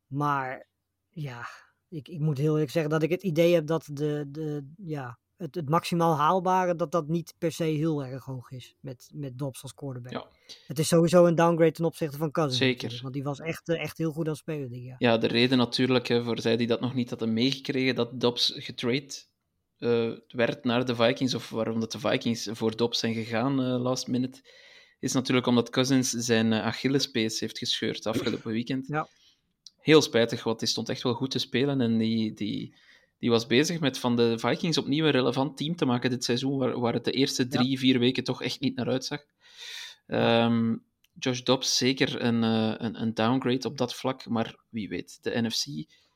Maar 0.06 0.68
ja, 1.08 1.46
ik, 1.88 2.08
ik 2.08 2.20
moet 2.20 2.38
heel 2.38 2.52
eerlijk 2.52 2.70
zeggen 2.70 2.90
dat 2.90 3.02
ik 3.02 3.10
het 3.10 3.22
idee 3.22 3.54
heb 3.54 3.66
dat 3.66 3.88
de, 3.92 4.24
de, 4.28 4.72
ja, 4.76 5.18
het, 5.38 5.54
het 5.54 5.68
maximaal 5.68 6.16
haalbare, 6.16 6.74
dat 6.74 6.92
dat 6.92 7.08
niet 7.08 7.34
per 7.38 7.52
se 7.52 7.64
heel 7.64 8.04
erg 8.04 8.24
hoog 8.24 8.50
is 8.50 8.74
met, 8.80 9.10
met 9.12 9.38
Dobbs 9.38 9.62
als 9.62 9.74
quarterback. 9.74 10.12
Ja. 10.12 10.28
Het 10.66 10.78
is 10.78 10.88
sowieso 10.88 11.26
een 11.26 11.34
downgrade 11.34 11.72
ten 11.72 11.84
opzichte 11.84 12.16
van 12.16 12.30
Cousins. 12.30 12.58
Zeker. 12.58 12.98
Want 13.02 13.14
die 13.14 13.22
was 13.22 13.40
echt, 13.40 13.68
echt 13.68 13.98
heel 13.98 14.12
goed 14.12 14.24
aan 14.24 14.32
het 14.32 14.40
spelen 14.40 14.70
dit 14.70 14.82
jaar. 14.82 14.96
Ja, 14.98 15.18
de 15.18 15.26
reden 15.26 15.58
natuurlijk, 15.58 16.08
hè, 16.08 16.24
voor 16.24 16.40
zij 16.40 16.56
die 16.56 16.66
dat 16.66 16.80
nog 16.80 16.94
niet 16.94 17.10
hadden 17.10 17.32
meegekregen, 17.32 17.94
dat 17.94 18.20
Dobbs 18.20 18.52
getrade 18.56 19.14
uh, 19.78 20.16
werd 20.28 20.64
naar 20.64 20.84
de 20.84 20.94
Vikings, 20.94 21.34
of 21.34 21.50
waarom 21.50 21.80
dat 21.80 21.92
de 21.92 21.98
Vikings 21.98 22.48
voor 22.52 22.76
Dobbs 22.76 22.98
zijn 22.98 23.14
gegaan 23.14 23.60
uh, 23.60 23.80
last 23.80 24.06
minute, 24.06 24.40
is 25.00 25.12
natuurlijk 25.12 25.46
omdat 25.46 25.70
Cousins 25.70 26.10
zijn 26.10 26.52
Achillespees 26.52 27.40
heeft 27.40 27.58
gescheurd 27.58 28.06
afgelopen 28.06 28.52
weekend. 28.52 28.86
Ja. 28.86 29.08
Heel 29.78 30.02
spijtig, 30.02 30.44
want 30.44 30.58
die 30.58 30.68
stond 30.68 30.88
echt 30.88 31.02
wel 31.02 31.14
goed 31.14 31.30
te 31.30 31.38
spelen 31.38 31.80
en 31.80 31.98
die... 31.98 32.34
die 32.34 32.86
die 33.18 33.30
was 33.30 33.46
bezig 33.46 33.80
met 33.80 33.98
van 33.98 34.16
de 34.16 34.38
Vikings 34.38 34.78
opnieuw 34.78 35.04
een 35.04 35.10
relevant 35.10 35.56
team 35.56 35.76
te 35.76 35.84
maken 35.84 36.10
dit 36.10 36.24
seizoen, 36.24 36.58
waar, 36.58 36.80
waar 36.80 36.92
het 36.92 37.04
de 37.04 37.12
eerste 37.12 37.46
drie, 37.46 37.70
ja. 37.70 37.76
vier 37.76 37.98
weken 37.98 38.24
toch 38.24 38.42
echt 38.42 38.60
niet 38.60 38.76
naar 38.76 38.88
uitzag. 38.88 39.20
Um, 40.06 40.86
Josh 41.18 41.42
Dobbs 41.42 41.76
zeker 41.76 42.22
een, 42.22 42.42
uh, 42.42 42.74
een, 42.76 43.00
een, 43.00 43.14
downgrade 43.14 43.68
op 43.68 43.78
dat 43.78 43.94
vlak, 43.94 44.28
maar 44.28 44.56
wie 44.68 44.88
weet. 44.88 45.18
De 45.22 45.40
NFC 45.40 45.66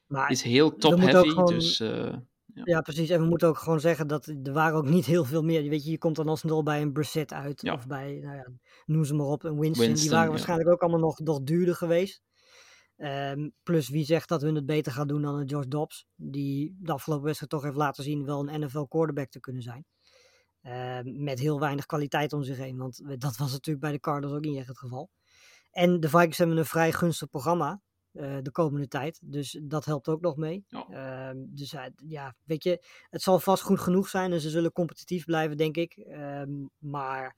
maar 0.06 0.30
is 0.30 0.42
heel 0.42 0.76
top-heavy, 0.76 1.28
gewoon... 1.28 1.46
dus... 1.46 1.80
Uh, 1.80 2.12
ja. 2.54 2.62
ja. 2.64 2.80
precies. 2.80 3.10
En 3.10 3.20
we 3.20 3.26
moeten 3.26 3.48
ook 3.48 3.58
gewoon 3.58 3.80
zeggen 3.80 4.06
dat 4.06 4.26
er 4.26 4.52
waren 4.52 4.76
ook 4.76 4.88
niet 4.88 5.06
heel 5.06 5.24
veel 5.24 5.42
meer. 5.42 5.68
Weet 5.68 5.84
je, 5.84 5.90
je 5.90 5.98
komt 5.98 6.16
dan 6.16 6.28
alsnog 6.28 6.62
bij 6.62 6.82
een 6.82 6.92
Brissett 6.92 7.32
uit. 7.32 7.62
Ja. 7.62 7.72
Of 7.74 7.86
bij, 7.86 8.18
nou 8.22 8.36
ja, 8.36 8.48
noem 8.86 9.04
ze 9.04 9.14
maar 9.14 9.26
op, 9.26 9.44
een 9.44 9.58
Winston. 9.58 9.86
Winston 9.86 10.08
die 10.08 10.16
waren 10.16 10.30
waarschijnlijk 10.30 10.70
ook 10.70 10.80
allemaal 10.80 11.00
nog, 11.00 11.18
nog 11.18 11.42
duurder 11.42 11.74
geweest. 11.74 12.22
Um, 13.02 13.52
plus 13.62 13.88
wie 13.88 14.04
zegt 14.04 14.28
dat 14.28 14.42
hun 14.42 14.54
het 14.54 14.66
beter 14.66 14.92
gaat 14.92 15.08
doen 15.08 15.22
dan 15.22 15.34
een 15.34 15.46
Josh 15.46 15.66
Dobbs, 15.66 16.06
die 16.14 16.76
de 16.78 16.92
afgelopen 16.92 17.24
wedstrijd 17.24 17.52
toch 17.52 17.62
heeft 17.62 17.76
laten 17.76 18.04
zien 18.04 18.24
wel 18.24 18.48
een 18.48 18.60
NFL 18.60 18.82
quarterback 18.82 19.30
te 19.30 19.40
kunnen 19.40 19.62
zijn. 19.62 19.84
Um, 20.62 21.22
met 21.22 21.38
heel 21.38 21.60
weinig 21.60 21.86
kwaliteit 21.86 22.32
om 22.32 22.42
zich 22.42 22.56
heen, 22.56 22.76
want 22.76 23.20
dat 23.20 23.36
was 23.36 23.52
natuurlijk 23.52 23.84
bij 23.84 23.92
de 23.92 24.00
Cardinals 24.00 24.36
ook 24.36 24.44
niet 24.44 24.58
echt 24.58 24.68
het 24.68 24.78
geval. 24.78 25.10
En 25.70 26.00
de 26.00 26.08
Vikings 26.08 26.38
hebben 26.38 26.56
een 26.56 26.64
vrij 26.64 26.92
gunstig 26.92 27.28
programma 27.28 27.80
eh, 28.12 28.38
de 28.42 28.50
komende 28.50 28.88
tijd. 28.88 29.20
Dus 29.22 29.60
dat 29.62 29.84
helpt 29.84 30.08
ook 30.08 30.20
nog 30.20 30.36
mee. 30.36 30.64
Ja. 30.68 30.86
Ehm, 30.88 31.36
dus 31.38 31.72
eh, 31.72 31.84
ja, 31.96 32.34
weet 32.44 32.64
je, 32.64 32.86
het 33.10 33.22
zal 33.22 33.38
vast 33.38 33.62
goed 33.62 33.80
genoeg 33.80 34.08
zijn 34.08 34.32
en 34.32 34.40
ze 34.40 34.50
zullen 34.50 34.72
competitief 34.72 35.24
blijven, 35.24 35.56
denk 35.56 35.76
ik. 35.76 35.96
Ehm, 35.96 36.66
maar 36.78 37.36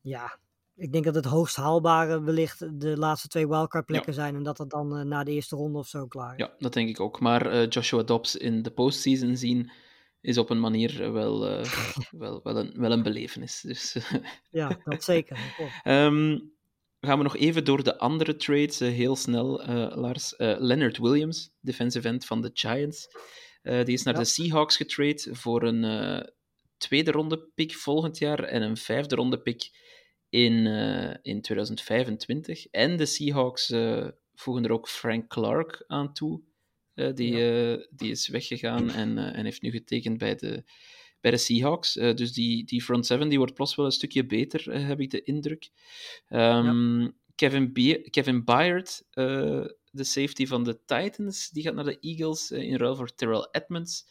ja, 0.00 0.38
ik 0.78 0.92
denk 0.92 1.04
dat 1.04 1.14
het 1.14 1.24
hoogst 1.24 1.56
haalbare 1.56 2.22
wellicht 2.22 2.80
de 2.80 2.96
laatste 2.96 3.28
twee 3.28 3.48
wildcard 3.48 3.86
plekken 3.86 4.14
zijn. 4.14 4.34
En 4.34 4.42
dat 4.42 4.58
het 4.58 4.70
dan 4.70 4.96
eh, 4.96 5.04
na 5.04 5.24
de 5.24 5.30
eerste 5.30 5.56
ronde 5.56 5.78
of 5.78 5.86
zo 5.86 6.06
klaar 6.06 6.32
is. 6.32 6.38
Ja, 6.38 6.54
dat 6.58 6.72
denk 6.72 6.88
ik 6.88 7.00
ook. 7.00 7.20
Maar 7.20 7.46
eh, 7.46 7.68
Joshua 7.68 8.02
Dobbs 8.02 8.36
in 8.36 8.62
de 8.62 8.70
postseason 8.70 9.36
zien 9.36 9.70
is 10.20 10.38
op 10.38 10.50
een 10.50 10.60
manier 10.60 11.02
eh, 11.02 11.12
wel, 11.12 11.40
wel, 12.10 12.40
wel, 12.42 12.56
een, 12.56 12.72
wel 12.76 12.92
een 12.92 13.02
belevenis. 13.02 13.60
Dus, 13.60 13.96
Ja, 14.50 14.80
dat 14.84 15.04
zeker. 15.04 15.54
dat. 15.58 15.66
Ehm, 15.82 16.38
gaan 17.00 17.18
we 17.18 17.22
nog 17.22 17.36
even 17.36 17.64
door 17.64 17.82
de 17.84 17.98
andere 17.98 18.36
trades, 18.36 18.78
heel 18.78 19.16
snel, 19.16 19.62
Lars. 19.94 20.34
Leonard 20.36 20.98
Williams, 20.98 21.50
defensive 21.60 22.08
end 22.08 22.24
van 22.24 22.40
de 22.42 22.50
Giants. 22.52 23.06
Die 23.62 23.92
is 23.92 24.02
naar 24.02 24.14
Ja. 24.14 24.20
de 24.20 24.26
Seahawks 24.26 24.76
getrade 24.76 25.28
voor 25.32 25.62
een 25.62 26.26
tweede 26.76 27.10
ronde 27.10 27.50
pick 27.54 27.74
volgend 27.74 28.18
jaar 28.18 28.44
en 28.44 28.62
een 28.62 28.76
vijfde 28.76 29.14
ronde 29.14 29.38
pick 29.40 29.70
in, 30.30 30.66
eh, 30.66 31.16
in 31.22 31.40
2025. 31.40 32.66
En 32.66 32.96
de 32.96 33.06
Seahawks 33.06 33.70
eh, 33.70 34.08
voegen 34.34 34.64
er 34.64 34.72
ook 34.72 34.88
Frank 34.88 35.28
Clark 35.28 35.84
aan 35.86 36.12
toe. 36.12 36.40
Eh, 36.94 37.14
die, 37.14 37.34
die 37.90 38.10
is 38.10 38.28
weggegaan 38.28 38.90
en, 38.90 39.18
en 39.18 39.44
heeft 39.44 39.62
nu 39.62 39.70
getekend 39.70 40.18
bij 40.18 40.34
de, 40.34 40.64
bij 41.20 41.30
de 41.30 41.36
Seahawks. 41.36 41.92
Dus 41.92 42.32
die, 42.32 42.64
die 42.64 42.82
front 42.82 43.06
seven 43.06 43.28
die 43.28 43.38
wordt 43.38 43.54
plots 43.54 43.74
wel 43.74 43.86
een 43.86 43.92
stukje 43.92 44.26
beter, 44.26 44.86
heb 44.86 45.00
ik 45.00 45.10
de 45.10 45.22
indruk. 45.22 45.70
Ehm, 46.28 47.08
Kevin, 47.34 47.72
Be 47.72 48.06
Kevin 48.10 48.44
Byard, 48.44 49.04
de 49.90 50.04
safety 50.04 50.46
van 50.46 50.64
de 50.64 50.84
Titans, 50.84 51.50
die 51.50 51.62
gaat 51.62 51.74
naar 51.74 51.84
de 51.84 51.98
Eagles 52.00 52.50
in 52.50 52.76
ruil 52.76 52.96
voor 52.96 53.14
Terrell 53.14 53.48
Edmonds. 53.50 54.06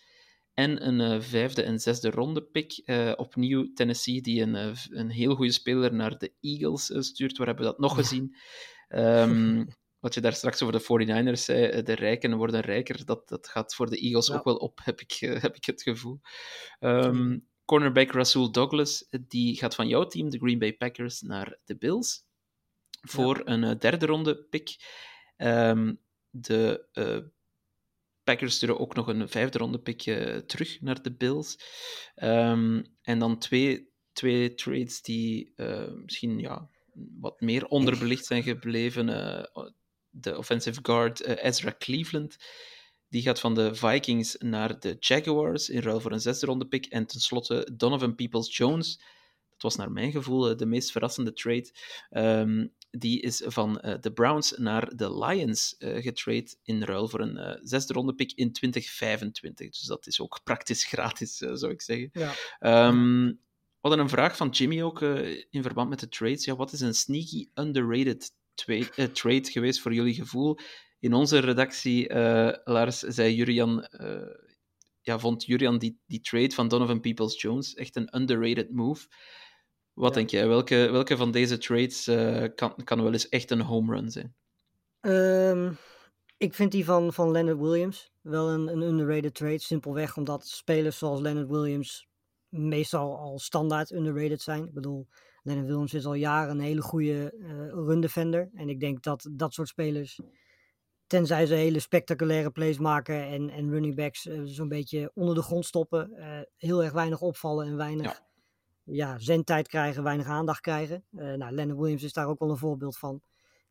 En 0.57 0.87
een 0.87 1.01
eh, 1.01 1.21
vijfde 1.21 1.63
en 1.63 1.79
zesde 1.79 2.09
ronde 2.09 2.43
pick. 2.43 2.81
Eh, 2.85 3.13
opnieuw 3.15 3.73
Tennessee, 3.73 4.21
die 4.21 4.41
een, 4.41 4.55
eh, 4.55 4.71
een 4.89 5.09
heel 5.09 5.35
goede 5.35 5.51
speler 5.51 5.93
naar 5.93 6.17
de 6.17 6.33
Eagles 6.41 6.91
stuurt. 7.07 7.37
Waar 7.37 7.47
hebben 7.47 7.65
we 7.65 7.71
dat 7.71 7.79
nog 7.79 7.95
gezien? 7.95 8.35
Ehm, 8.87 9.65
wat 10.03 10.13
je 10.13 10.21
daar 10.21 10.33
straks 10.33 10.61
over 10.61 10.73
de 10.73 10.79
49ers 10.79 11.43
zei, 11.45 11.83
de 11.83 11.93
rijken 11.93 12.37
worden 12.37 12.59
rijker. 12.59 13.05
Dat, 13.05 13.29
dat 13.29 13.47
gaat 13.47 13.75
voor 13.75 13.89
de 13.89 13.99
Eagles 13.99 14.27
Ja. 14.27 14.35
ook 14.35 14.43
wel 14.43 14.55
op, 14.55 14.79
heb 14.83 15.01
ik, 15.01 15.11
heb 15.41 15.55
ik 15.55 15.65
het 15.65 15.81
gevoel. 15.81 16.19
Ehm, 16.79 17.37
cornerback 17.65 18.11
Rasul 18.11 18.51
Douglas, 18.51 19.07
die 19.27 19.57
gaat 19.57 19.75
van 19.75 19.87
jouw 19.87 20.05
team, 20.05 20.29
de 20.29 20.37
Green 20.39 20.59
Bay 20.59 20.73
Packers, 20.73 21.21
naar 21.21 21.57
de 21.65 21.77
Bills. 21.77 22.25
Voor 23.01 23.41
een 23.45 23.79
derde 23.79 24.05
ronde 24.05 24.43
pick. 24.43 24.75
Ehm, 25.35 25.93
de 26.29 26.85
Packers 28.27 28.55
sturen 28.55 28.79
ook 28.79 28.95
nog 28.95 29.07
een 29.07 29.29
vijfde 29.29 29.57
ronde 29.57 29.79
pick 29.79 30.01
terug 30.45 30.81
naar 30.81 31.01
de 31.01 31.11
Bills. 31.11 31.59
Ehm, 32.15 32.83
en 33.01 33.19
dan 33.19 33.39
twee, 33.39 33.89
twee 34.13 34.53
trades 34.53 35.01
die 35.01 35.53
eh, 35.55 35.91
misschien 35.93 36.39
ja, 36.39 36.69
wat 37.19 37.41
meer 37.41 37.65
onderbelicht 37.65 38.25
zijn 38.25 38.43
gebleven. 38.43 39.09
Eh, 39.09 39.65
de 40.09 40.37
offensive 40.37 40.79
guard 40.83 41.21
eh, 41.21 41.45
Ezra 41.45 41.75
Cleveland. 41.77 42.37
Die 43.09 43.21
gaat 43.21 43.39
van 43.39 43.55
de 43.55 43.75
Vikings 43.75 44.35
naar 44.39 44.79
de 44.79 44.95
Jaguars 44.99 45.69
in 45.69 45.81
ruil 45.81 45.99
voor 45.99 46.11
een 46.11 46.19
zesde 46.19 46.45
ronde 46.45 46.67
pick. 46.67 46.85
En 46.85 47.05
tenslotte 47.05 47.69
Donovan 47.75 48.15
Peoples-Jones. 48.15 48.97
Dat 49.49 49.61
was 49.61 49.75
naar 49.75 49.91
mijn 49.91 50.11
gevoel 50.11 50.57
de 50.57 50.65
meest 50.65 50.91
verrassende 50.91 51.33
trade. 51.33 51.71
Ehm, 52.09 52.67
die 52.91 53.21
is 53.21 53.43
van 53.45 53.79
eh, 53.79 53.99
de 54.01 54.11
Browns 54.11 54.57
naar 54.57 54.95
de 54.95 55.17
Lions 55.17 55.75
getrade 55.77 56.55
in 56.63 56.83
ruil 56.83 57.07
voor 57.07 57.19
een 57.19 57.37
eh, 57.37 57.59
zesde 57.61 57.93
ronde 57.93 58.15
pick 58.15 58.31
in 58.31 58.51
2025. 58.51 59.69
Dus 59.69 59.81
dat 59.81 60.07
is 60.07 60.21
ook 60.21 60.39
praktisch 60.43 60.85
gratis, 60.93 61.37
zou 61.37 61.69
ik 61.69 61.81
zeggen. 61.81 62.09
Ja. 62.13 62.33
Ehm, 62.59 63.25
we 63.25 63.89
hadden 63.89 63.99
een 63.99 64.09
vraag 64.09 64.37
van 64.37 64.49
Jimmy 64.49 64.81
ook 64.81 65.01
in 65.49 65.61
verband 65.61 65.89
met 65.89 65.99
de 65.99 66.09
trades. 66.09 66.45
Ja, 66.45 66.55
wat 66.55 66.73
is 66.73 66.79
een 66.79 66.95
sneaky 66.95 67.49
underrated 67.53 68.31
trade 69.13 69.51
geweest 69.51 69.79
voor 69.79 69.93
jullie 69.93 70.13
gevoel? 70.13 70.57
In 70.99 71.13
onze 71.13 71.39
redactie, 71.39 72.13
Lars, 72.63 72.99
zei 72.99 73.35
Jurian, 73.35 73.87
ja, 75.01 75.19
vond 75.19 75.45
Jurian 75.45 75.77
die, 75.77 75.99
die 76.05 76.21
trade 76.21 76.53
van 76.53 76.67
Donovan 76.67 76.99
Peoples-Jones 76.99 77.73
echt 77.73 77.95
een 77.95 78.15
underrated 78.15 78.71
move. 78.71 79.07
Wat 79.97 80.09
Ja. 80.09 80.15
denk 80.15 80.29
jij? 80.29 80.47
Welke, 80.47 80.89
welke 80.91 81.17
van 81.17 81.31
deze 81.31 81.57
trades 81.57 82.07
eh, 82.07 82.43
kan, 82.55 82.75
kan 82.83 83.03
wel 83.03 83.11
eens 83.11 83.29
echt 83.29 83.51
een 83.51 83.61
home 83.61 83.95
run 83.95 84.11
zijn? 84.11 84.35
Ehm, 84.99 85.71
ik 86.37 86.53
vind 86.53 86.71
die 86.71 86.85
van, 86.85 87.13
van 87.13 87.31
Leonard 87.31 87.57
Williams 87.59 88.11
wel 88.21 88.49
een, 88.49 88.67
een 88.67 88.81
underrated 88.81 89.33
trade. 89.33 89.59
Simpelweg 89.59 90.17
omdat 90.17 90.47
spelers 90.47 90.97
zoals 90.97 91.19
Leonard 91.19 91.49
Williams 91.49 92.07
meestal 92.49 93.17
al 93.17 93.39
standaard 93.39 93.91
underrated 93.91 94.41
zijn. 94.41 94.63
Ik 94.65 94.73
bedoel, 94.73 95.07
Leonard 95.43 95.67
Williams 95.67 95.93
is 95.93 96.05
al 96.05 96.13
jaren 96.13 96.51
een 96.51 96.59
hele 96.59 96.81
goede 96.81 97.33
eh 97.41 97.69
run 97.69 98.01
defender. 98.01 98.49
En 98.53 98.69
ik 98.69 98.79
denk 98.79 99.03
dat 99.03 99.29
dat 99.31 99.53
soort 99.53 99.67
spelers, 99.67 100.19
tenzij 101.07 101.45
ze 101.45 101.53
hele 101.53 101.79
spectaculaire 101.79 102.51
plays 102.51 102.77
maken 102.77 103.23
en, 103.25 103.49
en 103.49 103.69
running 103.69 103.95
backs 103.95 104.27
eh, 104.27 104.41
zo'n 104.43 104.67
beetje 104.67 105.11
onder 105.13 105.35
de 105.35 105.41
grond 105.41 105.65
stoppen, 105.65 106.11
heel 106.57 106.83
erg 106.83 106.93
weinig 106.93 107.21
opvallen 107.21 107.67
en 107.67 107.77
weinig 107.77 108.05
Ja. 108.05 108.26
Ja. 108.91 109.19
zendtijd 109.19 109.67
krijgen, 109.67 110.03
weinig 110.03 110.27
aandacht 110.27 110.61
krijgen. 110.61 111.05
Eh 111.11 111.33
nou, 111.33 111.53
Leonard 111.53 111.79
Williams 111.79 112.03
is 112.03 112.13
daar 112.13 112.27
ook 112.27 112.39
wel 112.39 112.49
een 112.49 112.57
voorbeeld 112.57 112.97
van. 112.97 113.21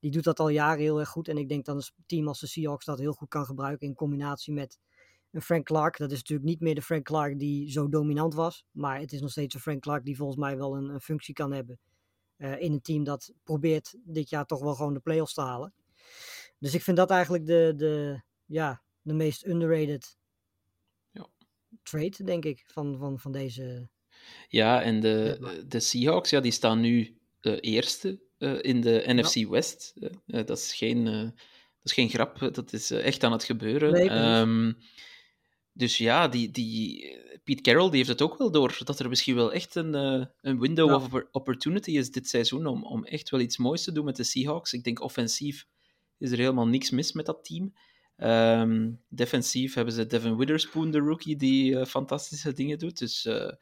Die 0.01 0.11
doet 0.11 0.25
dat 0.25 0.41
al 0.41 0.49
jaren 0.49 0.83
heel 0.83 1.01
erg 1.01 1.09
goed. 1.09 1.29
En 1.29 1.37
ik 1.39 1.49
denk 1.49 1.65
dat 1.65 1.77
een 1.77 2.05
team 2.07 2.29
als 2.29 2.41
de 2.41 2.47
Seahawks 2.47 2.85
dat 2.85 2.99
heel 2.99 3.13
goed 3.13 3.29
kan 3.29 3.45
gebruiken 3.45 3.87
in 3.87 3.95
combinatie 3.95 4.53
met 4.53 4.79
een 5.31 5.43
Frank 5.43 5.65
Clark. 5.65 5.99
Dat 5.99 6.11
is 6.13 6.19
natuurlijk 6.19 6.49
niet 6.49 6.61
meer 6.61 6.75
de 6.75 6.83
Frank 6.83 7.05
Clark 7.05 7.39
die 7.39 7.71
zo 7.71 7.89
dominant 7.89 8.35
was. 8.35 8.65
Maar 8.71 9.01
het 9.01 9.13
is 9.13 9.21
nog 9.21 9.31
steeds 9.31 9.55
een 9.55 9.61
Frank 9.61 9.83
Clark 9.83 10.05
die 10.05 10.17
volgens 10.17 10.39
mij 10.39 10.57
wel 10.57 10.77
een, 10.77 10.89
een 10.89 11.01
functie 11.01 11.35
kan 11.35 11.53
hebben. 11.53 11.79
eh, 12.37 12.61
in 12.61 12.73
een 12.73 12.81
team 12.81 13.05
dat 13.05 13.33
probeert 13.45 13.95
dit 14.05 14.29
jaar 14.29 14.45
toch 14.47 14.61
wel 14.61 14.75
gewoon 14.75 14.95
de 14.95 15.01
playoffs 15.01 15.35
te 15.35 15.41
halen. 15.41 15.75
Dus 16.59 16.75
ik 16.75 16.83
vind 16.83 16.97
dat 16.97 17.11
eigenlijk 17.11 17.47
de, 17.47 17.73
de, 17.77 18.23
ja, 18.47 18.83
de 19.03 19.13
meest 19.15 19.47
underrated 19.47 20.19
Ja. 21.11 21.27
trade, 21.83 22.25
denk 22.25 22.45
ik, 22.45 22.65
van, 22.67 22.99
van, 22.99 23.19
van 23.19 23.33
deze. 23.33 23.89
Ja, 24.49 24.83
en 24.83 25.01
de, 25.01 25.39
de 25.69 25.81
Seahawks, 25.81 26.31
ja, 26.31 26.41
die 26.41 26.53
staan 26.53 26.81
nu 26.81 27.17
eh, 27.41 27.57
eerste 27.61 28.21
eh, 28.39 28.55
in 28.61 28.81
de 28.81 29.03
NFC 29.07 29.49
West. 29.49 29.93
Eh, 30.01 30.11
eh, 30.41 30.47
dat, 30.47 30.59
is 30.59 30.75
geen, 30.75 31.07
eh, 31.07 31.21
dat 31.23 31.33
is 31.83 31.93
geen 31.93 32.09
grap, 32.09 32.43
eh, 32.43 32.53
dat 32.53 32.73
is 32.73 32.91
eh, 32.91 33.05
echt 33.05 33.25
aan 33.25 33.33
het 33.33 33.45
gebeuren. 33.45 33.93
Nee. 33.93 34.09
Ehm, 34.09 34.73
dus 35.73 35.99
ja, 35.99 36.29
die, 36.29 36.51
die, 36.51 37.15
Pete 37.45 37.63
Carroll 37.63 37.89
die 37.89 37.97
heeft 37.97 38.09
het 38.09 38.23
ook 38.23 38.39
wel 38.39 38.51
door 38.51 38.79
dat 38.85 38.99
er 38.99 39.09
misschien 39.09 39.35
wel 39.35 39.53
echt 39.53 39.75
een, 39.75 39.95
eh, 39.95 40.25
een 40.41 40.61
window 40.61 40.89
Ja. 40.89 40.95
of 40.97 41.05
oppor- 41.05 41.29
opportunity 41.33 41.91
is 41.91 42.11
dit 42.11 42.29
seizoen 42.29 42.67
om, 42.67 42.85
om 42.85 43.05
echt 43.05 43.31
wel 43.31 43.41
iets 43.41 43.57
moois 43.57 43.83
te 43.83 43.93
doen 43.93 44.05
met 44.05 44.17
de 44.17 44.25
Seahawks. 44.25 44.73
Ik 44.73 44.85
denk 44.85 45.01
offensief 45.03 45.67
is 46.19 46.31
er 46.31 46.39
helemaal 46.39 46.67
niks 46.67 46.91
mis 46.91 47.13
met 47.13 47.27
dat 47.27 47.45
team. 47.45 47.73
Ehm, 48.17 48.93
defensief 49.09 49.75
hebben 49.75 49.95
ze 49.95 50.07
Devin 50.07 50.37
Witherspoon, 50.37 50.91
de 50.91 50.99
rookie, 50.99 51.37
die 51.37 51.79
eh, 51.79 51.87
fantastische 51.87 52.53
dingen 52.53 52.79
doet. 52.79 52.99
Dus 52.99 53.25
eh, 53.25 53.53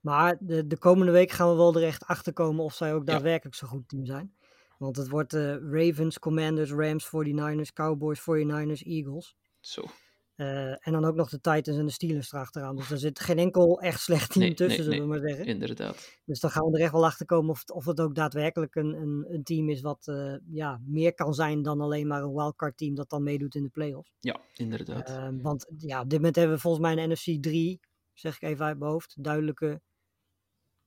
Maar 0.00 0.36
de, 0.40 0.66
de 0.66 0.78
komende 0.78 1.12
week 1.12 1.30
gaan 1.30 1.48
we 1.48 1.54
wel 1.56 1.74
er 1.76 1.82
echt 1.82 2.04
achter 2.04 2.32
komen 2.32 2.64
of 2.64 2.74
zij 2.74 2.94
ook 2.94 3.06
Ja. 3.06 3.12
daadwerkelijk 3.12 3.56
zo'n 3.56 3.68
goed 3.68 3.88
team 3.88 4.06
zijn. 4.06 4.34
Want 4.78 4.96
het 4.96 5.08
wordt 5.08 5.32
eh, 5.34 5.56
Ravens, 5.70 6.18
Commanders, 6.18 6.70
Rams, 6.70 7.06
49ers, 7.06 7.72
Cowboys, 7.72 8.20
49ers, 8.20 8.82
Eagles. 8.82 9.36
zo. 9.60 9.84
Eh, 10.34 10.86
en 10.86 10.92
dan 10.92 11.04
ook 11.04 11.14
nog 11.14 11.28
de 11.28 11.40
Titans 11.40 11.78
en 11.78 11.86
de 11.86 11.92
Steelers 11.92 12.32
erachteraan. 12.32 12.76
Dus 12.76 12.90
er 12.90 12.98
zit 12.98 13.20
geen 13.20 13.38
enkel 13.38 13.80
echt 13.80 14.00
slecht 14.00 14.32
team 14.32 14.44
Nee, 14.44 14.54
tussen, 14.54 14.84
nee, 14.84 14.92
zullen 14.92 15.08
we 15.08 15.18
maar 15.18 15.28
zeggen. 15.28 15.46
Inderdaad. 15.46 16.18
Dus 16.24 16.40
dan 16.40 16.50
gaan 16.50 16.70
we 16.70 16.76
er 16.76 16.82
echt 16.82 16.92
wel 16.92 17.04
achter 17.04 17.26
komen 17.26 17.50
of 17.50 17.58
het, 17.60 17.70
of 17.72 17.84
het 17.84 18.00
ook 18.00 18.14
daadwerkelijk 18.14 18.74
een, 18.74 18.94
een, 18.94 19.24
een 19.28 19.42
team 19.42 19.68
is 19.68 19.80
wat 19.80 20.06
eh, 20.06 20.34
ja, 20.50 20.80
meer 20.84 21.14
kan 21.14 21.34
zijn 21.34 21.62
dan 21.62 21.80
alleen 21.80 22.06
maar 22.06 22.22
een 22.22 22.34
wildcard 22.34 22.76
team 22.76 22.94
dat 22.94 23.10
dan 23.10 23.22
meedoet 23.22 23.54
in 23.54 23.62
de 23.62 23.68
playoffs. 23.68 24.12
Ja, 24.20 24.40
inderdaad. 24.54 25.08
Ehm, 25.08 25.40
want 25.40 25.66
ja, 25.76 26.00
op 26.00 26.10
dit 26.10 26.18
moment 26.18 26.36
hebben 26.36 26.54
we 26.54 26.60
volgens 26.60 26.82
mij 26.82 26.96
een 26.96 27.10
NFC 27.10 27.42
3, 27.42 27.80
zeg 28.12 28.34
ik 28.34 28.42
even 28.42 28.64
uit 28.64 28.78
mijn 28.78 28.90
hoofd, 28.90 29.14
duidelijke 29.24 29.80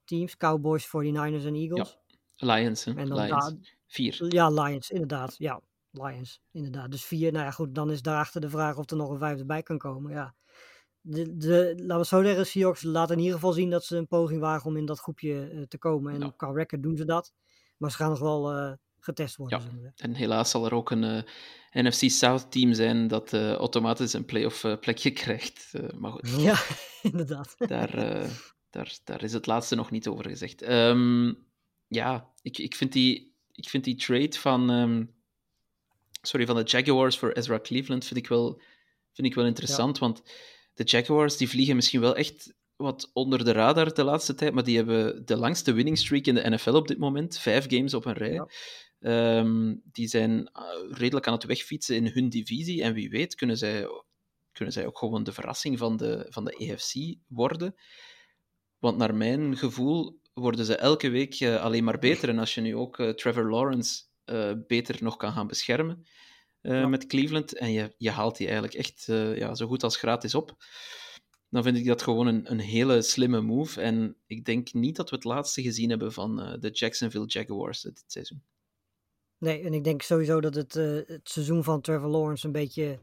teams. 0.04 0.38
Cowboys, 0.38 0.88
49ers 0.88 1.46
en 1.46 1.56
Eagles. 1.56 1.98
Lions, 2.36 2.86
hè? 2.86 2.94
En 2.94 3.08
dan 3.08 3.22
Lions. 3.22 3.76
Vier. 3.88 4.26
Ja, 4.34 4.50
Lions, 4.50 4.90
inderdaad. 4.90 5.36
Ja, 5.38 5.62
Lions, 6.04 6.42
inderdaad. 6.52 6.92
Dus 6.92 7.06
vier. 7.06 7.32
Nou 7.32 7.46
ja, 7.46 7.52
goed, 7.52 7.76
dan 7.76 7.92
is 7.92 8.02
daarachter 8.02 8.42
de 8.42 8.50
vraag 8.50 8.78
of 8.78 8.90
er 8.90 8.98
nog 8.98 9.10
een 9.10 9.18
vijfde 9.20 9.46
bij 9.46 9.64
kan 9.64 9.78
komen. 9.78 10.12
Ja. 10.14 10.36
De, 11.02 11.38
de, 11.38 11.74
laten 11.78 11.88
we 11.88 11.94
het 11.94 12.08
zo 12.08 12.24
zeggen, 12.24 12.46
Seahawks 12.46 12.84
laten 12.84 13.14
in 13.16 13.20
ieder 13.22 13.36
geval 13.36 13.54
zien 13.54 13.70
dat 13.70 13.86
ze 13.86 13.98
een 13.98 14.08
poging 14.08 14.40
wagen 14.40 14.66
om 14.70 14.78
in 14.78 14.86
dat 14.86 15.00
groepje 15.00 15.50
eh, 15.50 15.62
te 15.62 15.78
komen. 15.78 16.14
En 16.14 16.20
Ja. 16.20 16.34
qua 16.38 16.52
record 16.52 16.84
doen 16.84 16.98
ze 16.98 17.06
dat. 17.06 17.34
Maar 17.78 17.92
ze 17.92 17.98
gaan 17.98 18.10
nog 18.10 18.20
wel 18.20 18.52
eh, 18.52 18.72
getest 19.00 19.36
worden. 19.36 19.60
Ja. 19.60 19.70
zullen. 19.70 19.94
En 19.96 20.14
helaas 20.14 20.50
zal 20.50 20.66
er 20.66 20.74
ook 20.74 20.92
een 20.92 21.04
eh, 21.04 21.84
NFC 21.84 22.10
South 22.10 22.52
team 22.52 22.74
zijn 22.74 23.08
dat 23.08 23.34
automatisch 23.34 24.14
een 24.14 24.26
playoff 24.26 24.62
plekje 24.80 25.12
krijgt. 25.24 25.72
Maar 25.98 26.12
goed, 26.12 26.30
ja, 26.38 26.58
inderdaad. 27.12 27.56
daar, 27.58 27.92
daar, 28.70 28.98
daar 29.04 29.24
is 29.24 29.34
het 29.34 29.46
laatste 29.46 29.76
nog 29.76 29.92
niet 29.92 30.08
over 30.08 30.30
gezegd. 30.30 30.62
Ehm, 30.62 31.34
ja, 31.88 32.32
ik, 32.42 32.58
ik 32.58 32.76
vind 32.76 32.92
die 32.94 33.34
ik 33.56 33.70
vind 33.70 33.84
die 33.84 33.96
trade 33.96 34.40
van, 34.40 34.70
ehm, 34.70 35.06
sorry, 36.28 36.46
van 36.46 36.56
de 36.56 36.64
Jaguars 36.64 37.18
voor 37.18 37.32
Ezra 37.32 37.60
Cleveland 37.60 38.06
vind 38.06 38.20
ik 38.20 38.28
wel, 38.28 38.62
vind 39.14 39.28
ik 39.28 39.36
wel 39.36 39.46
interessant. 39.46 39.98
Want 39.98 40.22
de 40.74 40.84
Jaguars 40.84 41.38
die 41.38 41.50
vliegen 41.50 41.76
misschien 41.76 42.02
wel 42.02 42.16
echt 42.16 42.54
wat 42.76 43.10
onder 43.14 43.46
de 43.46 43.52
radar 43.52 43.94
de 43.94 44.04
laatste 44.04 44.36
tijd, 44.36 44.54
maar 44.54 44.64
die 44.64 44.76
hebben 44.76 45.26
de 45.26 45.38
langste 45.38 45.74
winning 45.74 45.98
streak 45.98 46.26
in 46.26 46.36
de 46.36 46.50
NFL 46.50 46.74
op 46.74 46.88
dit 46.88 46.98
moment. 46.98 47.38
Vijf 47.38 47.66
games 47.70 47.94
op 47.94 48.06
een 48.06 48.14
rij. 48.14 48.34
Ja. 48.34 48.48
Ehm, 49.00 49.76
die 49.84 50.08
zijn 50.08 50.32
uh, 50.32 50.98
redelijk 50.98 51.28
aan 51.28 51.34
het 51.34 51.44
wegfietsen 51.44 51.96
in 51.96 52.08
hun 52.08 52.30
divisie. 52.30 52.84
En 52.84 52.94
wie 52.94 53.10
weet 53.10 53.36
kunnen 53.36 53.58
zij, 53.58 53.88
kunnen 54.52 54.74
zij 54.74 54.86
ook 54.86 54.98
gewoon 54.98 55.24
de 55.24 55.32
verrassing 55.32 55.78
van 55.78 55.98
de, 55.98 56.26
van 56.30 56.46
de 56.46 56.52
EFC 56.52 57.16
worden. 57.28 57.76
Want 58.80 58.98
naar 58.98 59.16
mijn 59.16 59.58
gevoel 59.58 60.20
worden 60.34 60.66
ze 60.66 60.76
elke 60.76 61.10
week 61.10 61.40
uh, 61.40 61.64
alleen 61.64 61.84
maar 61.84 62.00
beter. 62.00 62.30
En 62.30 62.40
als 62.40 62.56
je 62.56 62.62
nu 62.62 62.76
ook 62.76 63.00
uh, 63.00 63.10
Trevor 63.10 63.50
Lawrence 63.50 64.04
beter 64.68 65.04
nog 65.04 65.18
kan 65.18 65.32
gaan 65.32 65.48
beschermen 65.48 66.06
ja. 66.62 66.88
met 66.88 67.06
Cleveland, 67.06 67.58
en 67.58 67.72
je, 67.72 67.94
je 67.98 68.10
haalt 68.12 68.38
die 68.38 68.48
eigenlijk 68.48 68.78
echt 68.78 69.06
ja, 69.38 69.56
zo 69.56 69.68
goed 69.68 69.84
als 69.84 69.98
gratis 69.98 70.36
op, 70.36 70.56
dan 71.50 71.64
vind 71.64 71.78
ik 71.78 71.86
dat 71.86 72.02
gewoon 72.02 72.28
een, 72.28 72.52
een 72.52 72.60
hele 72.60 73.02
slimme 73.02 73.42
move. 73.42 73.82
En 73.82 74.18
ik 74.26 74.46
denk 74.46 74.74
niet 74.74 74.96
dat 74.96 75.10
we 75.10 75.16
het 75.16 75.26
laatste 75.26 75.62
gezien 75.62 75.90
hebben 75.90 76.14
van 76.14 76.58
de 76.60 76.70
Jacksonville 76.70 77.26
Jaguars 77.26 77.82
dit 77.82 78.04
seizoen. 78.08 78.44
Nee, 79.38 79.64
en 79.64 79.74
ik 79.74 79.84
denk 79.84 80.02
sowieso 80.02 80.42
dat 80.42 80.56
het, 80.56 80.74
het 80.74 81.30
seizoen 81.30 81.64
van 81.64 81.82
Trevor 81.82 82.10
Lawrence 82.10 82.46
een 82.46 82.52
beetje 82.52 83.00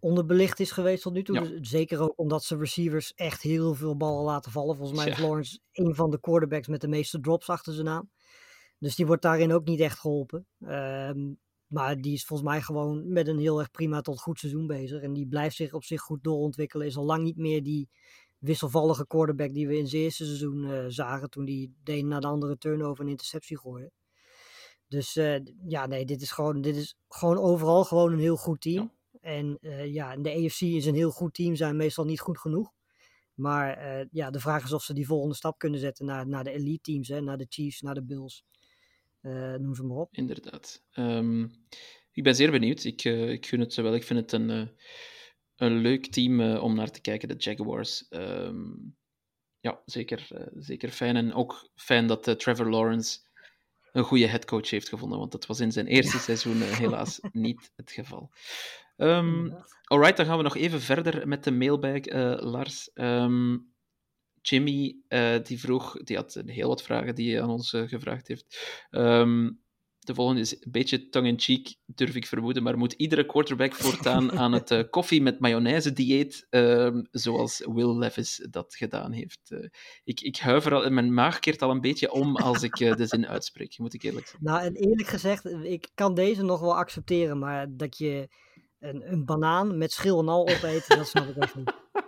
onderbelicht 0.00 0.60
is 0.60 0.70
geweest 0.70 1.02
tot 1.02 1.12
nu 1.12 1.22
toe. 1.22 1.34
Ja. 1.34 1.40
Dus 1.40 1.70
zeker 1.70 2.00
ook 2.00 2.18
omdat 2.18 2.44
ze 2.44 2.56
receivers 2.56 3.14
echt 3.14 3.42
heel 3.42 3.74
veel 3.74 3.96
ballen 3.96 4.24
laten 4.24 4.52
vallen. 4.52 4.76
Volgens 4.76 4.98
mij 4.98 5.06
Ja. 5.08 5.12
is 5.12 5.18
Lawrence 5.18 5.58
een 5.72 5.94
van 5.94 6.10
de 6.10 6.20
quarterbacks 6.20 6.66
met 6.66 6.80
de 6.80 6.88
meeste 6.88 7.20
drops 7.20 7.48
achter 7.48 7.72
zijn 7.72 7.86
naam. 7.86 8.10
Dus 8.78 8.96
die 8.96 9.06
wordt 9.06 9.22
daarin 9.22 9.52
ook 9.52 9.66
niet 9.66 9.80
echt 9.80 9.98
geholpen. 9.98 10.46
Ehm, 10.60 11.34
maar 11.66 12.00
die 12.00 12.12
is 12.12 12.24
volgens 12.24 12.48
mij 12.48 12.60
gewoon 12.62 13.12
met 13.12 13.28
een 13.28 13.38
heel 13.38 13.58
erg 13.58 13.70
prima 13.70 14.00
tot 14.00 14.20
goed 14.20 14.38
seizoen 14.38 14.66
bezig. 14.66 15.02
En 15.02 15.12
die 15.12 15.26
blijft 15.26 15.56
zich 15.56 15.72
op 15.72 15.84
zich 15.84 16.00
goed 16.00 16.24
doorontwikkelen. 16.24 16.86
Is 16.86 16.96
al 16.96 17.04
lang 17.04 17.22
niet 17.22 17.36
meer 17.36 17.62
die 17.62 17.88
wisselvallige 18.38 19.06
quarterback 19.06 19.54
die 19.54 19.66
we 19.66 19.78
in 19.78 19.86
zijn 19.86 20.02
eerste 20.02 20.24
seizoen 20.24 20.70
eh, 20.70 20.84
zagen. 20.88 21.30
Toen 21.30 21.44
die 21.44 21.74
de 21.82 21.92
een 21.92 22.08
na 22.08 22.20
de 22.20 22.26
andere 22.26 22.58
turnover 22.58 23.04
en 23.04 23.10
interceptie 23.10 23.58
gooide. 23.58 23.90
Dus 24.88 25.16
eh, 25.16 25.40
ja, 25.66 25.86
nee, 25.86 26.04
dit 26.04 26.22
is, 26.22 26.30
gewoon, 26.30 26.60
dit 26.60 26.76
is 26.76 26.96
gewoon 27.08 27.38
overal 27.38 27.84
gewoon 27.84 28.12
een 28.12 28.18
heel 28.18 28.36
goed 28.36 28.60
team. 28.60 28.92
En 29.20 29.58
eh, 29.60 29.92
ja, 29.92 30.12
in 30.12 30.22
de 30.22 30.30
AFC 30.30 30.60
is 30.60 30.86
een 30.86 30.94
heel 30.94 31.10
goed 31.10 31.34
team, 31.34 31.54
zijn 31.54 31.76
meestal 31.76 32.04
niet 32.04 32.20
goed 32.20 32.38
genoeg. 32.38 32.74
Maar 33.34 34.06
ja, 34.10 34.30
de 34.30 34.40
vraag 34.40 34.64
is 34.64 34.72
of 34.72 34.82
ze 34.82 34.94
die 34.94 35.06
volgende 35.06 35.34
stap 35.34 35.58
kunnen 35.58 35.80
zetten 35.80 36.06
naar, 36.06 36.28
naar 36.28 36.44
de 36.44 36.50
elite 36.50 36.80
teams, 36.80 37.08
hè, 37.08 37.20
naar 37.20 37.36
de 37.36 37.46
Chiefs, 37.48 37.80
naar 37.80 37.94
de 37.94 38.04
Bills. 38.04 38.44
Eh, 39.26 39.54
noem 39.54 39.74
ze 39.74 39.82
maar 39.84 39.96
op. 39.96 40.08
Inderdaad. 40.12 40.84
Ehm, 40.90 41.42
ik 42.12 42.22
ben 42.22 42.34
zeer 42.34 42.50
benieuwd. 42.50 42.84
Ik, 42.84 43.04
eh, 43.04 43.30
ik 43.30 43.46
gun 43.46 43.60
het 43.60 43.72
ze 43.72 43.82
wel. 43.82 43.94
Ik 43.94 44.04
vind 44.04 44.20
het 44.20 44.32
een, 44.32 44.50
eh, 44.50 44.66
een 45.56 45.76
leuk 45.76 46.06
team 46.06 46.56
om 46.56 46.74
naar 46.74 46.90
te 46.90 47.00
kijken, 47.00 47.28
de 47.28 47.34
Jaguars. 47.34 48.08
Ehm, 48.08 48.64
ja, 49.60 49.82
zeker, 49.84 50.48
zeker 50.54 50.88
fijn. 50.88 51.16
En 51.16 51.34
ook 51.34 51.70
fijn 51.74 52.06
dat 52.06 52.38
Trevor 52.38 52.70
Lawrence 52.70 53.18
een 53.92 54.04
goede 54.04 54.26
headcoach 54.26 54.70
heeft 54.70 54.88
gevonden, 54.88 55.18
want 55.18 55.32
dat 55.32 55.46
was 55.46 55.60
in 55.60 55.72
zijn 55.72 55.86
eerste 55.86 56.18
seizoen 56.28 56.60
helaas 56.62 57.18
niet 57.32 57.72
het 57.76 57.90
geval. 57.90 58.30
Inderdaad. 58.96 59.80
alright, 59.84 60.16
dan 60.16 60.26
gaan 60.26 60.36
we 60.36 60.42
nog 60.42 60.56
even 60.56 60.80
verder 60.80 61.28
met 61.28 61.44
de 61.44 61.50
mailbag, 61.50 62.04
Lars. 62.42 62.92
Ehm, 62.92 63.56
Jimmy, 64.48 64.96
eh, 65.08 65.34
die 65.42 65.60
vroeg, 65.60 65.96
die 66.04 66.16
had 66.16 66.34
een 66.34 66.48
heel 66.48 66.68
wat 66.68 66.82
vragen 66.82 67.14
die 67.14 67.32
hij 67.32 67.42
aan 67.42 67.50
ons 67.50 67.72
eh, 67.72 67.82
gevraagd 67.82 68.28
heeft. 68.28 68.58
Ehm, 68.90 69.50
de 69.98 70.14
volgende 70.14 70.40
is 70.40 70.52
een 70.52 70.70
beetje 70.70 71.08
tongue-in-cheek, 71.08 71.76
durf 71.86 72.14
ik 72.14 72.26
vermoeden, 72.26 72.62
maar 72.62 72.78
moet 72.78 72.92
iedere 72.92 73.26
quarterback 73.26 73.74
voortaan 73.84 74.38
aan 74.38 74.52
het 74.52 74.70
eh, 74.70 74.82
koffie 74.90 75.22
met 75.22 75.40
mayonaise 75.40 75.92
dieet, 75.92 76.46
ehm, 76.50 77.02
zoals 77.10 77.66
Will 77.72 77.98
Levis 77.98 78.46
dat 78.50 78.74
gedaan 78.74 79.12
heeft? 79.12 79.54
Ik, 80.04 80.20
ik 80.20 80.36
huiver 80.36 80.74
al, 80.74 80.90
mijn 80.90 81.14
maag 81.14 81.38
keert 81.38 81.62
al 81.62 81.70
een 81.70 81.80
beetje 81.80 82.12
om 82.12 82.36
als 82.36 82.62
ik 82.62 82.76
de 82.76 83.06
zin 83.06 83.26
uitspreek, 83.26 83.78
moet 83.78 83.94
ik 83.94 84.02
eerlijk 84.02 84.26
zeggen. 84.26 84.44
Nou, 84.44 84.64
en 84.64 84.74
eerlijk 84.74 85.08
gezegd, 85.08 85.44
ik 85.44 85.90
kan 85.94 86.14
deze 86.14 86.42
nog 86.42 86.60
wel 86.60 86.76
accepteren, 86.76 87.38
maar 87.38 87.66
dat 87.70 87.98
je 87.98 88.28
een, 88.78 89.12
een 89.12 89.24
banaan 89.24 89.78
met 89.78 89.92
schil 89.92 90.18
en 90.18 90.28
al 90.28 90.48
opeet, 90.48 90.84
dat 90.88 91.08
snap 91.08 91.28
ik 91.28 91.36
echt 91.36 91.54
niet. 91.54 91.74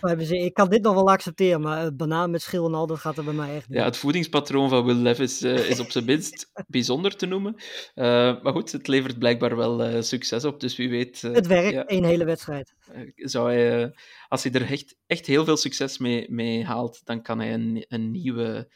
Me- 0.00 0.38
Ik 0.44 0.54
kan 0.54 0.68
dit 0.68 0.82
nog 0.82 0.94
wel 0.94 1.08
accepteren, 1.08 1.60
maar 1.60 1.94
banaan 1.94 2.30
met 2.30 2.42
schil 2.42 2.66
en 2.66 2.74
al, 2.74 2.86
dat 2.86 2.98
gaat 2.98 3.18
er 3.18 3.24
bij 3.24 3.32
mij 3.34 3.56
echt 3.56 3.68
niet. 3.68 3.78
Ja, 3.78 3.84
het 3.84 3.96
voedingspatroon 3.96 4.68
van 4.68 4.84
Will 4.84 4.94
Levis 4.94 5.42
eh, 5.42 5.70
is 5.70 5.80
op 5.80 5.90
zijn 5.90 6.04
minst 6.04 6.50
bijzonder 6.66 7.16
te 7.16 7.26
noemen. 7.26 7.54
Eh, 7.94 8.04
maar 8.42 8.52
goed, 8.52 8.72
het 8.72 8.86
levert 8.88 9.18
blijkbaar 9.18 9.56
wel 9.56 9.82
eh, 9.82 10.02
succes 10.02 10.44
op, 10.44 10.60
dus 10.60 10.76
wie 10.76 10.90
weet... 10.90 11.20
Het 11.22 11.46
werkt, 11.46 11.72
ja, 11.72 11.84
één 11.84 12.04
hele 12.04 12.24
wedstrijd. 12.24 12.74
zou 13.16 13.52
hij, 13.52 13.94
als 14.28 14.42
hij 14.42 14.52
er 14.52 14.70
echt, 14.70 14.96
echt 15.06 15.26
heel 15.26 15.44
veel 15.44 15.56
succes 15.56 15.98
mee, 15.98 16.26
mee 16.30 16.64
haalt, 16.64 17.00
dan 17.04 17.22
kan 17.22 17.38
hij 17.38 17.54
een, 17.54 17.84
een, 17.88 18.10
nieuwe, 18.10 18.68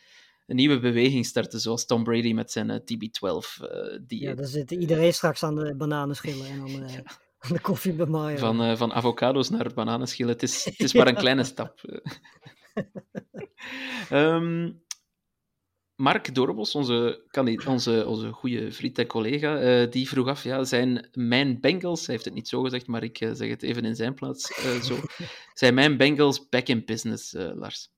een 0.47 0.57
nieuwe 0.57 0.79
beweging 0.79 1.27
starten, 1.27 1.61
zoals 1.61 1.87
Tom 1.87 2.05
Brady 2.05 2.33
met 2.33 2.51
zijn 2.53 2.71
eh, 2.71 2.77
TB12 2.77 3.65
eh 3.65 3.99
dieet. 4.07 4.23
Ja, 4.29 4.35
dan 4.35 4.47
zit 4.47 4.71
iedereen 4.71 5.13
straks 5.15 5.43
aan 5.43 5.55
de 5.55 5.75
bananenschillen 5.77 6.47
en 6.47 6.59
dan 6.59 6.83
eh, 6.83 6.95
aan 7.41 7.53
de 7.53 7.61
koffie 7.61 7.93
bij. 7.93 8.39
Van, 8.39 8.63
eh, 8.63 8.77
van 8.77 8.93
avocado's 8.93 9.51
naar 9.51 9.75
bananenschillen. 9.75 10.33
Het 10.33 10.43
is, 10.43 10.65
het 10.65 10.81
is 10.81 10.95
maar 10.95 11.07
een 11.07 11.15
kleine 11.15 11.45
stap. 11.45 11.81
Ehm, 14.11 14.73
Mark 15.95 16.35
Dorbos, 16.35 16.75
onze, 16.75 17.25
onze, 17.67 18.07
onze 18.07 18.33
goede 18.33 18.73
vriend 18.73 18.99
en 18.99 19.07
collega, 19.07 19.59
eh, 19.59 19.91
die 19.91 20.09
vroeg 20.09 20.29
af, 20.29 20.43
ja, 20.43 20.65
zijn 20.65 21.09
mijn 21.13 21.61
Bengals, 21.61 22.07
hij 22.07 22.15
heeft 22.15 22.25
het 22.25 22.35
niet 22.35 22.49
zo 22.49 22.63
gezegd, 22.63 22.87
maar 22.87 23.03
ik 23.03 23.21
eh, 23.21 23.31
zeg 23.33 23.49
het 23.49 23.63
even 23.63 23.85
in 23.85 23.97
zijn 23.97 24.15
plaats 24.15 24.63
zo, 24.83 24.97
zijn 25.55 25.75
mijn 25.75 25.97
Bengals 25.97 26.49
back 26.49 26.67
in 26.67 26.85
business, 26.85 27.33
Lars? 27.33 27.91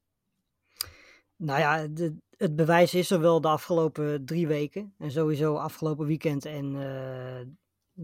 Nou 1.37 1.61
ja, 1.61 1.87
de, 1.87 2.17
het 2.37 2.57
bewijs 2.57 2.95
is 2.95 3.11
er 3.11 3.21
wel 3.21 3.41
de 3.41 3.49
afgelopen 3.49 4.25
drie 4.25 4.47
weken. 4.47 4.95
En 4.99 5.11
sowieso 5.11 5.55
afgelopen 5.55 6.07
weekend. 6.07 6.45
En 6.45 6.77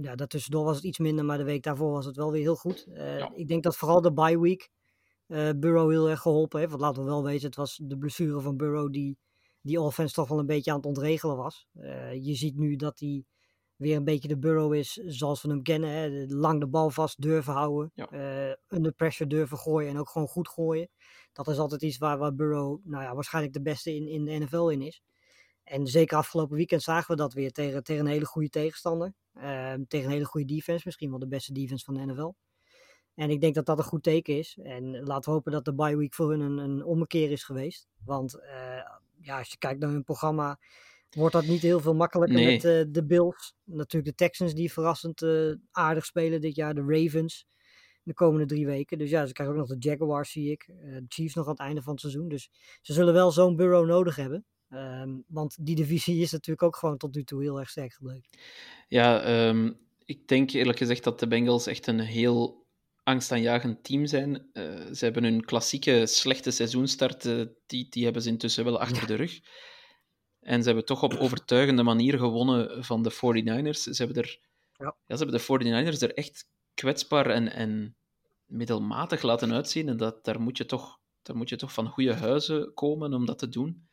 ja, 0.01 0.14
daartussendoor 0.14 0.64
was 0.64 0.76
het 0.76 0.84
iets 0.84 0.99
minder, 0.99 1.24
maar 1.24 1.38
de 1.38 1.44
week 1.44 1.62
daarvoor 1.62 1.90
was 1.90 2.07
het 2.07 2.16
wel 2.16 2.30
weer 2.32 2.40
heel 2.42 2.57
goed. 2.57 2.86
Eh, 2.92 3.18
Ja. 3.18 3.30
Ik 3.34 3.49
denk 3.49 3.62
dat 3.62 3.76
vooral 3.76 4.01
de 4.01 4.12
bye 4.12 4.40
week 4.40 4.70
eh 5.26 5.51
Burrow 5.57 5.90
heel 5.90 6.09
erg 6.09 6.20
geholpen 6.20 6.59
heeft. 6.59 6.70
Want 6.70 6.82
laten 6.82 7.03
we 7.03 7.09
wel 7.09 7.24
weten, 7.24 7.46
het 7.46 7.57
was 7.57 7.80
de 7.82 7.99
blessure 7.99 8.40
van 8.40 8.57
Burrow 8.57 8.92
die 8.92 9.18
die 9.61 9.80
offense 9.80 10.14
toch 10.14 10.28
wel 10.28 10.38
een 10.38 10.46
beetje 10.46 10.70
aan 10.70 10.76
het 10.76 10.86
ontregelen 10.86 11.36
was. 11.36 11.66
Eh, 11.72 12.12
je 12.24 12.34
ziet 12.34 12.57
nu 12.57 12.76
dat 12.76 12.99
hij 12.99 13.24
weer 13.76 13.96
een 13.96 14.05
beetje 14.05 14.28
de 14.28 14.38
Burrow 14.38 14.74
is 14.74 14.92
zoals 14.92 15.42
we 15.42 15.49
hem 15.49 15.62
kennen. 15.62 15.90
Hè? 15.90 16.24
Lang 16.28 16.61
de 16.61 16.66
bal 16.68 16.90
vast 16.90 17.20
durven 17.22 17.53
houden. 17.53 17.90
Ja. 17.94 18.57
under 18.68 18.92
pressure 18.92 19.28
durven 19.28 19.59
gooien 19.59 19.90
en 19.90 19.99
ook 19.99 20.09
gewoon 20.09 20.28
goed 20.28 20.49
gooien. 20.49 20.88
Dat 21.32 21.49
is 21.49 21.59
altijd 21.59 21.82
iets 21.82 21.99
waar, 21.99 22.18
waar 22.18 22.34
Burrow 22.34 22.80
nou 22.84 23.03
ja, 23.03 23.14
waarschijnlijk 23.14 23.55
de 23.55 23.62
beste 23.62 23.94
in, 23.94 24.09
in 24.09 24.24
de 24.24 24.32
NFL 24.32 24.68
in 24.68 24.82
is. 24.82 25.03
En 25.68 25.86
zeker 25.86 26.16
afgelopen 26.16 26.56
weekend 26.56 26.82
zagen 26.82 27.10
we 27.10 27.16
dat 27.16 27.32
weer 27.32 27.52
tegen, 27.52 27.84
tegen 27.84 28.04
een 28.04 28.12
hele 28.12 28.26
goede 28.26 28.48
tegenstander. 28.48 29.14
Ehm, 29.34 29.84
tegen 29.88 30.06
een 30.06 30.12
hele 30.12 30.24
goede 30.24 30.54
defense. 30.54 30.82
Misschien 30.84 31.10
wel 31.10 31.18
de 31.18 31.28
beste 31.28 31.52
defense 31.52 31.84
van 31.84 31.94
de 31.94 32.06
NFL. 32.06 32.32
En 33.14 33.30
ik 33.30 33.40
denk 33.40 33.54
dat 33.54 33.66
dat 33.66 33.78
een 33.78 33.84
goed 33.84 34.02
teken 34.02 34.38
is. 34.38 34.58
En 34.62 35.02
laten 35.04 35.30
we 35.30 35.36
hopen 35.36 35.52
dat 35.52 35.64
de 35.64 35.74
bye 35.74 35.96
week 35.96 36.14
voor 36.14 36.30
hun 36.30 36.40
een, 36.40 36.58
een 36.58 36.84
ommekeer 36.84 37.30
is 37.30 37.44
geweest. 37.44 37.88
Want 38.04 38.34
eh, 38.34 38.82
ja, 39.20 39.38
als 39.38 39.50
je 39.50 39.58
kijkt 39.58 39.80
naar 39.80 39.90
hun 39.90 40.04
programma, 40.04 40.58
wordt 41.10 41.34
dat 41.34 41.46
niet 41.46 41.62
heel 41.62 41.80
veel 41.80 41.94
makkelijker 41.94 42.36
Nee. 42.36 42.52
met 42.52 42.64
eh, 42.64 42.92
de 42.92 43.04
Bills. 43.04 43.54
Natuurlijk 43.64 44.16
de 44.16 44.24
Texans 44.24 44.54
die 44.54 44.72
verrassend 44.72 45.22
eh, 45.22 45.52
aardig 45.70 46.04
spelen 46.04 46.40
dit 46.40 46.54
jaar. 46.54 46.74
De 46.74 46.84
Ravens 46.86 47.46
de 48.02 48.14
komende 48.14 48.46
drie 48.46 48.66
weken. 48.66 48.98
Dus 48.98 49.10
ja, 49.10 49.26
ze 49.26 49.32
krijgen 49.32 49.54
ook 49.54 49.60
nog 49.60 49.78
de 49.78 49.88
Jaguars, 49.88 50.30
zie 50.30 50.50
ik. 50.50 50.66
De 50.66 51.04
Chiefs 51.08 51.34
nog 51.34 51.44
aan 51.44 51.50
het 51.50 51.60
einde 51.60 51.82
van 51.82 51.92
het 51.92 52.00
seizoen. 52.00 52.28
Dus 52.28 52.50
ze 52.82 52.92
zullen 52.92 53.14
wel 53.14 53.30
zo'n 53.30 53.56
Burrow 53.56 53.86
nodig 53.86 54.16
hebben. 54.16 54.44
Ehm, 54.68 55.10
want 55.26 55.56
die 55.60 55.76
divisie 55.76 56.20
is 56.20 56.32
natuurlijk 56.32 56.62
ook 56.62 56.76
gewoon 56.76 56.96
tot 56.96 57.14
nu 57.14 57.24
toe 57.24 57.42
heel 57.42 57.58
erg 57.58 57.70
sterk 57.70 57.92
gebleven. 57.92 58.28
Ja, 58.88 59.20
ehm, 59.20 59.72
ik 60.04 60.28
denk 60.28 60.50
eerlijk 60.50 60.78
gezegd 60.78 61.04
dat 61.04 61.20
de 61.20 61.28
Bengals 61.28 61.66
echt 61.66 61.86
een 61.86 62.00
heel 62.00 62.66
angstaanjagend 63.02 63.84
team 63.84 64.06
zijn. 64.06 64.48
Eh, 64.52 64.64
ze 64.92 65.04
hebben 65.04 65.24
hun 65.24 65.44
klassieke 65.44 66.06
slechte 66.06 66.50
seizoenstart, 66.50 67.24
eh, 67.24 67.42
die, 67.66 67.86
die 67.88 68.04
hebben 68.04 68.22
ze 68.22 68.28
intussen 68.28 68.64
wel 68.64 68.80
achter 68.80 69.06
de 69.06 69.14
rug. 69.14 69.40
En 70.40 70.60
ze 70.60 70.66
hebben 70.66 70.84
toch 70.84 71.02
op 71.02 71.14
overtuigende 71.14 71.82
manier 71.82 72.18
gewonnen 72.18 72.84
van 72.84 73.02
de 73.02 73.10
49ers. 73.10 73.82
Ze 73.82 74.04
hebben, 74.04 74.22
er, 74.22 74.40
Ja. 74.76 74.96
ja. 75.06 75.16
ze 75.16 75.24
hebben 75.24 75.40
de 75.40 75.44
49ers 75.44 76.02
er 76.02 76.14
echt 76.14 76.48
kwetsbaar 76.74 77.30
en, 77.30 77.52
en 77.52 77.96
middelmatig 78.46 79.22
laten 79.22 79.52
uitzien. 79.52 79.88
En 79.88 79.96
dat, 79.96 80.24
daar, 80.24 80.40
moet 80.40 80.56
je 80.56 80.66
toch, 80.66 80.98
daar 81.22 81.36
moet 81.36 81.48
je 81.48 81.56
toch 81.56 81.72
van 81.72 81.88
goede 81.88 82.14
huizen 82.14 82.74
komen 82.74 83.14
om 83.14 83.26
dat 83.26 83.38
te 83.38 83.48
doen. 83.48 83.88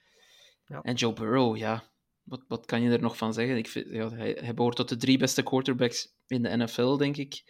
Ja. 0.67 0.81
En 0.81 0.93
Joe 0.95 1.13
Burrow, 1.13 1.57
ja, 1.57 1.83
wat, 2.23 2.43
wat 2.47 2.65
kan 2.65 2.81
je 2.81 2.91
er 2.91 3.01
nog 3.01 3.17
van 3.17 3.33
zeggen? 3.33 3.57
Ik 3.57 3.67
vind, 3.67 3.89
ja, 3.89 4.09
hij, 4.09 4.37
hij 4.41 4.53
behoort 4.53 4.75
tot 4.75 4.89
de 4.89 4.97
drie 4.97 5.17
beste 5.17 5.43
quarterbacks 5.43 6.13
in 6.27 6.41
de 6.43 6.57
NFL, 6.57 6.97
denk 6.97 7.17
ik. 7.17 7.43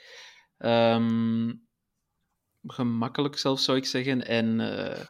Ehm, 0.57 1.53
gemakkelijk 2.67 3.37
zelfs, 3.37 3.63
zou 3.63 3.77
ik 3.77 3.85
zeggen. 3.85 4.25
En, 4.25 4.59
eh, 4.59 5.05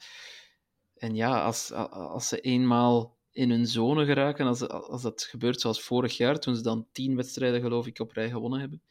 en 0.95 1.15
ja, 1.15 1.43
als, 1.43 1.71
als 1.91 2.27
ze 2.27 2.39
eenmaal 2.41 3.17
in 3.31 3.49
hun 3.49 3.67
zone 3.67 4.05
geraken, 4.05 4.45
als, 4.47 4.67
als 4.67 5.01
dat 5.01 5.23
gebeurt 5.23 5.61
zoals 5.61 5.81
vorig 5.81 6.17
jaar, 6.17 6.39
toen 6.39 6.55
ze 6.55 6.61
dan 6.61 6.87
tien 6.91 7.15
wedstrijden, 7.15 7.61
geloof 7.61 7.87
ik, 7.87 7.99
op 7.99 8.11
rij 8.11 8.29
gewonnen 8.29 8.59
hebben, 8.59 8.81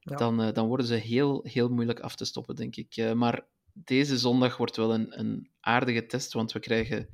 Ja. 0.00 0.16
dan, 0.16 0.42
eh, 0.42 0.52
dan 0.52 0.66
worden 0.66 0.86
ze 0.86 0.94
heel, 0.94 1.40
heel 1.44 1.68
moeilijk 1.68 2.00
af 2.00 2.16
te 2.16 2.24
stoppen, 2.24 2.56
denk 2.56 2.76
ik. 2.76 2.96
Eh, 2.96 3.12
maar 3.12 3.46
deze 3.72 4.18
zondag 4.18 4.56
wordt 4.56 4.76
wel 4.76 4.94
een, 4.94 5.18
een 5.20 5.50
aardige 5.60 6.06
test, 6.06 6.32
want 6.32 6.52
we 6.52 6.60
krijgen 6.60 7.08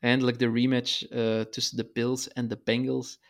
eindelijk 0.00 0.38
de 0.38 0.50
rematch 0.50 1.08
eh, 1.08 1.40
tussen 1.40 1.76
de 1.76 1.90
Bills 1.92 2.28
en 2.28 2.48
de 2.48 2.60
Bengals. 2.64 3.20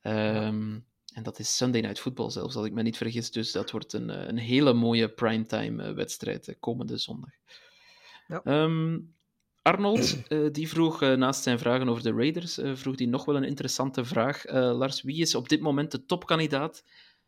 Ehm, 0.00 0.78
En 1.14 1.22
dat 1.22 1.38
is 1.38 1.56
Sunday 1.56 1.80
Night 1.80 2.00
Football 2.00 2.30
zelfs, 2.30 2.56
als 2.56 2.66
ik 2.66 2.72
me 2.72 2.82
niet 2.82 2.96
vergis. 2.96 3.30
Dus 3.30 3.52
dat 3.52 3.70
wordt 3.70 3.92
een, 3.92 4.10
eh, 4.10 4.26
een 4.26 4.38
hele 4.38 4.72
mooie 4.72 5.08
primetime 5.08 5.82
eh, 5.82 5.94
wedstrijd 5.94 6.56
komende 6.60 6.96
zondag. 6.96 7.30
Ja. 8.26 8.42
Ehm, 8.44 8.98
Arnold, 9.62 10.22
die 10.54 10.68
vroeg 10.68 11.00
naast 11.00 11.42
zijn 11.42 11.58
vragen 11.58 11.88
over 11.88 12.02
de 12.02 12.12
Raiders, 12.12 12.58
vroeg 12.74 12.96
die 12.96 13.08
nog 13.08 13.24
wel 13.24 13.36
een 13.36 13.44
interessante 13.44 14.04
vraag. 14.04 14.44
Lars, 14.52 15.02
wie 15.02 15.20
is 15.20 15.34
op 15.34 15.48
dit 15.48 15.60
moment 15.60 15.90
de 15.90 16.04
topkandidaat 16.04 16.84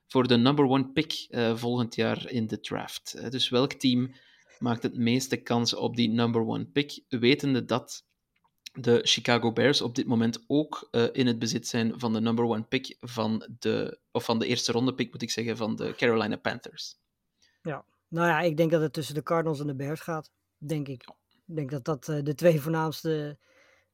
voor 0.07 0.27
de 0.27 0.37
number 0.37 0.65
one 0.65 0.93
pick 0.93 1.27
volgend 1.55 1.95
jaar 1.95 2.31
in 2.31 2.47
de 2.47 2.61
draft? 2.61 3.31
Dus 3.31 3.49
welk 3.49 3.73
team 3.73 4.15
maakt 4.59 4.83
het 4.83 4.97
meeste 4.97 5.37
kans 5.37 5.75
op 5.75 5.97
die 5.97 6.09
number 6.09 6.47
one 6.47 6.65
pick, 6.65 7.05
wetende 7.09 7.65
dat 7.65 8.05
de 8.75 9.01
Chicago 9.03 9.53
Bears 9.53 9.81
op 9.81 9.95
dit 9.95 10.07
moment 10.07 10.45
ook 10.47 10.89
eh, 10.91 11.05
in 11.13 11.27
het 11.27 11.39
bezit 11.39 11.67
zijn 11.67 12.01
van 12.01 12.13
de 12.13 12.21
number 12.21 12.45
one 12.45 12.63
pick 12.63 12.97
van 13.01 13.49
de, 13.59 13.99
of 14.11 14.25
van 14.25 14.39
de 14.39 14.47
eerste 14.47 14.73
ronde 14.73 14.95
pick, 14.95 15.13
moet 15.13 15.23
ik 15.23 15.31
zeggen, 15.31 15.57
van 15.57 15.77
de 15.77 15.95
Carolina 15.97 16.37
Panthers. 16.37 17.03
Nou 18.15 18.29
ja, 18.29 18.41
ik 18.41 18.57
denk 18.57 18.71
dat 18.71 18.81
het 18.81 18.93
tussen 18.93 19.15
de 19.15 19.23
Cardinals 19.23 19.61
en 19.61 19.67
de 19.67 19.75
Bears 19.75 20.01
gaat. 20.01 20.31
Denk 20.59 20.89
ik. 20.89 21.03
Ik 21.47 21.57
denk 21.57 21.71
dat 21.71 21.85
dat 21.85 22.09
eh, 22.09 22.23
de 22.23 22.35
twee 22.35 22.61
voornaamste, 22.61 23.39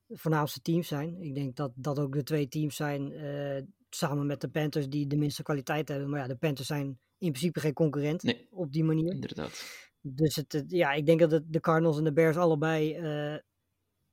voornaamste 0.09 0.61
teams 0.61 0.89
zijn. 0.89 1.21
Ik 1.21 1.35
denk 1.35 1.57
dat 1.57 1.73
dat 1.75 1.99
ook 1.99 2.13
de 2.13 2.23
twee 2.23 2.49
teams 2.49 2.77
zijn, 2.77 3.13
eh, 3.13 3.63
samen 3.91 4.27
met 4.27 4.41
de 4.41 4.49
Panthers, 4.49 4.89
die 4.89 5.07
de 5.07 5.17
minste 5.17 5.43
kwaliteit 5.43 5.89
hebben. 5.89 6.11
Maar 6.11 6.21
ja, 6.21 6.27
de 6.27 6.37
Panthers 6.37 6.69
zijn 6.69 6.87
in 7.19 7.33
principe 7.33 7.61
geen 7.61 7.73
concurrent 7.73 8.23
Nee. 8.23 8.47
op 8.51 8.73
die 8.73 8.85
manier. 8.85 9.13
Inderdaad. 9.13 9.65
Dus 10.01 10.37
het, 10.37 10.65
ja, 10.67 10.93
ik 10.93 11.07
denk 11.07 11.21
dat 11.21 11.31
het, 11.31 11.53
de 11.53 11.61
Cardinals 11.61 11.99
en 11.99 12.05
de 12.05 12.13
Bears 12.13 12.37
allebei 12.37 12.95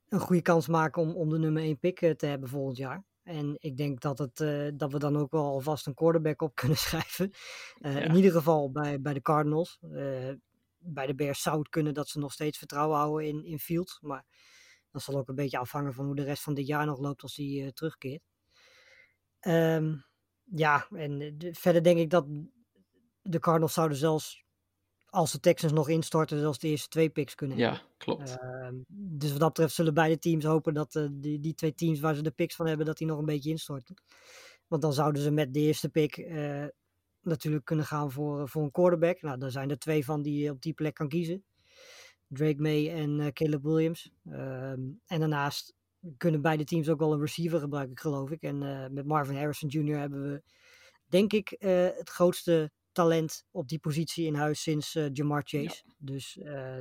een 0.10 0.20
goede 0.20 0.42
kans 0.42 0.68
maken 0.68 1.02
om, 1.02 1.12
om 1.16 1.30
de 1.30 1.38
nummer 1.40 1.62
1 1.64 1.80
pick 1.80 2.02
eh, 2.02 2.12
te 2.12 2.26
hebben 2.26 2.50
volgend 2.50 2.78
jaar. 2.78 3.06
En 3.24 3.56
ik 3.60 3.78
denk 3.78 4.02
dat, 4.02 4.18
het, 4.18 4.40
eh, 4.40 4.68
dat 4.74 4.92
we 4.92 5.00
dan 5.00 5.18
ook 5.18 5.32
wel 5.32 5.44
alvast 5.44 5.88
een 5.88 5.94
quarterback 5.94 6.42
op 6.42 6.56
kunnen 6.62 6.78
schrijven. 6.78 7.32
Eh, 7.80 7.94
Ja. 7.94 8.00
In 8.02 8.16
ieder 8.16 8.32
geval 8.32 8.72
bij, 8.72 9.02
bij 9.02 9.14
de 9.14 9.22
Cardinals. 9.22 9.78
Bij 10.80 11.06
de 11.08 11.16
Bears 11.16 11.42
zou 11.42 11.58
het 11.60 11.70
kunnen 11.70 11.94
dat 11.94 12.08
ze 12.10 12.20
nog 12.20 12.34
steeds 12.34 12.58
vertrouwen 12.58 12.98
houden 12.98 13.28
in, 13.28 13.46
in 13.46 13.60
Fields. 13.60 14.00
Maar 14.02 14.26
dat 14.92 15.02
zal 15.02 15.16
ook 15.18 15.28
een 15.28 15.36
beetje 15.36 15.58
afhangen 15.58 15.94
van 15.94 16.06
hoe 16.06 16.16
de 16.16 16.24
rest 16.24 16.44
van 16.44 16.54
dit 16.54 16.68
jaar 16.68 16.86
nog 16.86 17.00
loopt 17.00 17.22
als 17.22 17.36
hij 17.36 17.46
eh, 17.64 17.68
terugkeert. 17.68 18.22
Ehm, 19.40 19.96
ja, 20.44 20.88
en 20.90 21.38
de- 21.38 21.54
verder 21.54 21.84
denk 21.84 21.98
ik 22.00 22.10
dat 22.10 22.26
de 23.22 23.40
Cardinals 23.40 23.74
zouden 23.74 23.98
zelfs, 23.98 24.46
als 25.18 25.32
de 25.32 25.40
Texans 25.40 25.74
nog 25.74 25.90
instorten, 25.90 26.40
zelfs 26.40 26.60
de 26.60 26.68
eerste 26.68 26.88
twee 26.88 27.10
picks 27.10 27.36
kunnen 27.36 27.58
hebben. 27.58 27.76
Ja, 27.76 27.88
klopt. 27.98 28.38
Ehm, 28.40 28.76
dus 28.88 29.32
wat 29.32 29.40
dat 29.40 29.48
betreft 29.48 29.74
zullen 29.74 29.94
beide 29.94 30.20
teams 30.20 30.44
hopen 30.44 30.74
dat 30.74 30.96
eh, 30.96 31.08
die, 31.12 31.40
die 31.40 31.54
twee 31.54 31.74
teams 31.74 32.00
waar 32.00 32.16
ze 32.16 32.22
de 32.22 32.32
picks 32.32 32.56
van 32.56 32.68
hebben, 32.68 32.86
dat 32.86 32.98
die 32.98 33.08
nog 33.08 33.20
een 33.20 33.26
beetje 33.26 33.50
instorten. 33.50 33.96
Want 34.68 34.82
dan 34.82 34.94
zouden 34.94 35.22
ze 35.22 35.32
met 35.32 35.54
de 35.54 35.60
eerste 35.60 35.90
pick 35.90 36.18
eh, 36.18 36.66
natuurlijk 37.22 37.66
kunnen 37.66 37.86
gaan 37.86 38.12
voor, 38.12 38.42
eh, 38.42 38.48
voor 38.48 38.64
een 38.64 38.72
quarterback. 38.72 39.22
Nou, 39.22 39.40
daar 39.40 39.52
zijn 39.52 39.70
er 39.70 39.80
twee 39.80 40.06
van 40.06 40.22
die 40.22 40.44
je 40.44 40.52
op 40.52 40.62
die 40.62 40.74
plek 40.74 40.94
kan 40.94 41.08
kiezen. 41.08 41.44
Drake 42.28 42.62
May 42.62 42.90
en 42.94 43.34
Caleb 43.34 43.64
Williams. 43.64 44.12
Ehm, 44.26 44.82
en 45.06 45.20
daarnaast 45.20 45.74
kunnen 46.18 46.42
beide 46.42 46.64
teams 46.64 46.90
ook 46.90 47.00
wel 47.00 47.14
een 47.14 47.20
receiver 47.20 47.60
gebruiken, 47.60 47.98
geloof 47.98 48.32
ik. 48.32 48.42
En 48.42 48.58
met 48.94 49.06
Marvin 49.06 49.36
Harrison 49.36 49.70
Jr. 49.70 49.98
hebben 49.98 50.32
we, 50.32 50.42
denk 51.06 51.34
ik, 51.34 51.56
het 51.60 52.10
grootste 52.10 52.72
talent 52.98 53.44
op 53.52 53.68
die 53.68 53.80
positie 53.80 54.26
in 54.26 54.36
huis 54.36 54.62
sinds 54.62 54.96
eh, 54.96 55.14
Jamar 55.14 55.42
Chase. 55.46 55.84
Dus 55.98 56.38
eh, 56.38 56.80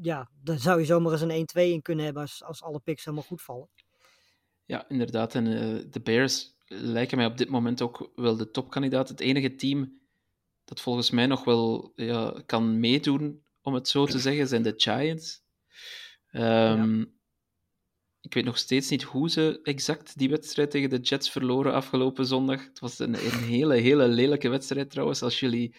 ja, 0.00 0.30
daar 0.42 0.58
zou 0.58 0.80
je 0.80 0.86
zomaar 0.86 1.12
eens 1.12 1.20
een 1.20 1.48
1-2 1.58 1.72
in 1.72 1.82
kunnen 1.82 2.04
hebben 2.04 2.22
als, 2.22 2.42
als 2.42 2.62
alle 2.62 2.80
picks 2.80 3.04
helemaal 3.04 3.26
goed 3.26 3.42
vallen. 3.42 3.68
Ja, 4.64 4.88
inderdaad. 4.88 5.34
En 5.34 5.46
eh, 5.46 5.84
de 5.90 6.00
Bears 6.00 6.56
lijken 6.66 7.16
mij 7.16 7.26
op 7.26 7.36
dit 7.36 7.48
moment 7.48 7.82
ook 7.82 8.10
wel 8.14 8.36
de 8.36 8.50
topkandidaat. 8.50 9.08
Het 9.08 9.20
enige 9.20 9.54
team 9.54 10.00
dat 10.64 10.80
volgens 10.80 11.10
mij 11.10 11.26
nog 11.26 11.44
wel 11.44 11.92
ja, 11.96 12.42
kan 12.46 12.80
meedoen, 12.80 13.44
om 13.62 13.74
het 13.74 13.88
zo 13.88 14.06
te 14.06 14.18
zeggen, 14.18 14.48
zijn 14.48 14.62
de 14.62 14.74
Giants. 14.76 15.42
Ehm, 16.30 17.04
Ik 18.26 18.34
weet 18.34 18.44
nog 18.44 18.58
steeds 18.58 18.88
niet 18.88 19.02
hoe 19.02 19.30
ze 19.30 19.60
exact 19.62 20.18
die 20.18 20.28
wedstrijd 20.28 20.70
tegen 20.70 20.90
de 20.90 20.98
Jets 20.98 21.30
verloren 21.30 21.72
afgelopen 21.72 22.26
zondag. 22.26 22.64
Het 22.64 22.78
was 22.78 22.98
een, 22.98 23.14
een 23.14 23.42
hele, 23.42 23.74
hele 23.74 24.08
lelijke 24.08 24.48
wedstrijd 24.48 24.90
trouwens. 24.90 25.22
Als 25.22 25.40
jullie 25.40 25.74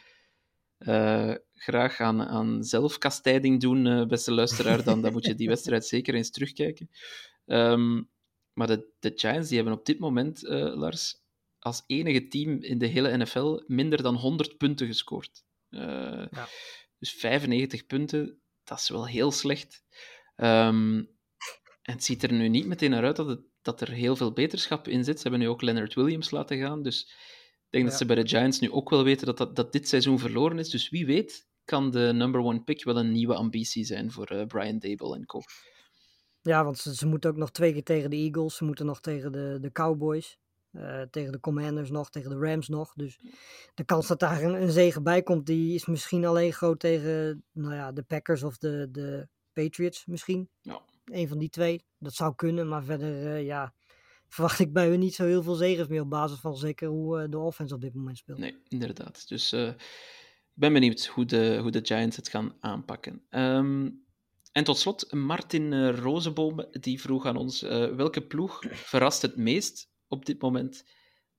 eh, 0.77 1.33
graag 1.53 1.99
aan, 1.99 2.23
aan 2.23 2.63
zelfkastijding 2.63 3.61
doen, 3.61 3.87
eh, 3.87 4.05
beste 4.05 4.33
luisteraar, 4.33 4.83
dan, 4.83 5.01
dan 5.01 5.11
moet 5.11 5.25
je 5.25 5.35
die 5.35 5.47
wedstrijd 5.47 5.85
zeker 5.95 6.13
eens 6.13 6.31
terugkijken. 6.31 6.89
Ehm, 7.45 8.03
maar 8.53 8.67
de, 8.67 8.91
de 8.99 9.11
Giants 9.15 9.47
die 9.47 9.57
hebben 9.57 9.77
op 9.77 9.85
dit 9.85 9.99
moment, 9.99 10.45
eh, 10.45 10.75
Lars, 10.75 11.15
als 11.59 11.83
enige 11.87 12.27
team 12.27 12.61
in 12.61 12.77
de 12.77 12.87
hele 12.87 13.17
NFL 13.17 13.61
minder 13.65 14.03
dan 14.03 14.15
100 14.15 14.57
punten 14.57 14.87
gescoord. 14.87 15.43
Ja. 15.69 16.47
Dus 16.99 17.11
95 17.13 17.85
punten, 17.85 18.41
dat 18.63 18.79
is 18.79 18.89
wel 18.89 19.07
heel 19.07 19.31
slecht. 19.31 19.83
Ehm, 20.35 21.03
en 21.87 21.93
het 21.93 22.03
ziet 22.03 22.23
er 22.23 22.33
nu 22.33 22.47
niet 22.47 22.65
meteen 22.67 22.89
naar 22.89 23.03
uit 23.03 23.15
dat, 23.15 23.27
het, 23.27 23.39
dat 23.61 23.81
er 23.81 23.91
heel 23.91 24.15
veel 24.15 24.31
beterschap 24.31 24.87
in 24.87 25.03
zit. 25.03 25.15
Ze 25.15 25.21
hebben 25.21 25.39
nu 25.39 25.47
ook 25.47 25.61
Leonard 25.61 25.93
Williams 25.93 26.31
laten 26.31 26.57
gaan. 26.57 26.83
Dus 26.83 27.01
ik 27.55 27.67
denk 27.69 27.85
dat 27.85 27.97
ze 27.97 28.05
bij 28.05 28.15
de 28.15 28.27
Giants 28.27 28.59
nu 28.59 28.71
ook 28.71 28.89
wel 28.89 29.03
weten 29.03 29.25
dat, 29.25 29.37
dat, 29.37 29.55
dat 29.55 29.71
dit 29.71 29.87
seizoen 29.87 30.19
verloren 30.19 30.59
is. 30.59 30.69
Dus 30.69 30.89
wie 30.89 31.05
weet 31.05 31.47
kan 31.65 31.91
de 31.91 32.11
number 32.13 32.41
one 32.41 32.63
pick 32.63 32.83
wel 32.83 32.97
een 32.97 33.11
nieuwe 33.11 33.35
ambitie 33.35 33.85
zijn 33.85 34.11
voor 34.11 34.25
eh, 34.25 34.45
Brian 34.45 34.79
Dable 34.79 35.15
en 35.15 35.25
co. 35.25 35.39
Ja, 36.41 36.63
want 36.63 36.77
ze, 36.77 36.95
ze 36.95 37.07
moeten 37.07 37.29
ook 37.29 37.37
nog 37.37 37.51
twee 37.51 37.73
keer 37.73 37.83
tegen 37.83 38.09
de 38.09 38.15
Eagles. 38.15 38.55
Ze 38.55 38.63
moeten 38.63 38.85
nog 38.85 38.99
tegen 38.99 39.31
de, 39.31 39.57
de 39.61 39.71
Cowboys. 39.71 40.37
eh, 40.71 41.01
tegen 41.01 41.31
de 41.31 41.39
Commanders 41.39 41.89
nog, 41.89 42.09
tegen 42.09 42.29
de 42.29 42.37
Rams 42.37 42.67
nog. 42.67 42.93
Dus 42.93 43.19
de 43.73 43.83
kans 43.83 44.07
dat 44.07 44.19
daar 44.19 44.43
een, 44.43 44.61
een 44.61 44.71
zege 44.71 45.01
bij 45.01 45.23
komt, 45.23 45.45
die 45.45 45.75
is 45.75 45.85
misschien 45.85 46.25
alleen 46.25 46.53
groot 46.53 46.79
tegen 46.79 47.43
nou 47.51 47.73
ja, 47.73 47.91
de 47.91 48.03
Packers 48.03 48.43
of 48.43 48.57
de, 48.57 48.87
de 48.91 49.27
Patriots 49.53 50.05
misschien. 50.05 50.49
Ja. 50.61 50.81
Een 51.11 51.27
van 51.27 51.37
die 51.37 51.49
twee. 51.49 51.85
Dat 51.97 52.13
zou 52.13 52.35
kunnen, 52.35 52.67
maar 52.67 52.83
verder 52.83 53.35
eh, 53.35 53.45
ja, 53.45 53.73
verwacht 54.27 54.59
ik 54.59 54.73
bij 54.73 54.87
hun 54.87 54.99
niet 54.99 55.15
zo 55.15 55.25
heel 55.25 55.43
veel 55.43 55.55
zegens 55.55 55.87
meer 55.87 56.01
op 56.01 56.09
basis 56.09 56.39
van 56.39 56.55
zeker 56.55 56.87
hoe 56.87 57.21
eh, 57.21 57.29
de 57.29 57.37
offense 57.37 57.75
op 57.75 57.81
dit 57.81 57.93
moment 57.93 58.17
speelt. 58.17 58.37
Nee, 58.37 58.57
inderdaad. 58.67 59.27
Dus 59.27 59.51
eh, 59.51 59.73
ben 60.53 60.73
benieuwd 60.73 61.05
hoe 61.05 61.25
de, 61.25 61.57
hoe 61.61 61.71
de 61.71 61.79
Giants 61.83 62.15
het 62.15 62.29
gaan 62.29 62.55
aanpakken. 62.59 63.21
Ehm, 63.29 63.89
en 64.51 64.63
tot 64.63 64.77
slot, 64.77 65.13
Martin 65.13 65.71
uh, 65.71 66.57
die 66.71 67.01
vroeg 67.01 67.25
aan 67.25 67.37
ons: 67.37 67.61
welke 67.61 68.27
ploeg 68.27 68.63
verrast 68.69 69.21
het 69.21 69.35
meest 69.35 69.89
op 70.07 70.25
dit 70.25 70.41
moment 70.41 70.85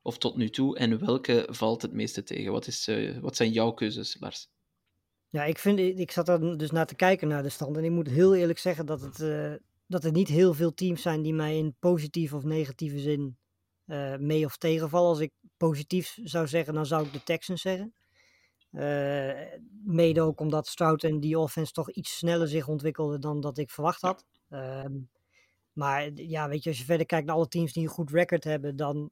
of 0.03 0.19
tot 0.19 0.37
nu 0.37 0.51
toe 0.51 0.79
en 0.79 0.99
welke 0.99 1.49
valt 1.51 1.83
het 1.83 1.93
meeste 1.93 2.23
tegen? 2.23 2.53
Wat, 2.53 2.67
is, 2.67 2.91
wat 3.21 3.37
zijn 3.37 3.53
jouw 3.53 3.73
keuzes, 3.73 4.17
Lars? 4.21 4.51
Ja, 5.31 5.45
ik, 5.45 5.59
vind, 5.59 5.79
ik 5.79 6.11
zat 6.11 6.29
er 6.29 6.59
dus 6.59 6.71
naar 6.71 6.87
te 6.87 6.95
kijken 6.95 7.29
naar 7.29 7.43
de 7.43 7.49
stand 7.49 7.77
en 7.77 7.85
ik 7.85 7.91
moet 7.91 8.09
heel 8.09 8.35
eerlijk 8.35 8.59
zeggen 8.59 8.87
dat 8.87 9.01
het, 9.01 9.19
uh, 9.19 9.53
dat 9.87 10.05
er 10.05 10.13
niet 10.13 10.29
heel 10.29 10.55
veel 10.55 10.75
teams 10.75 11.03
zijn 11.03 11.23
die 11.23 11.35
mij 11.35 11.57
in 11.57 11.75
positieve 11.79 12.37
of 12.37 12.45
negatieve 12.45 12.99
zin 12.99 13.37
uh, 13.87 14.17
mee 14.17 14.45
of 14.45 14.57
tegenvallen. 14.57 15.09
Als 15.09 15.21
ik 15.21 15.33
positief 15.57 16.19
zou 16.23 16.47
zeggen, 16.47 16.75
dan 16.75 16.87
zou 16.87 17.07
ik 17.07 17.13
de 17.13 17.23
Texans 17.23 17.61
zeggen. 17.61 17.93
Uh, 18.73 19.33
mede 19.85 20.21
ook 20.21 20.41
omdat 20.41 20.67
Stroud 20.67 21.03
en 21.03 21.21
die 21.21 21.39
offense 21.39 21.73
toch 21.73 21.91
iets 21.91 22.17
sneller 22.17 22.49
zich 22.49 22.69
ontwikkelde 22.69 23.19
dan 23.19 23.41
dat 23.41 23.59
ik 23.59 23.71
verwacht 23.71 24.01
had. 24.01 24.25
Uh, 24.51 24.85
maar 25.73 26.13
ja, 26.15 26.49
weet 26.49 26.63
je, 26.63 26.69
als 26.69 26.79
je 26.79 26.85
verder 26.85 27.07
kijkt 27.07 27.27
naar 27.27 27.35
alle 27.35 27.49
teams 27.49 27.73
die 27.73 27.83
een 27.83 27.89
goed 27.89 28.11
record 28.11 28.45
hebben, 28.45 28.77
dan 28.77 29.11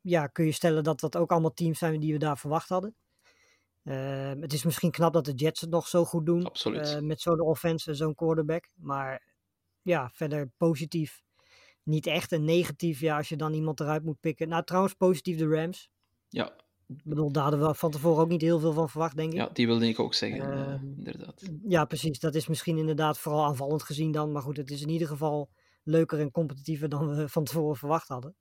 ja, 0.00 0.26
kun 0.26 0.44
je 0.44 0.52
stellen 0.52 0.84
dat 0.84 1.00
dat 1.00 1.16
ook 1.16 1.30
allemaal 1.30 1.54
teams 1.54 1.78
zijn 1.78 2.00
die 2.00 2.12
we 2.12 2.18
daar 2.18 2.38
verwacht 2.38 2.68
hadden. 2.68 2.94
Uh, 3.88 4.32
het 4.40 4.52
is 4.52 4.64
misschien 4.64 4.90
knap 4.90 5.12
dat 5.12 5.24
de 5.24 5.32
Jets 5.32 5.60
het 5.60 5.70
nog 5.70 5.88
zo 5.88 6.04
goed 6.04 6.26
doen. 6.26 6.44
Absoluut. 6.44 6.94
Uh, 6.94 7.00
met 7.00 7.20
zo'n 7.20 7.40
offense 7.40 7.90
en 7.90 7.96
zo'n 7.96 8.14
quarterback. 8.14 8.68
Maar 8.74 9.22
ja, 9.82 10.10
verder 10.12 10.50
positief. 10.56 11.22
Niet 11.82 12.06
echt 12.06 12.32
een 12.32 12.44
negatief, 12.44 13.00
ja, 13.00 13.16
als 13.16 13.28
je 13.28 13.36
dan 13.36 13.52
iemand 13.52 13.80
eruit 13.80 14.04
moet 14.04 14.20
pikken. 14.20 14.48
Nou, 14.48 14.64
trouwens, 14.64 14.94
positief 14.94 15.38
de 15.38 15.48
Rams. 15.48 15.90
Ja. 16.28 16.52
Ik 16.86 17.04
bedoel, 17.04 17.32
daar 17.32 17.42
hadden 17.42 17.66
we 17.66 17.74
van 17.74 17.90
tevoren 17.90 18.22
ook 18.22 18.28
niet 18.28 18.40
heel 18.40 18.58
veel 18.58 18.72
van 18.72 18.88
verwacht, 18.88 19.16
denk 19.16 19.32
ik. 19.32 19.38
Ja, 19.38 19.48
die 19.52 19.66
wilde 19.66 19.88
ik 19.88 19.98
ook 19.98 20.14
zeggen, 20.14 20.40
Ehm, 20.40 20.84
uh, 20.84 20.96
inderdaad. 20.96 21.42
Ja, 21.62 21.84
precies. 21.84 22.20
Dat 22.20 22.34
is 22.34 22.46
misschien 22.46 22.78
inderdaad 22.78 23.18
vooral 23.18 23.44
aanvallend 23.44 23.82
gezien 23.82 24.12
dan. 24.12 24.32
Maar 24.32 24.42
goed, 24.42 24.56
het 24.56 24.70
is 24.70 24.82
in 24.82 24.88
ieder 24.88 25.08
geval 25.08 25.50
leuker 25.82 26.20
en 26.20 26.30
competitiever 26.30 26.88
dan 26.88 27.16
we 27.16 27.28
van 27.28 27.44
tevoren 27.44 27.76
verwacht 27.76 28.08
hadden. 28.08 28.36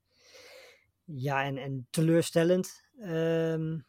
Ja, 1.03 1.43
en, 1.43 1.57
en 1.57 1.87
teleurstellend. 1.89 2.83
Um, 2.99 3.86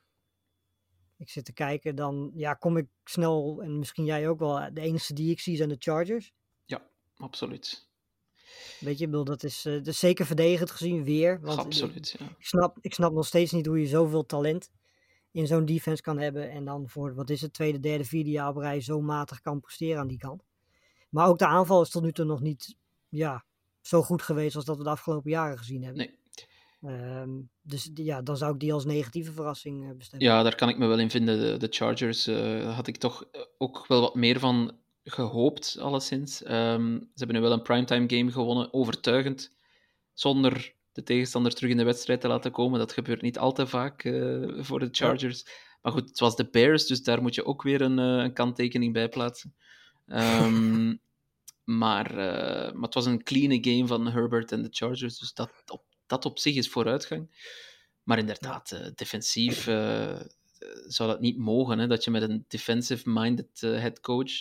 ik 1.18 1.30
zit 1.30 1.44
te 1.44 1.52
kijken, 1.52 1.94
dan 1.94 2.30
ja, 2.34 2.54
kom 2.54 2.76
ik 2.76 2.86
snel, 3.04 3.62
en 3.62 3.78
misschien 3.78 4.04
jij 4.04 4.28
ook 4.28 4.38
wel, 4.38 4.74
de 4.74 4.80
enige 4.80 5.12
die 5.14 5.30
ik 5.30 5.40
zie 5.40 5.56
zijn 5.56 5.68
de 5.68 5.76
Chargers. 5.78 6.32
Ja, 6.64 6.90
absoluut. 7.16 7.88
Weet 8.80 8.98
je, 8.98 9.04
ik 9.04 9.10
bedoel, 9.10 9.24
dat 9.24 9.42
is, 9.42 9.64
eh, 9.64 9.72
dat 9.72 9.86
is 9.86 9.98
zeker 9.98 10.26
verdedigend 10.26 10.70
gezien 10.70 11.04
weer. 11.04 11.40
Want 11.40 11.58
Absoluut, 11.58 12.14
ja. 12.18 12.26
Ik 12.26 12.46
snap, 12.46 12.78
ik 12.80 12.94
snap 12.94 13.12
nog 13.12 13.26
steeds 13.26 13.52
niet 13.52 13.66
hoe 13.66 13.80
je 13.80 13.86
zoveel 13.86 14.26
talent 14.26 14.70
in 15.30 15.46
zo'n 15.46 15.64
defense 15.64 16.02
kan 16.02 16.18
hebben. 16.18 16.50
En 16.50 16.64
dan 16.64 16.88
voor, 16.88 17.14
wat 17.14 17.30
is 17.30 17.40
het, 17.40 17.52
tweede, 17.52 17.80
derde, 17.80 18.04
vierde 18.04 18.30
jaar 18.30 18.48
op 18.48 18.56
rij 18.56 18.80
zo 18.80 19.00
matig 19.00 19.40
kan 19.40 19.60
presteren 19.60 20.00
aan 20.00 20.08
die 20.08 20.18
kant. 20.18 20.44
Maar 21.10 21.28
ook 21.28 21.38
de 21.38 21.46
aanval 21.46 21.82
is 21.82 21.90
tot 21.90 22.02
nu 22.02 22.12
toe 22.12 22.24
nog 22.24 22.40
niet 22.40 22.76
ja, 23.08 23.44
zo 23.80 24.02
goed 24.02 24.22
geweest 24.22 24.56
als 24.56 24.64
dat 24.64 24.76
we 24.76 24.82
de 24.82 24.90
afgelopen 24.90 25.30
jaren 25.30 25.58
gezien 25.58 25.82
hebben. 25.82 26.06
Nee. 26.06 26.17
Ehm, 26.82 27.30
dus 27.62 27.90
ja, 27.94 28.22
dan 28.22 28.36
zou 28.36 28.52
ik 28.52 28.60
die 28.60 28.72
als 28.72 28.84
negatieve 28.84 29.32
verrassing 29.32 29.90
eh, 29.90 29.96
bestemmen. 29.96 30.28
Ja, 30.28 30.42
daar 30.42 30.54
kan 30.54 30.68
ik 30.68 30.78
me 30.78 30.86
wel 30.86 30.98
in 30.98 31.10
vinden. 31.10 31.40
De, 31.40 31.56
de 31.56 31.66
Chargers 31.70 32.26
eh, 32.26 32.74
had 32.74 32.86
ik 32.86 32.96
toch 32.96 33.24
eh, 33.32 33.40
ook 33.58 33.86
wel 33.86 34.00
wat 34.00 34.14
meer 34.14 34.38
van 34.38 34.76
gehoopt, 35.04 35.76
alleszins. 35.80 36.42
Ehm, 36.42 36.98
ze 36.98 37.14
hebben 37.14 37.36
nu 37.36 37.42
wel 37.42 37.52
een 37.52 37.62
primetime 37.62 38.16
game 38.16 38.32
gewonnen, 38.32 38.72
overtuigend, 38.72 39.56
zonder 40.12 40.74
de 40.92 41.02
tegenstander 41.02 41.54
terug 41.54 41.70
in 41.70 41.76
de 41.76 41.84
wedstrijd 41.84 42.20
te 42.20 42.28
laten 42.28 42.52
komen. 42.52 42.78
Dat 42.78 42.92
gebeurt 42.92 43.22
niet 43.22 43.38
al 43.38 43.52
te 43.52 43.66
vaak 43.66 44.02
voor 44.58 44.78
de 44.78 44.88
Chargers. 44.90 45.46
Maar 45.82 45.92
goed, 45.92 46.08
het 46.08 46.18
was 46.18 46.36
de 46.36 46.48
Bears, 46.50 46.86
dus 46.86 47.02
daar 47.02 47.22
moet 47.22 47.34
je 47.34 47.44
ook 47.44 47.62
weer 47.62 47.80
een, 47.80 47.98
een 47.98 48.32
kanttekening 48.32 48.92
bij 48.92 49.08
plaatsen. 49.08 49.54
Ehm, 50.06 50.94
maar, 51.80 52.14
maar 52.14 52.82
het 52.82 52.94
was 52.94 53.06
een 53.06 53.22
clean 53.22 53.64
game 53.64 53.86
van 53.86 54.06
Herbert 54.06 54.52
en 54.52 54.62
de 54.62 54.68
Chargers, 54.70 55.18
dus 55.18 55.32
dat 55.32 55.50
op, 55.66 55.82
dat 56.08 56.24
op 56.24 56.38
zich 56.38 56.54
is 56.54 56.68
vooruitgang. 56.68 57.30
Maar 58.02 58.18
inderdaad, 58.18 58.72
eh, 58.72 58.86
defensief 58.94 59.66
eh, 59.66 60.20
zou 60.86 61.08
dat 61.10 61.20
niet 61.20 61.38
mogen, 61.38 61.78
hè, 61.78 61.86
dat 61.86 62.04
je 62.04 62.10
met 62.10 62.22
een 62.22 62.44
defensive-minded 62.48 63.62
eh, 63.62 63.70
head 63.70 64.00
coach 64.00 64.32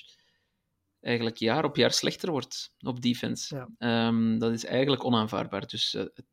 eigenlijk 1.01 1.37
jaar 1.37 1.63
op 1.65 1.75
jaar 1.75 1.91
slechter 1.93 2.31
wordt 2.31 2.73
op 2.79 3.01
defense. 3.01 3.55
Ja. 3.55 3.69
Ehm, 3.77 4.37
dat 4.37 4.51
is 4.51 4.65
eigenlijk 4.65 5.03
onaanvaardbaar. 5.03 5.67
Dus 5.67 5.93
eh, 5.93 6.01
het, 6.13 6.25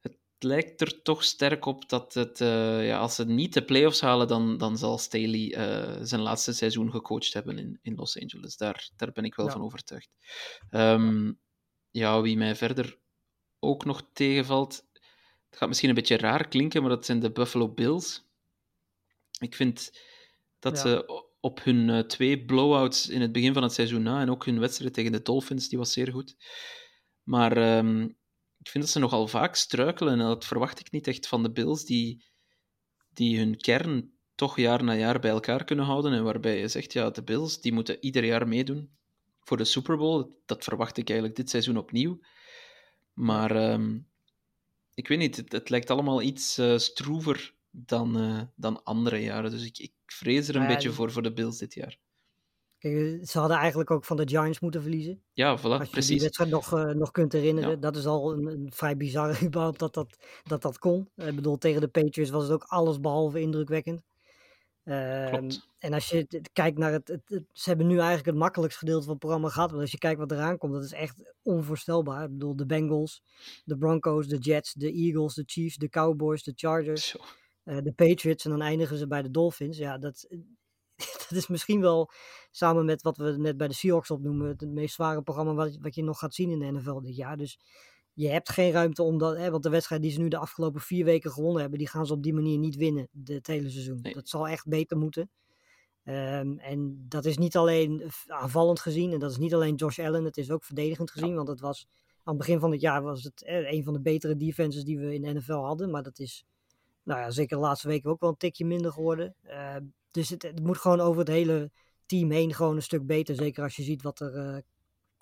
het 0.00 0.18
lijkt 0.38 0.80
er 0.80 1.02
toch 1.02 1.24
sterk 1.24 1.64
op 1.66 1.88
dat 1.88 2.14
het, 2.14 2.40
eh, 2.40 2.86
ja, 2.86 2.98
als 2.98 3.14
ze 3.14 3.24
niet 3.24 3.54
de 3.54 3.64
playoffs 3.64 4.00
halen, 4.00 4.28
dan, 4.28 4.58
dan 4.58 4.78
zal 4.78 4.98
Staley 4.98 5.54
eh, 5.54 5.98
zijn 6.02 6.20
laatste 6.20 6.52
seizoen 6.52 6.90
gecoacht 6.90 7.32
hebben 7.32 7.58
in, 7.58 7.78
in 7.82 7.94
Los 7.94 8.20
Angeles. 8.20 8.56
Daar, 8.56 8.90
daar 8.96 9.12
ben 9.12 9.24
ik 9.24 9.34
wel 9.34 9.46
Ja. 9.46 9.52
van 9.52 9.62
overtuigd. 9.62 10.10
Ehm, 10.70 11.32
ja, 11.90 12.20
wie 12.20 12.36
mij 12.36 12.56
verder 12.56 12.98
ook 13.62 13.84
nog 13.84 14.08
tegenvalt, 14.12 14.84
het 15.48 15.56
gaat 15.56 15.68
misschien 15.68 15.88
een 15.88 15.94
beetje 15.94 16.16
raar 16.16 16.48
klinken, 16.48 16.80
maar 16.80 16.90
dat 16.90 17.06
zijn 17.06 17.20
de 17.20 17.32
Buffalo 17.32 17.68
Bills. 17.68 18.24
Ik 19.38 19.54
vind 19.54 19.92
dat 20.58 20.76
Ja. 20.76 20.82
ze 20.82 21.22
op 21.40 21.64
hun 21.64 21.90
eh, 21.90 21.98
twee 21.98 22.44
blowouts 22.44 23.08
in 23.08 23.20
het 23.20 23.32
begin 23.32 23.52
van 23.52 23.62
het 23.62 23.72
seizoen 23.72 24.02
na 24.02 24.20
en 24.20 24.30
ook 24.30 24.44
hun 24.44 24.60
wedstrijd 24.60 24.94
tegen 24.94 25.12
de 25.12 25.22
Dolphins, 25.22 25.68
die 25.68 25.78
was 25.78 25.92
zeer 25.92 26.12
goed. 26.12 26.36
Maar 27.22 27.56
ehm, 27.56 28.02
ik 28.58 28.68
vind 28.68 28.84
dat 28.84 28.92
ze 28.92 28.98
nogal 28.98 29.28
vaak 29.28 29.54
struikelen 29.56 30.12
en 30.12 30.18
dat 30.18 30.44
verwacht 30.44 30.80
ik 30.80 30.90
niet 30.90 31.06
echt 31.06 31.26
van 31.28 31.42
de 31.42 31.52
Bills, 31.52 31.84
die, 31.84 32.24
die 33.08 33.38
hun 33.38 33.56
kern 33.56 34.12
toch 34.34 34.56
jaar 34.56 34.84
na 34.84 34.94
jaar 34.94 35.20
bij 35.20 35.30
elkaar 35.30 35.64
kunnen 35.64 35.84
houden 35.84 36.12
en 36.12 36.24
waarbij 36.24 36.58
je 36.58 36.68
zegt, 36.68 36.92
ja, 36.92 37.10
de 37.10 37.22
Bills 37.22 37.60
die 37.60 37.72
moeten 37.72 37.96
ieder 38.00 38.24
jaar 38.24 38.48
meedoen 38.48 38.96
voor 39.40 39.56
de 39.56 39.64
Super 39.64 39.96
Bowl. 39.96 40.26
Dat 40.46 40.64
verwacht 40.64 40.96
ik 40.96 41.08
eigenlijk 41.08 41.38
dit 41.38 41.50
seizoen 41.50 41.76
opnieuw. 41.76 42.20
Maar 43.12 43.56
ehm, 43.56 43.98
ik 44.94 45.08
weet 45.08 45.18
niet, 45.18 45.36
het, 45.36 45.52
het 45.52 45.68
lijkt 45.70 45.90
allemaal 45.90 46.22
iets 46.22 46.58
eh, 46.58 46.76
stroever 46.78 47.54
dan, 47.70 48.16
eh, 48.18 48.40
dan 48.56 48.84
andere 48.84 49.16
jaren. 49.22 49.50
Dus 49.50 49.64
ik, 49.64 49.78
ik 49.78 49.92
vrees 50.06 50.48
er 50.48 50.56
een 50.56 50.62
ja, 50.62 50.68
beetje 50.68 50.88
die- 50.88 50.96
voor 50.96 51.12
voor 51.12 51.22
de 51.22 51.32
Bills 51.32 51.58
dit 51.58 51.74
jaar. 51.74 51.98
Kijk, 52.78 52.94
eh, 52.94 53.26
ze 53.26 53.38
hadden 53.38 53.56
eigenlijk 53.56 53.90
ook 53.90 54.04
van 54.04 54.16
de 54.16 54.28
Giants 54.28 54.60
moeten 54.60 54.82
verliezen. 54.82 55.22
Ja, 55.32 55.58
voilà, 55.58 55.62
Als 55.62 55.72
je 55.78 55.82
die 55.84 55.90
precies. 55.90 56.22
wedstrijd 56.22 56.50
nog, 56.50 56.70
nog 56.94 57.10
kunt 57.10 57.32
herinneren, 57.32 57.70
Ja. 57.70 57.76
dat 57.76 57.96
is 57.96 58.06
al 58.06 58.32
een, 58.32 58.46
een 58.46 58.72
vrij 58.72 58.96
bizarre 58.96 59.34
überhaupt 59.46 59.78
dat 59.78 59.94
dat, 59.94 60.16
dat 60.42 60.62
dat 60.62 60.78
kon. 60.78 61.08
Ik 61.16 61.34
bedoel, 61.34 61.58
tegen 61.58 61.80
de 61.80 61.88
Patriots 61.88 62.30
was 62.30 62.42
het 62.42 62.52
ook 62.52 62.64
alles 62.64 63.00
behalve 63.00 63.40
indrukwekkend. 63.40 64.02
Ehm, 64.84 65.28
Klopt. 65.36 65.68
en 65.78 65.92
als 65.92 66.08
je 66.08 66.26
kijkt 66.52 66.78
naar 66.78 66.92
het, 66.92 67.08
het, 67.08 67.22
het- 67.28 67.44
Ze 67.52 67.68
hebben 67.68 67.86
nu 67.86 67.96
eigenlijk 67.96 68.26
het 68.26 68.36
makkelijkst 68.36 68.78
gedeelte 68.78 69.02
van 69.02 69.10
het 69.10 69.20
programma 69.20 69.48
gehad. 69.48 69.70
Want 69.70 69.82
als 69.82 69.90
je 69.90 69.98
kijkt 69.98 70.18
wat 70.18 70.30
eraan 70.32 70.58
komt, 70.58 70.72
dat 70.72 70.82
is 70.84 70.92
echt 70.92 71.32
onvoorstelbaar. 71.42 72.24
Ik 72.24 72.30
bedoel, 72.32 72.56
de 72.56 72.66
Bengals, 72.66 73.22
de 73.64 73.76
Broncos, 73.76 74.26
de 74.26 74.38
Jets, 74.38 74.72
de 74.72 74.92
Eagles, 74.92 75.34
de 75.34 75.42
Chiefs, 75.46 75.76
de 75.76 75.88
Cowboys, 75.88 76.42
de 76.42 76.52
Chargers, 76.56 77.08
Zo. 77.08 77.18
eh, 77.64 77.76
de 77.82 77.92
Patriots. 77.92 78.44
En 78.44 78.50
dan 78.50 78.62
eindigen 78.62 78.96
ze 78.98 79.06
bij 79.06 79.22
de 79.22 79.30
Dolphins. 79.30 79.78
Ja, 79.78 79.98
dat, 79.98 80.26
dat 81.28 81.32
is 81.32 81.46
misschien 81.46 81.80
wel 81.80 82.10
samen 82.50 82.84
met 82.84 83.02
wat 83.02 83.16
we 83.16 83.36
net 83.38 83.56
bij 83.56 83.68
de 83.68 83.74
Seahawks 83.74 84.10
opnoemen, 84.10 84.48
het 84.48 84.70
meest 84.70 84.94
zware 84.94 85.22
programma 85.22 85.54
wat, 85.54 85.76
wat 85.80 85.94
je 85.94 86.02
nog 86.02 86.18
gaat 86.18 86.34
zien 86.34 86.50
in 86.50 86.58
de 86.58 86.78
NFL 86.78 87.00
dit 87.00 87.16
jaar. 87.16 87.36
Dus 87.36 87.58
je 88.14 88.28
hebt 88.28 88.50
geen 88.50 88.72
ruimte 88.72 89.02
om 89.02 89.18
dat, 89.18 89.36
hè, 89.36 89.50
want 89.50 89.62
de 89.62 89.70
wedstrijd 89.70 90.02
die 90.02 90.10
ze 90.10 90.20
nu 90.20 90.28
de 90.28 90.38
afgelopen 90.38 90.80
vier 90.80 91.04
weken 91.04 91.30
gewonnen 91.30 91.60
hebben, 91.60 91.78
die 91.78 91.88
gaan 91.88 92.06
ze 92.06 92.12
op 92.12 92.22
die 92.22 92.34
manier 92.34 92.58
niet 92.58 92.76
winnen 92.76 93.08
de, 93.10 93.34
het 93.34 93.46
hele 93.46 93.70
seizoen. 93.70 93.98
Nee. 94.02 94.14
Dat 94.14 94.28
zal 94.28 94.48
echt 94.48 94.66
beter 94.66 94.96
moeten. 94.96 95.30
Ehm, 96.04 96.58
en 96.58 97.04
dat 97.08 97.24
is 97.24 97.38
niet 97.38 97.56
alleen 97.56 98.10
aanvallend 98.26 98.80
gezien 98.80 99.12
en 99.12 99.18
dat 99.18 99.30
is 99.30 99.38
niet 99.38 99.54
alleen 99.54 99.74
Josh 99.74 99.98
Allen, 99.98 100.24
het 100.24 100.36
is 100.36 100.50
ook 100.50 100.64
verdedigend 100.64 101.10
gezien, 101.10 101.34
want 101.34 101.48
het 101.48 101.60
was 101.60 101.86
aan 102.24 102.34
het 102.34 102.36
begin 102.36 102.60
van 102.60 102.70
het 102.70 102.80
jaar 102.80 103.02
was 103.02 103.22
het 103.22 103.42
eh, 103.42 103.72
een 103.72 103.84
van 103.84 103.92
de 103.92 104.00
betere 104.00 104.36
defenses 104.36 104.84
die 104.84 104.98
we 104.98 105.14
in 105.14 105.22
de 105.22 105.32
NFL 105.32 105.52
hadden, 105.52 105.90
maar 105.90 106.02
dat 106.02 106.18
is 106.18 106.44
nou 107.02 107.20
ja, 107.20 107.30
zeker 107.30 107.56
de 107.56 107.62
laatste 107.62 107.88
weken 107.88 108.10
ook 108.10 108.20
wel 108.20 108.30
een 108.30 108.36
tikje 108.36 108.64
minder 108.64 108.92
geworden. 108.92 109.34
Eh, 109.42 109.76
dus 110.10 110.28
het, 110.28 110.42
het 110.42 110.62
moet 110.62 110.78
gewoon 110.78 111.00
over 111.00 111.18
het 111.18 111.28
hele 111.28 111.70
team 112.06 112.30
heen 112.30 112.54
gewoon 112.54 112.76
een 112.76 112.82
stuk 112.82 113.06
beter. 113.06 113.34
Zeker 113.34 113.62
als 113.62 113.76
je 113.76 113.82
ziet 113.82 114.02
wat 114.02 114.20
er 114.20 114.34
eh, 114.34 114.62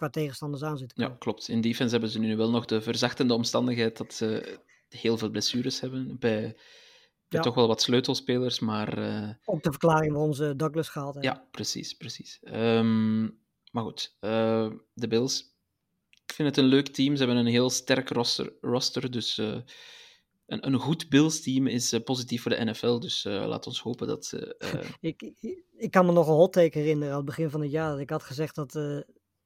qua 0.00 0.10
tegenstanders 0.10 0.62
aan 0.62 0.78
zit. 0.78 0.94
te 0.94 1.02
Ja, 1.02 1.16
klopt. 1.18 1.48
In 1.48 1.60
defense 1.60 1.92
hebben 1.92 2.10
ze 2.10 2.18
nu 2.18 2.36
wel 2.36 2.50
nog 2.50 2.64
de 2.64 2.80
verzachtende 2.82 3.34
omstandigheid 3.34 3.96
dat 3.96 4.14
ze 4.14 4.58
heel 4.88 5.18
veel 5.18 5.30
blessures 5.30 5.80
hebben 5.80 6.18
bij, 6.18 6.40
bij 6.40 6.54
Ja. 7.28 7.40
toch 7.40 7.54
wel 7.54 7.66
wat 7.66 7.82
sleutelspelers, 7.82 8.58
maar 8.58 8.88
Ook 9.44 9.62
de 9.62 9.70
verklaring 9.70 10.12
waarom 10.12 10.32
ze 10.32 10.56
Douglas 10.56 10.88
gehaald 10.88 11.14
hebben. 11.14 11.32
ja, 11.32 11.46
precies, 11.50 11.94
precies. 11.94 12.38
Ehm, 12.42 13.22
maar 13.70 13.82
goed, 13.82 14.16
eh, 14.20 14.70
de 14.94 15.08
Bills. 15.08 15.58
Ik 16.26 16.32
vind 16.34 16.48
het 16.48 16.56
een 16.56 16.70
leuk 16.70 16.88
team. 16.88 17.16
Ze 17.16 17.24
hebben 17.24 17.36
een 17.44 17.52
heel 17.52 17.70
sterk 17.70 18.08
roster, 18.08 18.52
roster 18.60 19.10
dus 19.10 19.38
eh, 19.38 19.56
een, 20.46 20.66
een 20.66 20.78
goed 20.78 21.08
Bills-team 21.08 21.66
is 21.66 21.98
positief 22.04 22.42
voor 22.42 22.50
de 22.50 22.64
NFL. 22.64 22.98
Dus 22.98 23.24
laat 23.24 23.66
ons 23.66 23.80
hopen 23.80 24.06
dat 24.06 24.24
ze... 24.24 24.56
Ik, 25.00 25.32
ik, 25.76 25.90
kan 25.90 26.06
me 26.06 26.12
nog 26.12 26.28
een 26.28 26.34
hot 26.34 26.52
take 26.52 26.78
herinneren 26.78 27.10
aan 27.10 27.16
het 27.16 27.26
begin 27.26 27.50
van 27.50 27.60
het 27.60 27.70
jaar. 27.70 27.90
Dat 27.90 28.00
ik 28.00 28.10
had 28.10 28.22
gezegd 28.22 28.54
dat 28.54 28.74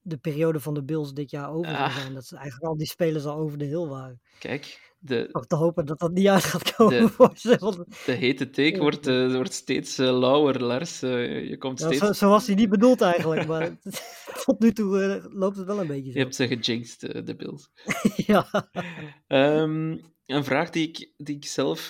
de 0.06 0.16
periode 0.16 0.60
van 0.60 0.74
de 0.74 0.84
Bills 0.84 1.12
dit 1.12 1.30
jaar 1.30 1.50
over 1.52 1.70
zou 1.70 1.82
Ah. 1.84 1.96
zijn. 1.96 2.14
Dat 2.14 2.24
ze 2.26 2.36
eigenlijk 2.36 2.66
al 2.70 2.76
die 2.76 2.86
spelers 2.86 3.24
al 3.24 3.36
over 3.36 3.58
de 3.58 3.64
hill 3.64 3.86
waren. 3.86 4.20
kijk, 4.38 4.92
de, 4.98 5.28
Nog 5.32 5.46
te 5.46 5.56
hopen 5.56 5.86
dat 5.86 5.98
dat 5.98 6.12
niet 6.12 6.26
uit 6.36 6.44
gaat 6.44 6.74
komen 6.74 7.00
De- 7.02 7.08
voor 7.08 7.30
ze. 7.34 7.56
Want 7.58 7.76
de 8.06 8.12
hete 8.12 8.50
take 8.50 8.78
wordt, 8.78 9.06
eh, 9.06 9.34
wordt 9.34 9.52
steeds 9.52 9.98
eh, 9.98 10.18
lauwer, 10.18 10.62
Lars. 10.62 11.02
Eh, 11.02 11.48
je 11.48 11.58
komt 11.58 11.78
ja, 11.80 11.86
steeds... 11.86 12.00
zo, 12.06 12.12
zo 12.12 12.28
was 12.28 12.46
hij 12.46 12.54
niet 12.54 12.68
bedoeld 12.68 13.00
eigenlijk. 13.00 13.46
Maar 13.46 13.76
tot 14.44 14.60
nu 14.60 14.72
toe 14.72 15.22
loopt 15.32 15.56
het 15.56 15.66
wel 15.66 15.80
een 15.80 15.86
beetje 15.86 16.06
Je 16.06 16.12
zo. 16.12 16.18
hebt 16.18 16.34
ze 16.34 16.46
gejinxed, 16.48 17.00
de 17.26 17.34
Bills. 17.36 17.70
ja. 18.32 18.70
Ehm, 19.26 19.96
een 20.26 20.44
vraag 20.44 20.70
die 20.70 20.88
ik, 20.88 21.12
die 21.16 21.36
ik 21.36 21.44
zelf, 21.46 21.88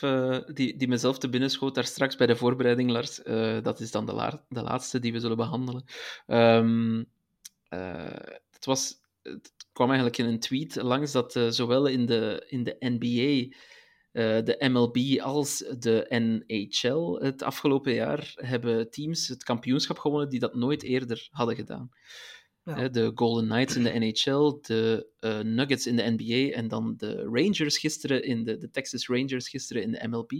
die, 0.52 0.76
die 0.76 0.88
mezelf 0.88 1.18
te 1.18 1.28
binnen 1.28 1.50
schoot 1.50 1.74
daar 1.74 1.84
straks 1.84 2.16
bij 2.16 2.26
de 2.26 2.36
voorbereiding, 2.36 2.90
Lars. 2.90 3.20
dat 3.62 3.80
is 3.80 3.90
dan 3.90 4.06
de, 4.06 4.12
la- 4.12 4.44
de 4.48 4.62
laatste 4.62 4.98
die 4.98 5.12
we 5.12 5.20
zullen 5.20 5.36
behandelen. 5.36 5.84
Eh, 6.26 7.00
het, 8.50 8.64
was, 8.64 8.94
het 9.22 9.52
kwam 9.72 9.88
eigenlijk 9.88 10.18
in 10.18 10.26
een 10.26 10.40
tweet 10.40 10.74
langs 10.74 11.12
dat 11.12 11.36
eh, 11.36 11.48
zowel 11.48 11.86
in 11.86 12.06
de, 12.06 12.44
in 12.48 12.64
de 12.64 12.76
NBA, 12.78 13.56
eh, 14.12 14.44
de 14.44 14.68
MLB 14.68 15.20
als 15.20 15.58
de 15.78 16.06
NHL 16.08 17.24
het 17.26 17.42
afgelopen 17.42 17.92
jaar 17.92 18.32
hebben 18.34 18.90
teams 18.90 19.28
het 19.28 19.44
kampioenschap 19.44 19.98
gewonnen 19.98 20.28
die 20.28 20.40
dat 20.40 20.54
nooit 20.54 20.82
eerder 20.82 21.28
hadden 21.30 21.56
gedaan. 21.56 21.90
Ja. 22.64 22.88
De 22.88 23.12
Golden 23.14 23.44
Knights 23.44 23.76
in 23.76 23.82
de 23.82 23.98
NHL, 23.98 24.58
de 24.60 25.08
eh, 25.18 25.40
Nuggets 25.40 25.86
in 25.86 25.96
de 25.96 26.14
NBA 26.16 26.56
en 26.56 26.68
dan 26.68 26.94
de 26.96 27.22
Rangers 27.22 27.78
gisteren 27.78 28.22
in 28.24 28.44
de, 28.44 28.56
de 28.56 28.70
Texas 28.70 29.06
Rangers 29.08 29.48
gisteren 29.48 29.82
in 29.82 29.90
de 29.90 30.08
MLB. 30.08 30.32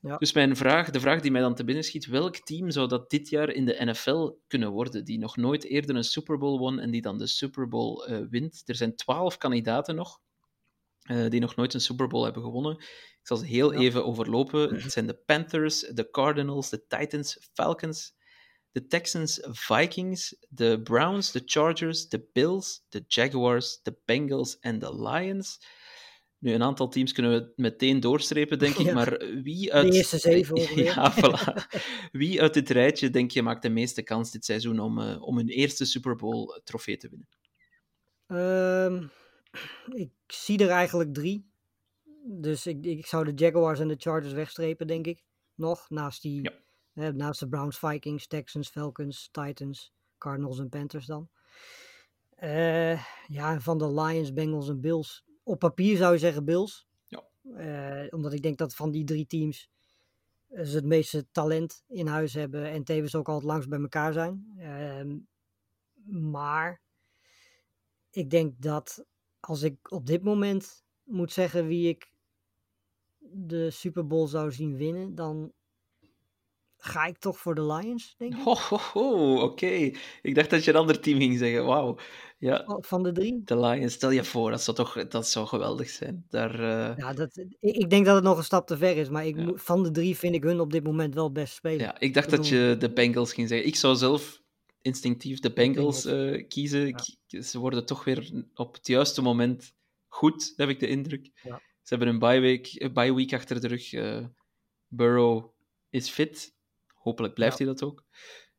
Ja. 0.00 0.16
Dus 0.16 0.32
mijn 0.32 0.56
vraag, 0.56 0.90
de 0.90 1.00
vraag 1.00 1.20
die 1.20 1.30
mij 1.30 1.40
dan 1.40 1.54
te 1.54 1.64
binnen 1.64 1.84
schiet, 1.84 2.06
welk 2.06 2.36
team 2.36 2.70
zou 2.70 2.88
dat 2.88 3.10
dit 3.10 3.28
jaar 3.28 3.48
in 3.50 3.64
de 3.64 3.84
NFL 3.84 4.30
kunnen 4.46 4.70
worden, 4.70 5.04
die 5.04 5.18
nog 5.18 5.36
nooit 5.36 5.64
eerder 5.64 5.96
een 5.96 6.04
Super 6.04 6.38
Bowl 6.38 6.58
won 6.58 6.78
en 6.78 6.90
die 6.90 7.02
dan 7.02 7.18
de 7.18 7.26
Super 7.26 7.68
Bowl 7.68 8.04
eh, 8.04 8.18
wint? 8.30 8.62
Er 8.64 8.74
zijn 8.74 8.96
twaalf 8.96 9.36
kandidaten 9.38 9.94
nog, 9.94 10.20
eh, 11.00 11.28
die 11.28 11.40
nog 11.40 11.56
nooit 11.56 11.74
een 11.74 11.80
Super 11.80 12.06
Bowl 12.06 12.24
hebben 12.24 12.42
gewonnen. 12.42 12.72
Ik 13.20 13.20
zal 13.32 13.36
ze 13.36 13.46
heel 13.46 13.72
Ja. 13.72 13.78
even 13.78 14.04
overlopen. 14.04 14.74
Het 14.82 14.92
zijn 14.92 15.06
de 15.06 15.14
Panthers, 15.26 15.80
de 15.80 16.10
Cardinals, 16.10 16.70
de 16.70 16.86
Titans, 16.86 17.48
Falcons, 17.52 18.14
de 18.72 18.86
Texans, 18.86 19.40
Vikings, 19.50 20.36
de 20.48 20.80
Browns, 20.82 21.32
de 21.32 21.42
Chargers, 21.44 22.08
de 22.08 22.28
Bills, 22.32 22.84
de 22.88 23.04
Jaguars, 23.06 23.80
de 23.82 23.98
Bengals 24.04 24.58
en 24.58 24.78
de 24.78 25.02
Lions. 25.02 25.58
Nu, 26.46 26.52
een 26.52 26.62
aantal 26.62 26.88
teams 26.88 27.12
kunnen 27.12 27.32
we 27.32 27.52
meteen 27.56 28.00
doorstrepen, 28.00 28.58
denk 28.58 28.74
ik, 28.76 28.86
Ja. 28.86 28.94
maar 28.94 29.18
wie 29.42 29.72
uit... 29.72 29.94
eerste 29.94 30.18
zeven. 30.18 30.56
Ja, 30.84 31.12
voilà. 31.18 31.66
Wie 32.12 32.42
uit 32.42 32.54
dit 32.54 32.70
rijtje, 32.70 33.10
denk 33.10 33.30
je, 33.30 33.42
maakt 33.42 33.62
de 33.62 33.68
meeste 33.68 34.02
kans 34.02 34.30
dit 34.30 34.44
seizoen 34.44 34.80
om, 34.80 35.00
eh, 35.00 35.22
om 35.22 35.36
hun 35.36 35.48
eerste 35.48 35.84
Super 35.84 36.16
Bowl 36.16 36.60
trofee 36.64 36.96
te 36.96 37.08
winnen? 37.08 37.28
Ehm, 38.26 39.06
ik 40.02 40.10
zie 40.26 40.58
er 40.58 40.68
eigenlijk 40.68 41.14
drie. 41.14 41.50
Dus 42.24 42.66
ik, 42.66 42.84
ik 42.84 43.06
zou 43.06 43.24
de 43.24 43.32
Jaguars 43.44 43.80
en 43.80 43.88
de 43.88 43.96
Chargers 43.98 44.32
wegstrepen, 44.32 44.86
denk 44.86 45.06
ik. 45.06 45.24
Nog, 45.54 45.90
naast, 45.90 46.22
die, 46.22 46.42
Ja. 46.42 46.52
hè, 46.92 47.12
naast 47.12 47.40
de 47.40 47.48
Browns, 47.48 47.78
Vikings, 47.78 48.26
Texans, 48.26 48.68
Falcons, 48.68 49.28
Titans, 49.32 49.92
Cardinals 50.18 50.58
en 50.58 50.68
Panthers 50.68 51.06
dan. 51.06 51.28
Eh, 52.36 53.02
ja, 53.26 53.60
van 53.60 53.78
de 53.78 53.92
Lions, 53.92 54.32
Bengals 54.32 54.68
en 54.68 54.80
Bills. 54.80 55.24
Op 55.46 55.58
papier 55.58 55.96
zou 55.96 56.12
je 56.12 56.18
zeggen 56.18 56.44
Bills. 56.44 56.86
Ja. 57.04 57.24
Eh, 57.56 58.06
omdat 58.10 58.32
ik 58.32 58.42
denk 58.42 58.58
dat 58.58 58.74
van 58.74 58.90
die 58.90 59.04
drie 59.04 59.26
teams 59.26 59.70
eh, 60.48 60.64
ze 60.64 60.76
het 60.76 60.84
meeste 60.84 61.26
talent 61.30 61.84
in 61.88 62.06
huis 62.06 62.34
hebben. 62.34 62.70
En 62.70 62.84
tevens 62.84 63.14
ook 63.14 63.28
al 63.28 63.34
het 63.34 63.44
langst 63.44 63.68
bij 63.68 63.80
elkaar 63.80 64.12
zijn. 64.12 64.54
Ehm, 64.58 65.18
maar 66.30 66.80
ik 68.10 68.30
denk 68.30 68.60
dat 68.60 69.04
als 69.40 69.62
ik 69.62 69.90
op 69.90 70.06
dit 70.06 70.22
moment 70.22 70.84
moet 71.02 71.32
zeggen 71.32 71.66
wie 71.66 71.88
ik 71.88 72.12
de 73.18 73.70
Super 73.70 74.06
Bowl 74.06 74.26
zou 74.26 74.52
zien 74.52 74.76
winnen, 74.76 75.14
dan 75.14 75.52
ga 76.86 77.04
ik 77.06 77.18
toch 77.18 77.38
voor 77.38 77.54
de 77.54 77.62
Lions, 77.66 78.14
denk 78.18 78.34
ik. 78.34 78.40
Ho, 78.42 78.54
ho, 78.54 78.78
ho, 78.92 79.40
oké. 79.42 79.90
Ik 80.22 80.34
dacht 80.34 80.50
dat 80.50 80.64
je 80.64 80.70
een 80.70 80.76
ander 80.76 81.00
team 81.00 81.18
ging 81.18 81.38
zeggen. 81.38 81.64
Wauw. 81.66 81.98
Ja, 82.38 82.62
Oh, 82.66 82.82
Van 82.82 83.02
de 83.02 83.12
drie. 83.12 83.40
de 83.44 83.58
Lions, 83.60 83.92
stel 83.92 84.10
je 84.10 84.24
voor, 84.24 84.50
dat 84.50 84.62
zou 84.62 84.76
toch 84.76 85.08
dat 85.08 85.28
zou 85.28 85.46
geweldig 85.46 85.88
zijn. 85.88 86.24
Daar, 86.28 86.54
eh, 86.54 86.96
Ja, 86.96 87.12
dat, 87.12 87.44
ik, 87.60 87.90
denk 87.90 88.06
dat 88.06 88.14
het 88.14 88.24
nog 88.24 88.36
een 88.38 88.44
stap 88.44 88.66
te 88.66 88.76
ver 88.76 88.96
is, 88.96 89.08
maar 89.08 89.26
ik, 89.26 89.36
Ja. 89.36 89.52
van 89.54 89.82
de 89.82 89.90
drie 89.90 90.16
vind 90.16 90.34
ik 90.34 90.42
hun 90.42 90.60
op 90.60 90.72
dit 90.72 90.84
moment 90.84 91.14
wel 91.14 91.32
best 91.32 91.54
spelen. 91.54 91.80
Ja, 91.80 92.00
ik 92.00 92.14
dacht 92.14 92.32
Ik 92.32 92.36
dat 92.36 92.48
je 92.48 92.76
de 92.78 92.92
Bengals 92.92 93.32
ging 93.32 93.48
zeggen. 93.48 93.66
Ik 93.66 93.76
zou 93.76 93.96
zelf 93.96 94.42
instinctief 94.82 95.38
de 95.40 95.52
Bengals 95.52 96.04
eh, 96.04 96.44
kiezen. 96.48 96.94
Ze 97.26 97.58
worden 97.58 97.86
toch 97.86 98.04
weer 98.04 98.44
op 98.54 98.74
het 98.74 98.86
juiste 98.86 99.22
moment 99.22 99.74
goed, 100.08 100.52
heb 100.56 100.68
ik 100.68 100.80
de 100.80 100.88
indruk. 100.88 101.30
Ja. 101.42 101.60
Ze 101.82 101.94
hebben 101.94 102.08
een 102.08 102.18
bye 102.18 102.40
week, 102.40 102.90
bye 102.92 103.14
week 103.14 103.32
achter 103.32 103.60
de 103.60 103.68
rug. 103.68 103.92
eh, 103.92 104.24
Burrow 104.88 105.44
is 105.90 106.08
fit. 106.10 106.54
Hopelijk 107.06 107.34
blijft 107.34 107.58
Ja. 107.58 107.64
hij 107.64 107.74
dat 107.74 107.82
ook. 107.82 108.04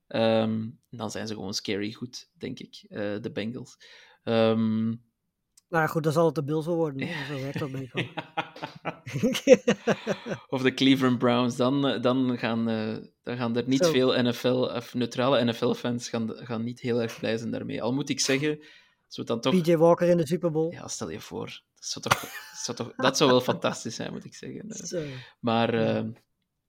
Ehm, 0.08 0.70
dan 0.89 1.12
zijn 1.12 1.28
ze 1.28 1.34
gewoon 1.34 1.54
scary 1.54 1.91
goed, 1.93 2.30
denk 2.34 2.60
ik, 2.60 2.86
eh, 2.89 3.16
de 3.22 3.32
Bengals. 3.34 3.78
Ehm, 4.24 4.86
Nou 5.70 5.84
ja, 5.84 5.88
goed, 5.88 6.04
dan 6.04 6.12
zal 6.14 6.26
het 6.26 6.36
de 6.36 6.43
Bills 6.43 6.66
wel 6.66 6.76
worden. 6.76 7.08
hè. 7.08 7.26
Zo 7.36 7.41
werkt 7.41 7.60
dat 7.60 7.70
een 7.74 7.89
beetje. 7.93 8.10
of 10.50 10.62
de 10.62 10.74
Cleveland 10.74 11.18
Browns, 11.18 11.56
dan, 11.56 11.88
eh, 11.88 12.02
dan, 12.02 12.38
gaan, 12.38 12.70
eh, 12.70 12.95
dan 13.24 13.38
gaan 13.38 13.56
er 13.56 13.68
niet 13.68 13.84
Zo. 13.86 13.91
veel 13.91 14.24
NFL, 14.24 14.48
of 14.76 14.93
neutrale 14.93 15.43
NFL-fans 15.45 16.10
gaan, 16.10 16.30
gaan 16.36 16.64
niet 16.64 16.80
heel 16.80 17.02
erg 17.02 17.20
blij 17.20 17.38
zijn 17.38 17.52
daarmee. 17.52 17.82
Al 17.82 17.93
moet 17.93 18.10
ik 18.10 18.20
zeggen, 18.20 18.60
het 19.10 19.28
dan 19.28 19.41
toch... 19.41 19.62
PJ 19.62 19.76
Walker 19.76 20.08
in 20.10 20.18
de 20.18 20.28
Super 20.28 20.52
Bowl. 20.52 20.72
Ja, 20.72 20.88
stel 20.88 21.10
je 21.10 21.20
voor. 21.20 21.45
Dat 21.76 21.86
zou, 21.86 22.06
toch, 22.06 22.20
dat, 22.22 22.60
zou 22.64 22.78
toch, 22.78 22.95
dat 22.95 23.18
zou 23.18 23.30
wel 23.30 23.41
fantastisch 23.54 23.95
zijn, 23.95 24.12
moet 24.14 24.26
ik 24.26 24.36
zeggen. 24.36 24.88
Zo. 24.88 25.04
Maar 25.39 25.76
Ja. 25.76 26.12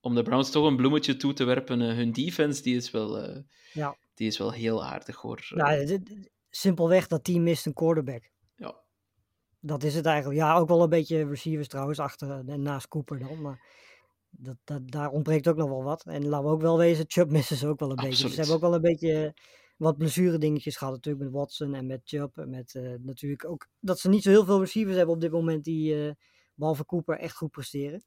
Eh, 0.00 0.10
om 0.10 0.14
de 0.14 0.22
Browns 0.22 0.50
toch 0.50 0.66
een 0.66 0.76
bloemetje 0.76 1.16
toe 1.16 1.32
te 1.32 1.44
werpen, 1.44 1.80
eh, 1.80 1.94
hun 1.96 2.12
defense, 2.12 2.62
die 2.62 2.76
is 2.76 2.90
wel, 2.90 3.18
eh, 3.18 3.42
Ja. 3.72 3.96
die 4.14 4.26
is 4.26 4.38
wel 4.38 4.52
heel 4.52 4.84
aardig, 4.84 5.16
hoor. 5.16 5.46
Dit- 5.86 6.30
simpelweg, 6.50 7.06
dat 7.06 7.24
team 7.24 7.42
mist 7.42 7.66
een 7.66 7.72
quarterback. 7.74 8.30
Ja. 8.56 8.80
Dat 9.60 9.82
is 9.82 9.94
het 9.94 10.06
eigenlijk. 10.06 10.40
Ja, 10.40 10.56
ook 10.56 10.68
wel 10.68 10.82
een 10.82 10.88
beetje 10.88 11.26
receivers 11.28 11.68
trouwens, 11.68 11.98
achter 11.98 12.30
en 12.46 12.62
naast 12.62 12.88
Cooper 12.88 13.18
dan. 13.18 13.40
Maar 13.40 13.60
dat, 14.30 14.56
dat, 14.64 14.90
daar 14.90 15.10
ontbreekt 15.10 15.48
ook 15.48 15.56
nog 15.56 15.68
wel 15.68 15.82
wat. 15.82 16.04
En 16.04 16.26
laten 16.28 16.46
we 16.46 16.52
ook 16.52 16.60
wel 16.60 16.78
wezen, 16.78 17.04
Chubb 17.08 17.30
missen 17.30 17.56
ze 17.56 17.66
ook 17.68 17.78
wel 17.80 17.90
een 17.90 17.96
beetje. 17.96 18.28
Ze 18.28 18.36
hebben 18.36 18.54
ook 18.54 18.60
wel 18.60 18.74
een 18.74 18.80
beetje 18.80 19.24
eh, 19.24 19.30
wat 19.76 19.96
blessure 19.98 20.38
dingetjes 20.38 20.76
gehad 20.76 20.94
natuurlijk 20.94 21.24
met 21.24 21.32
Watson 21.34 21.74
en 21.74 21.86
met 21.86 22.00
Chubb. 22.04 22.38
En 22.38 22.50
met 22.50 22.74
eh, 22.74 22.94
natuurlijk 23.00 23.44
ook 23.48 23.68
dat 23.80 23.98
ze 23.98 24.08
niet 24.08 24.22
zo 24.22 24.30
heel 24.30 24.44
veel 24.44 24.60
receivers 24.60 24.96
hebben 24.96 25.14
op 25.14 25.20
dit 25.20 25.30
moment 25.30 25.64
die, 25.64 26.06
eh, 26.06 26.12
behalve 26.54 26.84
Cooper, 26.84 27.18
echt 27.18 27.36
goed 27.36 27.50
presteren. 27.50 28.04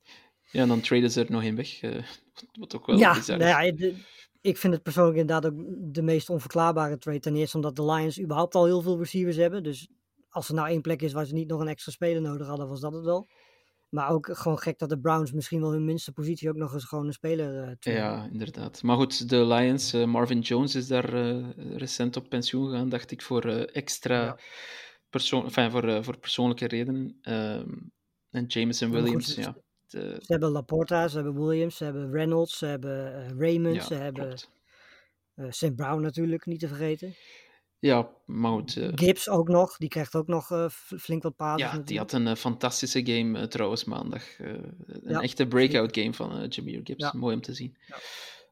Ja, 0.51 0.61
en 0.61 0.67
dan 0.67 0.81
traden 0.81 1.11
ze 1.11 1.23
er 1.23 1.31
nog 1.31 1.43
in 1.43 1.55
weg, 1.55 1.81
eh, 1.81 2.03
wat 2.59 2.75
ook 2.75 2.85
wel 2.85 2.97
ja, 2.97 3.13
bizar 3.13 3.37
nou 3.37 3.49
is. 3.63 3.69
ja, 3.69 3.75
de- 3.75 3.95
ik 4.41 4.57
vind 4.57 4.73
het 4.73 4.83
persoonlijk 4.83 5.17
inderdaad 5.17 5.51
ook 5.51 5.63
de 5.93 6.01
meest 6.01 6.29
onverklaarbare 6.29 6.97
trade. 6.97 7.19
Ten 7.19 7.35
eerste 7.35 7.55
omdat 7.55 7.75
de 7.75 7.85
Lions 7.85 8.19
überhaupt 8.21 8.55
al 8.55 8.65
heel 8.65 8.81
veel 8.81 8.97
receivers 8.97 9.35
hebben. 9.37 9.63
Dus 9.63 9.87
als 10.29 10.47
er 10.49 10.53
nou 10.55 10.67
één 10.67 10.81
plek 10.81 11.01
is 11.01 11.13
waar 11.13 11.25
ze 11.25 11.33
niet 11.33 11.47
nog 11.47 11.59
een 11.61 11.67
extra 11.67 11.91
speler 11.91 12.21
nodig 12.21 12.47
hadden, 12.47 12.67
was 12.67 12.79
dat 12.79 12.93
het 12.93 13.03
wel. 13.05 13.27
Maar 13.89 14.09
ook 14.09 14.29
gewoon 14.31 14.59
gek 14.59 14.77
dat 14.79 14.89
de 14.89 14.99
Browns 14.99 15.31
misschien 15.31 15.61
wel 15.61 15.71
hun 15.71 15.85
minste 15.85 16.11
positie 16.11 16.49
ook 16.49 16.55
nog 16.55 16.73
eens 16.73 16.83
gewoon 16.85 17.07
een 17.07 17.13
speler 17.13 17.77
traden. 17.79 18.01
Ja, 18.01 18.29
inderdaad. 18.31 18.83
Maar 18.83 18.95
goed, 18.95 19.29
de 19.29 19.45
Lions, 19.45 19.93
eh, 19.93 20.05
Marvin 20.05 20.39
Jones 20.39 20.75
is 20.75 20.87
daar 20.87 21.09
recent 21.77 22.15
op 22.17 22.29
pensioen 22.29 22.69
gegaan, 22.69 22.89
dacht 22.89 23.11
ik, 23.11 23.21
voor 23.21 23.45
extra 23.65 24.23
Ja. 24.23 24.37
persoon, 25.09 25.43
enfin, 25.43 25.71
voor, 25.71 26.03
voor 26.03 26.17
persoonlijke 26.19 26.67
redenen. 26.67 27.17
Ehm, 27.21 27.69
en 28.29 28.45
Jameson 28.47 28.89
goed, 28.89 28.97
Williams, 29.01 29.35
ja. 29.35 29.55
De- 29.91 30.15
Ze 30.19 30.31
hebben 30.31 30.49
Laporta, 30.51 31.07
ze 31.07 31.15
hebben 31.15 31.45
Williams, 31.45 31.77
ze 31.77 31.83
hebben 31.83 32.11
Reynolds, 32.11 32.57
ze 32.57 32.65
hebben 32.65 33.15
eh, 33.15 33.37
Raymond, 33.37 33.75
ja, 33.75 33.81
ze 33.83 33.93
hebben 33.93 34.35
eh 35.35 35.45
St. 35.49 35.75
Brown 35.75 36.01
natuurlijk, 36.01 36.45
niet 36.45 36.59
te 36.59 36.67
vergeten. 36.67 37.13
Ja, 37.79 38.09
eh, 38.27 38.87
Gibbs 38.95 39.29
ook 39.29 39.47
nog, 39.47 39.77
die 39.77 39.89
krijgt 39.89 40.15
ook 40.15 40.27
nog 40.27 40.51
eh, 40.51 40.69
flink 40.69 41.23
wat 41.23 41.35
passes 41.35 41.71
ja, 41.71 41.77
die 41.77 41.97
had 41.97 42.11
een 42.11 42.27
eh, 42.27 42.35
fantastische 42.35 43.05
game 43.05 43.39
eh, 43.39 43.45
trouwens 43.47 43.83
maandag. 43.83 44.39
Eh, 44.39 44.47
een 44.87 45.01
Ja, 45.03 45.21
echte 45.21 45.47
breakout 45.47 45.97
game 45.97 46.13
van 46.13 46.37
eh 46.39 46.49
Jameer 46.49 46.81
Gibbs. 46.83 47.03
Ja. 47.03 47.13
Mooi 47.15 47.35
om 47.35 47.41
te 47.41 47.53
zien. 47.53 47.77
Ja. 47.85 47.95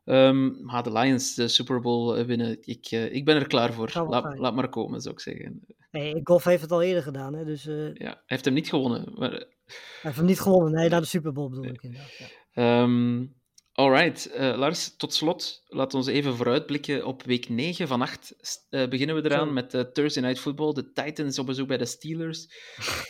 Ehm, 0.04 0.64
maar 0.66 0.84
de 0.84 0.92
Lions 0.92 1.36
de 1.36 1.48
Super 1.48 1.82
Bowl 1.82 2.16
eh, 2.16 2.26
winnen, 2.26 2.58
ik, 2.62 2.86
eh, 2.86 3.14
ik 3.14 3.26
ben 3.26 3.36
er 3.36 3.48
klaar 3.48 3.74
voor. 3.74 3.92
Laat, 4.08 4.38
laat 4.40 4.56
maar 4.56 4.70
komen, 4.70 5.02
zou 5.02 5.14
ik 5.14 5.20
zeggen. 5.22 5.66
Nee, 5.92 6.20
Goff 6.24 6.46
heeft 6.46 6.62
het 6.62 6.72
al 6.72 6.82
eerder 6.82 7.04
gedaan, 7.04 7.34
hè, 7.34 7.46
dus 7.46 7.66
eh, 7.68 7.94
Ja, 7.94 8.10
hij 8.10 8.22
heeft 8.26 8.46
hem 8.46 8.54
niet 8.54 8.70
gewonnen. 8.70 9.14
Maar, 9.16 9.46
hij 9.72 10.00
heeft 10.02 10.16
hem 10.16 10.26
niet 10.26 10.40
gewonnen. 10.40 10.72
Nee, 10.74 10.90
naar 10.90 11.02
de 11.02 11.08
Super 11.08 11.32
Bowl 11.34 11.50
bedoel 11.50 11.66
ik 11.66 11.84
inderdaad. 11.84 12.18
Ja. 12.18 12.28
Ehm 12.54 13.26
alright, 13.74 14.26
eh, 14.32 14.58
Lars, 14.58 14.96
tot 14.96 15.14
slot, 15.14 15.64
laten 15.68 15.92
we 15.92 15.98
ons 16.06 16.08
even 16.16 16.36
vooruitblikken 16.36 17.06
op 17.06 17.24
week 17.24 17.50
9 17.50 17.88
van 17.88 18.02
8. 18.02 18.34
S- 18.40 18.66
eh, 18.70 18.88
beginnen 18.88 19.16
we 19.16 19.26
eraan 19.26 19.48
Zo. 19.48 19.54
met 19.54 19.74
eh, 19.74 19.82
Thursday 19.82 20.24
Night 20.24 20.40
Football. 20.42 20.74
De 20.74 20.92
Titans 20.92 21.40
op 21.40 21.46
bezoek 21.46 21.68
bij 21.68 21.78
de 21.78 21.86
Steelers. 21.86 22.48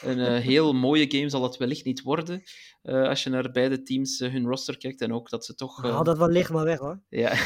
Een 0.02 0.20
eh, 0.20 0.38
heel 0.40 0.74
mooie 0.88 1.06
game 1.12 1.30
zal 1.30 1.42
dat 1.42 1.58
wellicht 1.58 1.86
niet 1.86 2.02
worden, 2.02 2.42
als 2.82 3.24
je 3.24 3.30
naar 3.30 3.52
beide 3.52 3.84
teams 3.84 4.20
hun 4.20 4.46
roster 4.46 4.78
kijkt. 4.78 5.02
En 5.02 5.14
ook 5.14 5.30
dat 5.30 5.46
ze 5.46 5.56
toch... 5.56 5.82
Haal 5.82 6.04
dat 6.04 6.18
wel 6.18 6.30
liggen 6.30 6.56
maar 6.56 6.66
weg 6.66 6.80
hoor. 6.80 7.02
ja. 7.10 7.34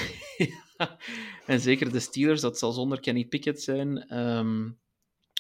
En 1.46 1.60
zeker 1.60 1.92
de 1.92 2.00
Steelers, 2.00 2.42
dat 2.42 2.60
zal 2.60 2.72
zonder 2.72 3.00
Kenny 3.00 3.26
Pickett 3.26 3.62
zijn. 3.62 3.98
Ehm, 4.08 4.70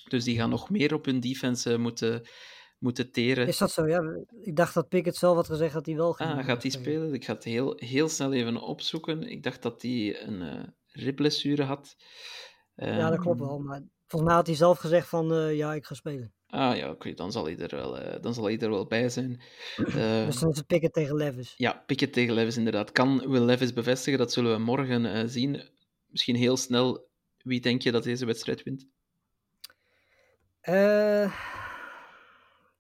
dus 0.10 0.24
die 0.24 0.38
gaan 0.38 0.50
nog 0.50 0.70
meer 0.70 0.94
op 0.94 1.06
hun 1.06 1.20
defense 1.20 1.78
moeten, 1.78 2.28
moeten 2.84 3.12
teren. 3.12 3.48
Is 3.48 3.58
dat 3.58 3.72
zo? 3.72 3.88
Ja, 3.88 4.02
ik 4.42 4.56
dacht 4.56 4.74
dat 4.74 4.90
Pickett 4.90 5.16
zelf 5.16 5.36
had 5.36 5.48
gezegd 5.48 5.74
dat 5.74 5.86
hij 5.86 5.96
wel 5.96 6.14
ging. 6.14 6.30
Ah, 6.30 6.46
gaat 6.46 6.62
hij 6.62 6.72
spelen? 6.72 7.14
Ik 7.14 7.26
ga 7.26 7.34
het 7.34 7.44
heel, 7.44 7.74
heel 7.78 8.10
snel 8.10 8.34
even 8.34 8.58
opzoeken. 8.62 9.22
Ik 9.24 9.44
dacht 9.44 9.62
dat 9.62 9.82
hij 9.82 10.22
een 10.24 10.42
eh 10.42 10.64
ribblessure 10.88 11.64
had. 11.64 11.96
Ja, 12.76 13.10
dat 13.10 13.20
klopt 13.20 13.40
Ehm, 13.40 13.48
wel. 13.48 13.60
Maar 13.60 13.82
volgens 14.08 14.30
mij 14.30 14.34
had 14.40 14.48
hij 14.48 14.56
zelf 14.56 14.80
gezegd 14.80 15.08
van 15.08 15.34
eh, 15.34 15.56
ja, 15.56 15.74
ik 15.74 15.86
ga 15.86 15.96
spelen. 15.96 16.34
Ah 16.48 16.78
ja, 16.78 16.90
oké, 16.90 17.14
dan, 17.14 17.32
zal 17.32 17.46
hij 17.46 17.58
er 17.58 17.76
wel, 17.76 18.00
eh, 18.00 18.22
dan 18.22 18.34
zal 18.34 18.44
hij 18.44 18.60
er 18.60 18.70
wel 18.70 18.88
bij 18.88 19.10
zijn. 19.10 19.42
Eh, 19.78 20.26
Dus 20.26 20.40
dan 20.40 20.50
is 20.50 20.58
het 20.58 20.68
Pickett 20.68 20.94
tegen 20.94 21.16
Levis. 21.16 21.54
Ja, 21.58 21.84
Pickett 21.86 22.14
tegen 22.14 22.34
Levis 22.34 22.58
inderdaad. 22.58 22.92
Kan 22.92 23.30
Will 23.30 23.42
Levis 23.44 23.74
bevestigen? 23.74 24.20
Dat 24.20 24.34
zullen 24.34 24.52
we 24.54 24.60
morgen 24.64 25.30
zien. 25.30 25.70
Misschien 26.08 26.36
heel 26.36 26.58
snel. 26.58 27.08
Wie 27.38 27.62
denk 27.62 27.82
je 27.82 27.92
dat 27.92 28.04
deze 28.04 28.26
wedstrijd 28.26 28.64
wint? 28.64 28.88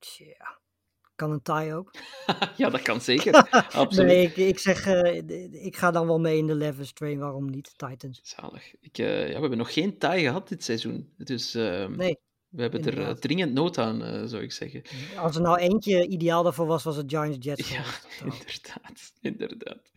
Tja. 0.04 0.62
Kan 1.16 1.32
een 1.32 1.42
tie 1.42 1.74
ook? 1.74 1.92
ja, 2.58 2.70
dat 2.70 2.82
kan 2.82 3.02
zeker. 3.02 3.34
Absoluut. 3.72 4.08
Nee, 4.08 4.26
ik, 4.26 4.38
ik 4.38 4.60
zeg, 4.60 4.86
eh, 4.86 5.18
ik 5.66 5.76
ga 5.76 5.92
dan 5.92 6.08
wel 6.08 6.20
mee 6.20 6.38
in 6.38 6.48
de 6.48 6.56
Levis 6.56 6.94
train. 6.94 7.20
Waarom 7.20 7.50
niet? 7.50 7.74
Titans. 7.78 8.20
Zalig. 8.24 8.74
Ik, 8.80 8.98
eh, 8.98 9.28
ja, 9.28 9.34
we 9.34 9.40
hebben 9.40 9.58
nog 9.58 9.74
geen 9.74 9.98
taai 9.98 10.24
gehad 10.24 10.48
dit 10.48 10.64
seizoen. 10.64 11.14
Dus 11.18 11.56
ehm, 11.56 11.96
Nee, 11.96 12.18
we 12.48 12.62
hebben 12.62 12.86
er 12.86 13.02
eh, 13.02 13.14
dringend 13.14 13.54
nood 13.54 13.78
aan, 13.78 14.28
zou 14.30 14.44
ik 14.44 14.52
zeggen. 14.52 14.82
als 15.18 15.36
er 15.36 15.42
nou 15.42 15.58
eentje 15.58 16.08
ideaal 16.08 16.44
daarvoor 16.44 16.66
was, 16.66 16.84
was 16.84 16.96
het 16.96 17.10
Giants 17.10 17.38
Jets. 17.40 17.70
Ja, 17.70 17.84
inderdaad. 18.26 19.14
inderdaad. 19.22 19.92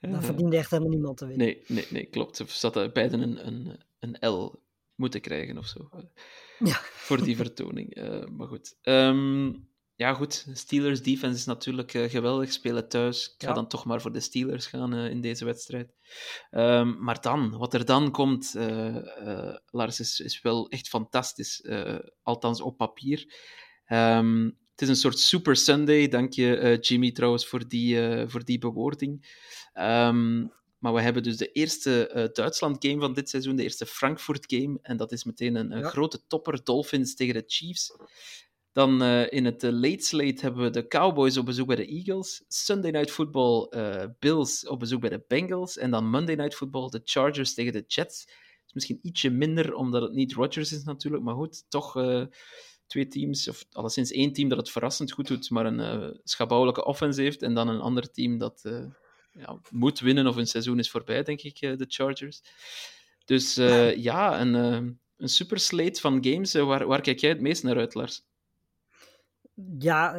Dan 0.00 0.22
verdiende 0.22 0.56
echt 0.56 0.70
helemaal 0.70 0.92
niemand 0.92 1.16
te 1.16 1.26
winnen. 1.26 1.46
nee, 1.46 1.62
nee, 1.68 1.86
nee, 1.90 2.06
klopt. 2.06 2.36
Ze 2.36 2.58
hadden 2.60 2.92
beiden 2.92 3.20
een, 3.20 3.46
een, 3.46 3.80
een 3.98 4.28
L 4.28 4.62
moeten 4.94 5.20
krijgen 5.20 5.58
of 5.58 5.66
zo. 5.66 5.88
Ja. 6.58 6.80
Voor 7.06 7.22
die 7.22 7.36
vertoning. 7.36 7.94
Eh, 7.94 8.26
maar 8.26 8.46
goed. 8.46 8.76
Ehm, 8.82 9.52
ja, 9.94 10.14
goed. 10.14 10.46
Steelers 10.52 11.02
defense 11.02 11.36
is 11.36 11.44
natuurlijk 11.44 11.94
eh, 11.94 12.10
geweldig. 12.10 12.52
Spelen 12.52 12.88
thuis. 12.88 13.24
Ik 13.26 13.42
ga 13.42 13.48
Ja. 13.48 13.54
dan 13.54 13.68
toch 13.68 13.84
maar 13.84 14.00
voor 14.00 14.12
de 14.12 14.20
Steelers 14.20 14.66
gaan 14.66 14.94
eh, 14.94 15.10
in 15.10 15.20
deze 15.20 15.44
wedstrijd. 15.44 15.92
Ehm, 16.50 17.02
maar 17.04 17.20
dan, 17.20 17.50
wat 17.58 17.74
er 17.74 17.84
dan 17.84 18.10
komt, 18.10 18.54
Lars, 19.66 20.00
is, 20.00 20.20
is 20.20 20.42
wel 20.42 20.68
echt 20.68 20.88
fantastisch. 20.88 21.64
althans 22.22 22.60
op 22.60 22.76
papier. 22.76 23.34
Ehm, 23.84 24.44
het 24.44 24.82
is 24.82 24.88
een 24.88 24.96
soort 24.96 25.18
Super 25.18 25.56
Sunday. 25.56 26.08
Dank 26.08 26.32
je, 26.32 26.78
Jimmy, 26.80 27.12
trouwens, 27.12 27.46
voor 27.46 27.68
die, 27.68 27.98
voor 28.28 28.44
die 28.44 28.58
bewoording. 28.58 29.26
Maar 30.86 30.94
we 30.94 31.00
hebben 31.00 31.22
dus 31.22 31.36
de 31.36 31.52
eerste 31.52 32.10
uh, 32.14 32.24
Duitsland-game 32.32 33.00
van 33.00 33.12
dit 33.12 33.28
seizoen, 33.28 33.56
de 33.56 33.62
eerste 33.62 33.86
Frankfurt-game. 33.86 34.78
En 34.82 34.96
dat 34.96 35.12
is 35.12 35.24
meteen 35.24 35.54
een, 35.54 35.72
een 35.72 35.78
ja. 35.78 35.88
grote 35.88 36.26
topper, 36.26 36.64
Dolphins 36.64 37.14
tegen 37.14 37.34
de 37.34 37.44
Chiefs. 37.46 37.96
Dan 38.72 39.02
uh, 39.02 39.32
in 39.32 39.44
het 39.44 39.64
uh, 39.64 39.70
late 39.70 40.04
slate 40.04 40.40
hebben 40.40 40.62
we 40.62 40.70
de 40.70 40.86
Cowboys 40.86 41.36
op 41.36 41.44
bezoek 41.44 41.66
bij 41.66 41.76
de 41.76 41.86
Eagles. 41.86 42.44
Sunday 42.48 42.90
Night 42.90 43.10
Football, 43.10 43.68
Bills 44.18 44.66
op 44.66 44.78
bezoek 44.78 45.00
bij 45.00 45.10
de 45.10 45.24
Bengals. 45.28 45.78
En 45.78 45.90
dan 45.90 46.10
Monday 46.10 46.34
Night 46.34 46.54
Football, 46.54 46.88
de 46.88 47.00
Chargers 47.04 47.54
tegen 47.54 47.72
de 47.72 47.84
Jets. 47.86 48.24
is 48.66 48.72
misschien 48.72 48.98
ietsje 49.02 49.30
minder, 49.30 49.74
omdat 49.74 50.02
het 50.02 50.12
niet 50.12 50.32
Rodgers 50.32 50.72
is 50.72 50.84
natuurlijk. 50.84 51.22
Maar 51.22 51.34
goed, 51.34 51.64
toch 51.68 51.92
twee 52.86 53.06
teams, 53.06 53.48
of 53.48 53.64
alleszins 53.72 54.10
één 54.10 54.32
team 54.32 54.48
dat 54.48 54.58
het 54.58 54.70
verrassend 54.70 55.12
goed 55.12 55.26
doet, 55.26 55.50
maar 55.50 55.66
een 55.66 56.20
schabouwelijke 56.24 56.84
offense 56.84 57.20
heeft, 57.20 57.42
en 57.42 57.54
dan 57.54 57.68
een 57.68 57.80
ander 57.80 58.10
team 58.10 58.38
dat 58.38 58.62
ja, 59.36 59.60
moet 59.70 60.00
winnen 60.00 60.26
of 60.26 60.36
een 60.36 60.46
seizoen 60.46 60.78
is 60.78 60.90
voorbij, 60.90 61.22
denk 61.22 61.42
ik, 61.42 61.60
uh, 61.60 61.76
de 61.76 61.84
Chargers. 61.88 62.42
Dus 63.24 63.54
ja, 64.08 64.40
een, 64.40 64.54
een 65.16 65.28
super 65.28 65.58
slate 65.58 66.00
van 66.00 66.24
games. 66.24 66.52
waar, 66.52 66.86
waar 66.86 67.00
kijk 67.00 67.18
jij 67.18 67.30
het 67.30 67.40
meest 67.40 67.62
naar 67.62 67.76
uit, 67.76 67.94
Lars? 67.94 68.24
Ja, 69.78 70.14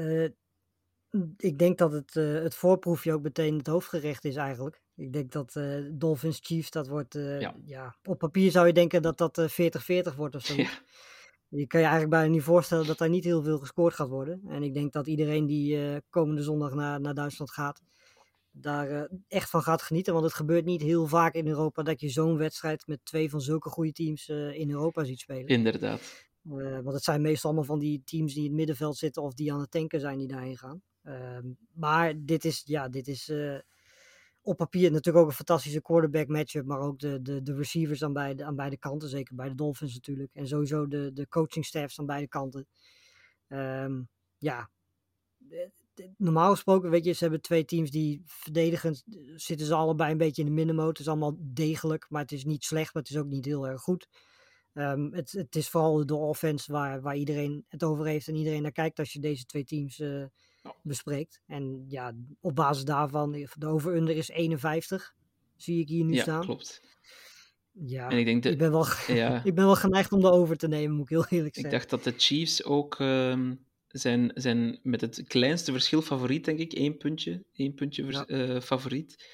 ik 1.37 1.59
denk 1.59 1.77
dat 1.77 1.91
het, 1.91 2.13
het 2.13 2.55
voorproefje 2.55 3.13
ook 3.13 3.21
meteen 3.21 3.57
het 3.57 3.67
hoofdgerecht 3.67 4.25
is 4.25 4.35
eigenlijk. 4.35 4.81
Ik 4.95 5.13
denk 5.13 5.31
dat 5.31 5.59
Dolphins 5.91 6.39
Chiefs, 6.41 6.71
dat 6.71 6.87
wordt, 6.87 7.13
ja. 7.13 7.55
ja. 7.65 7.95
op 8.03 8.17
papier 8.17 8.51
zou 8.51 8.67
je 8.67 8.73
denken 8.73 9.01
dat 9.01 9.17
dat 9.17 9.47
40-40 10.11 10.15
wordt 10.15 10.35
of 10.35 10.45
zo. 10.45 10.55
Ja. 10.55 10.69
Je 11.49 11.67
kan 11.67 11.79
je 11.79 11.85
eigenlijk 11.85 12.15
bijna 12.15 12.33
niet 12.33 12.43
voorstellen 12.43 12.87
dat 12.87 12.97
daar 12.97 13.09
niet 13.09 13.23
heel 13.23 13.43
veel 13.43 13.57
gescoord 13.57 13.93
gaat 13.93 14.09
worden. 14.09 14.41
En 14.47 14.63
ik 14.63 14.73
denk 14.73 14.93
dat 14.93 15.07
iedereen 15.07 15.45
die 15.45 15.77
uh, 15.77 15.95
komende 16.09 16.41
zondag 16.41 16.73
naar, 16.73 17.01
naar 17.01 17.13
Duitsland 17.13 17.51
gaat, 17.51 17.81
daar 18.61 18.91
uh, 18.91 19.01
echt 19.27 19.49
van 19.49 19.61
gaat 19.61 19.81
genieten. 19.81 20.13
Want 20.13 20.25
het 20.25 20.33
gebeurt 20.33 20.65
niet 20.65 20.81
heel 20.81 21.07
vaak 21.07 21.33
in 21.33 21.47
Europa 21.47 21.83
dat 21.83 22.01
je 22.01 22.09
zo'n 22.09 22.37
wedstrijd 22.37 22.87
met 22.87 23.05
twee 23.05 23.29
van 23.29 23.41
zulke 23.41 23.69
goede 23.69 23.91
teams 23.91 24.27
uh, 24.27 24.53
in 24.53 24.69
Europa 24.69 25.03
ziet 25.03 25.19
spelen. 25.19 25.47
Inderdaad. 25.47 26.25
want 26.41 26.93
het 26.93 27.03
zijn 27.03 27.21
meestal 27.21 27.49
allemaal 27.49 27.67
van 27.67 27.79
die 27.79 28.01
teams 28.05 28.33
die 28.33 28.43
in 28.43 28.49
het 28.49 28.57
middenveld 28.57 28.97
zitten 28.97 29.21
of 29.23 29.33
die 29.33 29.53
aan 29.53 29.59
het 29.59 29.71
tanken 29.71 29.99
zijn 29.99 30.17
die 30.17 30.27
daarheen 30.27 30.57
gaan. 30.57 30.81
Ehm, 31.03 31.45
maar 31.73 32.13
dit 32.17 32.45
is, 32.45 32.61
ja, 32.65 32.89
dit 32.89 33.07
is 33.07 33.31
op 34.47 34.57
papier 34.57 34.91
natuurlijk 34.91 35.23
ook 35.23 35.29
een 35.29 35.35
fantastische 35.35 35.81
quarterback 35.81 36.27
matchup, 36.27 36.65
maar 36.65 36.79
ook 36.79 36.99
de, 36.99 37.21
de, 37.21 37.41
de 37.41 37.55
receivers 37.55 38.03
aan 38.03 38.13
beide, 38.13 38.45
aan 38.45 38.55
beide 38.55 38.77
kanten, 38.77 39.09
zeker 39.09 39.35
bij 39.35 39.49
de 39.49 39.55
Dolphins 39.55 39.93
natuurlijk. 39.93 40.29
En 40.33 40.47
sowieso 40.47 40.87
de, 40.87 41.13
de 41.13 41.27
coaching 41.27 41.65
staffs 41.65 41.99
aan 41.99 42.05
beide 42.05 42.27
kanten. 42.27 42.67
Um, 43.47 44.09
ja, 44.37 44.69
normaal 46.17 46.51
gesproken, 46.51 46.89
weet 46.89 47.05
je, 47.05 47.11
ze 47.11 47.23
hebben 47.23 47.41
twee 47.41 47.65
teams 47.65 47.91
die 47.91 48.21
verdedigend 48.25 49.03
zitten 49.35 49.67
ze 49.67 49.73
allebei 49.73 50.11
een 50.11 50.17
beetje 50.17 50.41
in 50.41 50.47
de 50.47 50.53
middenmoot. 50.53 50.87
Het 50.87 50.99
is 50.99 51.07
allemaal 51.07 51.37
degelijk, 51.39 52.05
maar 52.09 52.21
het 52.21 52.31
is 52.31 52.45
niet 52.45 52.63
slecht, 52.63 52.93
maar 52.93 53.03
het 53.03 53.11
is 53.11 53.17
ook 53.17 53.27
niet 53.27 53.45
heel 53.45 53.67
erg 53.67 53.81
goed. 53.81 54.07
Um, 54.73 55.13
het, 55.13 55.31
het 55.31 55.55
is 55.55 55.69
vooral 55.69 56.05
de 56.05 56.15
offense 56.15 56.71
waar, 56.71 57.01
waar 57.01 57.15
iedereen 57.15 57.65
het 57.67 57.83
over 57.83 58.05
heeft 58.05 58.27
en 58.27 58.35
iedereen 58.35 58.61
naar 58.61 58.71
kijkt 58.71 58.99
als 58.99 59.13
je 59.13 59.19
deze 59.19 59.45
twee 59.45 59.63
teams 59.63 59.99
uh, 59.99 60.25
bespreekt. 60.81 61.41
En 61.45 61.85
ja, 61.87 62.13
op 62.41 62.55
basis 62.55 62.83
daarvan, 62.83 63.47
de 63.57 63.67
over-under 63.67 64.15
is 64.15 64.29
51, 64.29 65.15
zie 65.55 65.79
ik 65.79 65.87
hier 65.87 66.03
nu 66.03 66.13
ja, 66.13 66.21
staan. 66.21 66.41
klopt. 66.41 66.81
Ja, 67.71 68.09
en 68.09 68.17
ik, 68.17 68.25
denk 68.25 68.43
de, 68.43 68.49
ik, 68.49 68.57
ben 68.57 68.71
wel, 68.71 68.85
ja. 69.07 69.41
ik 69.43 69.55
ben 69.55 69.65
wel 69.65 69.75
geneigd 69.75 70.11
om 70.11 70.21
de 70.21 70.31
over 70.31 70.57
te 70.57 70.67
nemen, 70.67 70.95
moet 70.95 71.03
ik 71.03 71.09
heel 71.09 71.25
eerlijk 71.29 71.55
zeggen. 71.55 71.73
Ik 71.73 71.79
dacht 71.79 71.89
dat 71.89 72.03
de 72.03 72.19
Chiefs 72.19 72.63
ook 72.63 72.99
uh, 72.99 73.51
zijn, 73.99 74.31
zijn 74.33 74.79
met 74.83 75.01
het 75.01 75.23
kleinste 75.27 75.71
verschil 75.71 76.01
favoriet, 76.01 76.45
denk 76.45 76.59
ik. 76.59 76.73
Eén 76.73 76.97
puntje, 76.97 77.43
één 77.53 77.73
puntje 77.73 78.05
ja. 78.05 78.27
uh, 78.27 78.61
favoriet. 78.61 79.25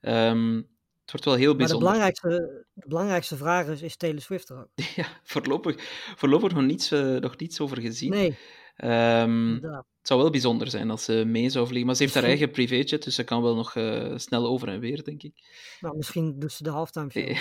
Um, 0.00 0.68
het 1.06 1.10
wordt 1.10 1.24
wel 1.24 1.34
heel 1.34 1.56
bijzonder. 1.56 1.88
Maar 1.88 1.94
de 1.94 2.08
belangrijkste, 2.18 2.64
de 2.74 2.88
belangrijkste 2.88 3.36
vraag 3.36 3.66
is, 3.66 3.82
is 3.82 3.96
Taylor 3.96 4.20
Swift 4.20 4.48
er 4.48 4.58
ook? 4.58 4.68
Ja, 4.96 5.06
voorlopig, 5.22 5.74
voorlopig 6.16 6.52
nog, 6.52 6.64
niets, 6.64 6.92
uh, 6.92 7.16
nog 7.16 7.36
niets 7.36 7.60
over 7.60 7.80
gezien. 7.80 8.10
Nee. 8.10 8.36
Um, 8.84 9.54
het 9.62 10.14
zou 10.14 10.20
wel 10.20 10.30
bijzonder 10.30 10.70
zijn 10.70 10.90
als 10.90 11.04
ze 11.04 11.24
mee 11.26 11.50
zou 11.50 11.66
vliegen. 11.66 11.86
Maar 11.86 11.96
ze 11.96 12.02
heeft 12.02 12.14
haar 12.14 12.24
eigen 12.24 12.50
privéjet, 12.50 13.04
dus 13.04 13.14
ze 13.14 13.24
kan 13.24 13.42
wel 13.42 13.54
nog 13.54 13.74
uh, 13.74 14.12
snel 14.16 14.46
over 14.46 14.68
en 14.68 14.80
weer, 14.80 15.04
denk 15.04 15.22
ik. 15.22 15.32
Nou, 15.80 15.96
misschien 15.96 16.38
doet 16.38 16.52
ze 16.52 16.62
de 16.62 16.70
halftime 16.70 17.10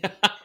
ja, 0.00 0.18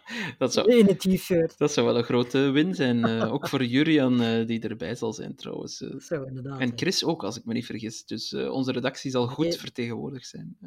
dat 0.42 0.54
zou, 0.54 0.76
In 0.76 0.86
het 0.86 1.00
t-shirt. 1.00 1.58
Dat 1.58 1.72
zou 1.72 1.86
wel 1.86 1.98
een 1.98 2.04
grote 2.04 2.40
win 2.40 2.76
zijn. 2.76 2.98
Uh, 2.98 3.32
ook 3.34 3.48
voor 3.48 3.64
Jurian, 3.64 4.46
die 4.46 4.60
erbij 4.60 4.96
zal 4.96 5.14
zijn 5.14 5.36
trouwens. 5.36 5.78
Zo, 5.78 6.24
inderdaad. 6.24 6.60
En 6.60 6.72
Chris 6.76 7.04
ook, 7.04 7.24
als 7.24 7.38
ik 7.38 7.46
me 7.46 7.54
niet 7.54 7.66
vergis. 7.66 8.06
Dus 8.06 8.34
onze 8.34 8.72
redactie 8.72 9.12
zal 9.12 9.28
goed 9.28 9.56
vertegenwoordigd 9.56 10.28
zijn. 10.28 10.58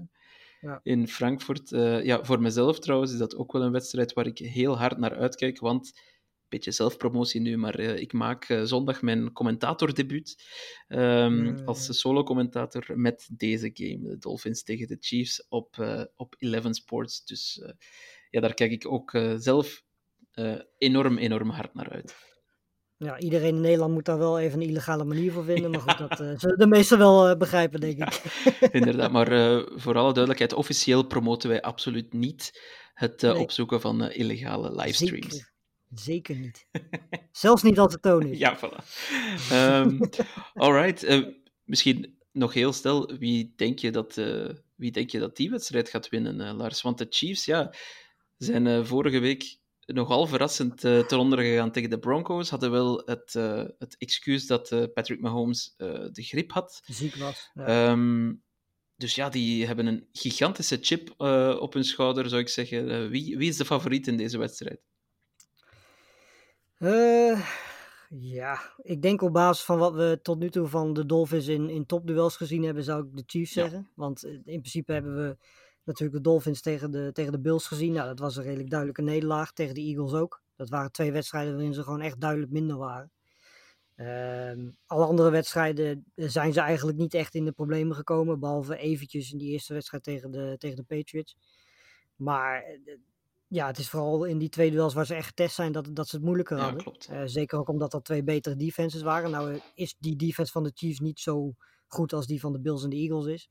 Ja. 0.61 0.81
in 0.83 1.09
Frankfurt. 1.09 1.69
Ja, 2.03 2.25
voor 2.25 2.41
mezelf 2.41 2.79
trouwens 2.79 3.13
is 3.13 3.19
dat 3.19 3.37
ook 3.37 3.53
wel 3.53 3.63
een 3.63 3.73
wedstrijd 3.73 4.13
waar 4.13 4.27
ik 4.27 4.39
heel 4.39 4.79
hard 4.79 4.99
naar 4.99 5.17
uitkijk, 5.17 5.59
want 5.59 5.87
een 5.87 6.47
beetje 6.49 6.71
zelfpromotie 6.71 7.41
nu, 7.41 7.57
maar 7.57 7.81
uh, 7.81 7.97
ik 7.97 8.13
maak 8.13 8.49
uh, 8.49 8.63
zondag 8.63 9.03
mijn 9.03 9.33
commentatordebuut 9.33 10.45
um, 10.89 11.33
mm. 11.33 11.63
als 11.65 11.99
solo-commentator 12.01 12.99
met 12.99 13.29
deze 13.33 13.71
game, 13.75 14.09
de 14.09 14.19
Dolphins 14.19 14.63
tegen 14.63 14.87
de 14.87 14.97
Chiefs 15.01 15.47
op, 15.49 15.77
op 16.17 16.35
Eleven 16.39 16.75
Sports. 16.75 17.25
Dus 17.25 17.63
ja, 18.35 18.41
daar 18.41 18.55
kijk 18.55 18.71
ik 18.71 18.93
ook 18.93 19.11
zelf 19.37 19.83
enorm, 20.79 21.19
enorm 21.19 21.51
hard 21.51 21.75
naar 21.75 21.91
uit. 21.91 22.15
Ja, 22.97 23.19
iedereen 23.19 23.55
in 23.55 23.61
Nederland 23.61 23.93
moet 23.93 24.05
daar 24.05 24.19
wel 24.19 24.39
even 24.39 24.61
een 24.61 24.69
illegale 24.69 25.05
manier 25.05 25.33
voor 25.33 25.45
vinden. 25.45 25.71
Maar 25.71 25.81
goed, 25.81 25.99
dat 25.99 26.21
uh, 26.21 26.39
zullen 26.39 26.59
de 26.59 26.67
meesten 26.67 26.99
wel 26.99 27.31
uh, 27.31 27.37
begrijpen, 27.37 27.81
denk 27.81 27.99
ik. 27.99 27.99
Ja, 28.61 28.69
inderdaad, 28.81 29.13
maar 29.13 29.33
uh, 29.33 29.67
voor 29.75 29.95
alle 29.95 30.13
duidelijkheid, 30.13 30.53
officieel 30.53 31.07
promoten 31.07 31.49
wij 31.49 31.63
absoluut 31.63 32.13
niet 32.13 32.63
het 32.95 33.23
nee. 33.23 33.39
opzoeken 33.39 33.81
van 33.81 34.11
illegale 34.11 34.75
livestreams. 34.75 35.35
Zeker, 35.35 35.53
Zeker 35.95 36.37
niet. 36.37 36.67
Zelfs 37.33 37.63
niet 37.63 37.79
als 37.79 37.93
het 37.93 38.03
toon 38.03 38.27
is. 38.27 38.39
Ja, 38.45 38.59
voilà. 38.59 38.85
Um, 39.53 40.01
alright, 40.55 41.23
misschien 41.65 42.19
nog 42.33 42.55
heel 42.55 42.73
stel, 42.73 43.17
wie 43.19 43.53
denk 43.57 43.79
je 43.79 43.91
dat, 43.91 44.15
wie 44.75 44.91
denk 44.91 45.11
je 45.11 45.19
dat 45.19 45.37
die 45.37 45.51
wedstrijd 45.51 45.89
gaat 45.89 46.09
winnen, 46.09 46.57
Lars? 46.57 46.83
Want 46.83 46.99
de 46.99 47.07
Chiefs, 47.11 47.45
ja, 47.45 47.75
zijn 48.45 48.87
vorige 48.87 49.19
week 49.19 49.59
nogal 49.87 50.27
verrassend 50.27 50.85
uh, 50.85 51.07
ten 51.07 51.19
onder 51.19 51.39
gegaan 51.39 51.71
tegen 51.71 51.91
de 51.91 51.99
Broncos. 51.99 52.51
Hadden 52.51 52.71
wel 52.71 53.03
het, 53.05 53.35
uh, 53.37 53.65
het 53.79 53.97
excuus 53.99 54.47
dat 54.47 54.93
Patrick 54.95 55.21
Mahomes 55.21 55.75
de 55.77 56.23
griep 56.23 56.53
had. 56.53 56.83
Ziek 56.87 57.15
was. 57.15 57.51
Ja. 57.55 57.91
Um, 57.91 58.43
dus 58.97 59.15
ja, 59.15 59.29
die 59.29 59.67
hebben 59.67 59.87
een 59.87 60.09
gigantische 60.13 60.79
chip 60.81 61.21
op 61.61 61.73
hun 61.73 61.85
schouder, 61.85 62.29
zou 62.29 62.41
ik 62.41 62.49
zeggen. 62.49 63.11
wie, 63.11 63.37
wie 63.39 63.49
is 63.49 63.57
de 63.57 63.65
favoriet 63.65 64.07
in 64.07 64.17
deze 64.17 64.39
wedstrijd? 64.39 64.81
ja, 68.09 68.61
ik 68.83 69.03
denk 69.03 69.23
op 69.23 69.33
basis 69.33 69.65
van 69.65 69.79
wat 69.79 69.95
we 69.95 70.19
tot 70.23 70.39
nu 70.39 70.51
toe 70.51 70.67
van 70.67 70.93
de 70.93 71.07
Dolphins 71.07 71.47
in, 71.47 71.71
in 71.71 71.87
topduels 71.87 72.37
gezien 72.37 72.63
hebben, 72.63 72.85
zou 72.85 73.05
ik 73.05 73.17
de 73.17 73.23
Chiefs 73.27 73.53
zeggen. 73.53 73.91
Want 73.95 74.25
in 74.25 74.43
principe 74.43 74.93
hebben 74.93 75.15
we 75.17 75.37
natuurlijk 75.85 76.17
de 76.17 76.31
Dolphins 76.31 76.61
tegen 76.61 76.91
de, 76.91 77.11
tegen 77.13 77.33
de 77.33 77.41
Bills 77.41 77.67
gezien. 77.67 77.93
Nou, 77.93 78.09
dat 78.09 78.19
was 78.19 78.37
een 78.37 78.43
redelijk 78.43 78.71
duidelijke 78.71 79.03
nederlaag. 79.03 79.53
Tegen 79.53 79.75
de 79.75 79.81
Eagles 79.81 80.13
ook. 80.13 80.43
Dat 80.57 80.69
waren 80.69 80.93
twee 80.93 81.13
wedstrijden 81.13 81.53
waarin 81.53 81.75
ze 81.75 81.83
gewoon 81.83 82.01
echt 82.01 82.21
duidelijk 82.21 82.53
minder 82.53 82.77
waren. 82.77 83.13
Um, 83.97 84.77
alle 84.87 85.05
andere 85.05 85.31
wedstrijden 85.31 86.05
zijn 86.15 86.53
ze 86.53 86.61
eigenlijk 86.61 86.99
niet 86.99 87.15
echt 87.15 87.35
in 87.35 87.45
de 87.45 87.53
problemen 87.53 87.97
gekomen. 87.97 88.41
Behalve 88.41 88.77
eventjes 88.77 89.33
in 89.33 89.39
die 89.39 89.51
eerste 89.51 89.73
wedstrijd 89.73 90.03
tegen 90.03 90.31
de, 90.31 90.55
tegen 90.59 90.77
de 90.77 90.83
Patriots. 90.83 91.37
Maar 92.17 92.79
ja, 93.49 93.67
het 93.67 93.79
is 93.79 93.89
vooral 93.89 94.25
in 94.25 94.39
die 94.39 94.49
twee 94.49 94.71
duels 94.71 94.95
waar 94.95 95.07
ze 95.07 95.15
echt 95.15 95.27
getest 95.27 95.55
zijn 95.55 95.73
dat, 95.73 95.89
dat 95.93 96.09
ze 96.09 96.17
het 96.17 96.25
moeilijker 96.25 96.59
hadden. 96.59 96.83
Klopt. 96.83 97.09
Uh, 97.11 97.23
zeker 97.25 97.59
ook 97.59 97.69
omdat 97.69 97.91
dat 97.91 98.05
twee 98.05 98.25
betere 98.25 98.57
defenses 98.57 99.03
waren. 99.03 99.31
Nou 99.31 99.61
is 99.75 99.97
die 99.99 100.17
defense 100.17 100.53
van 100.53 100.63
de 100.63 100.73
Chiefs 100.75 101.01
niet 101.01 101.21
zo 101.21 101.55
goed 101.87 102.13
als 102.13 102.27
die 102.27 102.41
van 102.41 102.53
de 102.53 102.61
Bills 102.61 102.85
en 102.85 102.91
de 102.91 102.97
Eagles 102.97 103.27
is. 103.27 103.49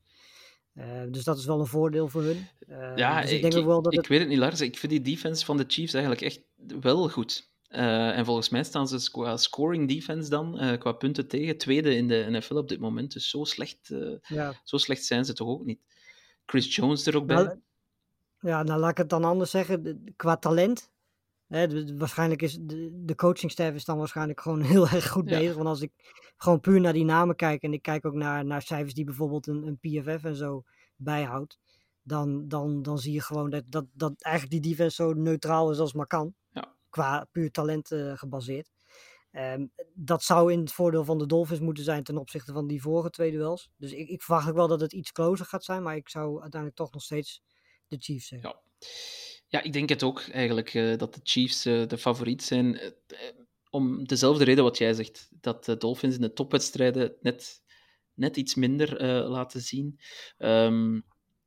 Uh, 0.74 1.02
dus 1.08 1.24
dat 1.24 1.38
is 1.38 1.44
wel 1.44 1.60
een 1.60 1.66
voordeel 1.66 2.08
voor 2.08 2.22
hun. 2.22 2.46
Uh, 2.68 2.96
ja, 2.96 3.20
dus 3.20 3.30
ik, 3.30 3.36
ik, 3.36 3.42
denk 3.42 3.54
ook 3.54 3.66
wel 3.66 3.82
dat 3.82 3.92
ik 3.92 3.98
het... 3.98 4.08
weet 4.08 4.18
het 4.18 4.28
niet, 4.28 4.38
Lars. 4.38 4.60
Ik 4.60 4.78
vind 4.78 4.92
die 4.92 5.00
defense 5.00 5.44
van 5.44 5.56
de 5.56 5.64
Chiefs 5.66 5.92
eigenlijk 5.92 6.24
echt 6.24 6.40
wel 6.80 7.08
goed. 7.08 7.52
Uh, 7.68 8.18
en 8.18 8.24
volgens 8.24 8.48
mij 8.48 8.64
staan 8.64 8.88
ze 8.88 9.10
qua 9.10 9.36
scoring 9.36 9.88
defense 9.88 10.30
dan, 10.30 10.78
qua 10.78 10.92
punten 10.92 11.28
tegen, 11.28 11.58
tweede 11.58 11.94
in 11.94 12.08
de 12.08 12.26
NFL 12.30 12.54
op 12.54 12.68
dit 12.68 12.80
moment. 12.80 13.12
Dus 13.12 13.30
zo 13.30 13.44
slecht, 13.44 13.90
ja. 14.22 14.60
zo 14.64 14.76
slecht 14.76 15.04
zijn 15.04 15.24
ze 15.24 15.32
toch 15.32 15.48
ook 15.48 15.64
niet. 15.64 15.80
Chris 16.46 16.74
Jones 16.74 17.06
er 17.06 17.16
ook 17.16 17.26
bij. 17.26 17.36
Nou, 17.36 17.60
ja, 18.40 18.62
nou 18.62 18.80
laat 18.80 18.90
ik 18.90 18.96
het 18.96 19.08
dan 19.08 19.24
anders 19.24 19.50
zeggen. 19.50 20.04
Qua 20.16 20.36
talent, 20.36 20.90
hè, 21.54 21.66
de, 21.68 21.96
waarschijnlijk 21.96 22.42
is 22.42 22.58
de, 22.60 22.90
de 23.04 23.14
coachingstaf 23.14 23.74
is 23.74 23.84
dan 23.84 23.98
waarschijnlijk 23.98 24.40
gewoon 24.40 24.60
heel 24.72 24.88
erg 24.88 25.08
goed 25.08 25.28
Ja. 25.30 25.38
bezig. 25.38 25.54
Want 25.54 25.68
als 25.68 25.80
ik 25.80 25.92
gewoon 26.36 26.60
puur 26.60 26.80
naar 26.80 26.92
die 26.92 27.04
namen 27.04 27.36
kijk 27.36 27.62
en 27.62 27.72
ik 27.72 27.82
kijk 27.82 28.04
ook 28.04 28.14
naar, 28.14 28.44
naar 28.44 28.62
cijfers 28.62 28.94
die 28.94 29.04
bijvoorbeeld 29.04 29.46
een, 29.46 29.66
een 29.66 29.78
PFF 29.78 30.24
en 30.24 30.36
zo 30.36 30.62
bijhoudt, 30.96 31.58
dan, 32.02 32.48
dan, 32.48 32.82
dan 32.82 32.98
zie 32.98 33.12
je 33.12 33.20
gewoon 33.20 33.50
dat, 33.50 33.64
dat, 33.66 33.84
dat 33.92 34.22
eigenlijk 34.22 34.62
die 34.62 34.70
defense 34.70 34.94
zo 34.94 35.12
neutraal 35.12 35.70
is 35.70 35.78
als 35.78 35.92
maar 35.92 36.06
kan. 36.06 36.34
Ja. 36.50 36.74
Qua 36.88 37.26
puur 37.32 37.50
talent 37.50 37.90
eh, 37.90 38.12
gebaseerd. 38.16 38.70
Ehm, 39.30 39.66
dat 39.94 40.22
zou 40.22 40.52
in 40.52 40.60
het 40.60 40.72
voordeel 40.72 41.04
van 41.04 41.18
de 41.18 41.26
Dolphins 41.26 41.60
moeten 41.60 41.84
zijn 41.84 42.02
ten 42.02 42.18
opzichte 42.18 42.52
van 42.52 42.66
die 42.66 42.80
vorige 42.82 43.10
twee 43.10 43.30
duels. 43.30 43.70
Dus 43.76 43.92
ik, 43.92 44.08
ik 44.08 44.22
verwacht 44.22 44.48
ook 44.48 44.54
wel 44.54 44.68
dat 44.68 44.80
het 44.80 44.92
iets 44.92 45.12
closer 45.12 45.46
gaat 45.46 45.64
zijn, 45.64 45.82
maar 45.82 45.96
ik 45.96 46.08
zou 46.08 46.32
uiteindelijk 46.42 46.74
toch 46.80 46.92
nog 46.92 47.02
steeds 47.02 47.42
de 47.88 47.96
de 47.96 48.02
Chiefs 48.02 48.26
zeggen. 48.28 48.48
Ja. 48.48 48.62
Ja, 49.54 49.62
ik 49.62 49.72
denk 49.72 49.88
het 49.88 50.02
ook 50.02 50.20
eigenlijk, 50.20 50.74
eh, 50.74 50.96
dat 50.96 51.14
de 51.14 51.20
Chiefs 51.22 51.64
eh, 51.64 51.86
de 51.86 51.98
favoriet 51.98 52.42
zijn. 52.42 52.78
Eh, 52.78 52.90
om 53.70 54.06
dezelfde 54.06 54.44
reden 54.44 54.64
wat 54.64 54.78
jij 54.78 54.94
zegt, 54.94 55.28
dat 55.40 55.64
de 55.64 55.76
Dolphins 55.76 56.14
in 56.14 56.20
de 56.20 56.32
topwedstrijden 56.32 57.14
net, 57.20 57.62
net 58.14 58.36
iets 58.36 58.54
minder 58.54 59.02
laten 59.28 59.60
zien. 59.60 60.00
Ehm, 60.38 61.00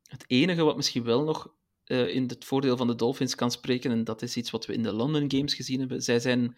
het 0.04 0.24
enige 0.28 0.64
wat 0.64 0.76
misschien 0.76 1.04
wel 1.04 1.24
nog 1.24 1.56
in 1.86 2.24
het 2.28 2.46
voordeel 2.46 2.78
van 2.78 2.88
de 2.88 2.96
Dolphins 2.96 3.36
kan 3.36 3.52
spreken, 3.52 3.92
en 3.92 4.04
dat 4.04 4.22
is 4.22 4.38
iets 4.38 4.52
wat 4.52 4.66
we 4.66 4.74
in 4.74 4.84
de 4.84 4.94
London 4.94 5.32
Games 5.32 5.54
gezien 5.54 5.80
hebben, 5.80 6.02
zij 6.02 6.20
zijn 6.20 6.58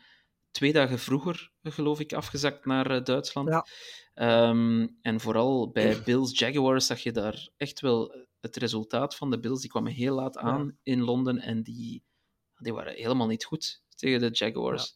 twee 0.51 0.73
dagen 0.73 0.99
vroeger, 0.99 1.51
geloof 1.63 1.99
ik, 1.99 2.13
afgezakt 2.13 2.65
naar 2.65 3.03
Duitsland. 3.03 3.49
Ja. 3.49 3.65
Ehm, 4.13 4.87
en 5.01 5.19
vooral 5.19 5.71
bij 5.71 6.03
Bills 6.03 6.39
Jaguars 6.39 6.85
zag 6.85 6.99
je 6.99 7.11
daar 7.11 7.49
echt 7.57 7.79
wel 7.79 8.27
het 8.41 8.55
resultaat 8.55 9.15
van 9.15 9.29
de 9.29 9.39
Bills. 9.39 9.61
Die 9.61 9.69
kwamen 9.69 9.91
heel 9.91 10.15
laat 10.15 10.37
aan 10.37 10.77
in 10.83 11.01
Londen 11.01 11.39
en 11.39 11.63
die, 11.63 12.03
die 12.55 12.73
waren 12.73 12.93
helemaal 12.93 13.27
niet 13.27 13.45
goed 13.45 13.81
tegen 13.95 14.19
de 14.19 14.29
Jaguars. 14.29 14.95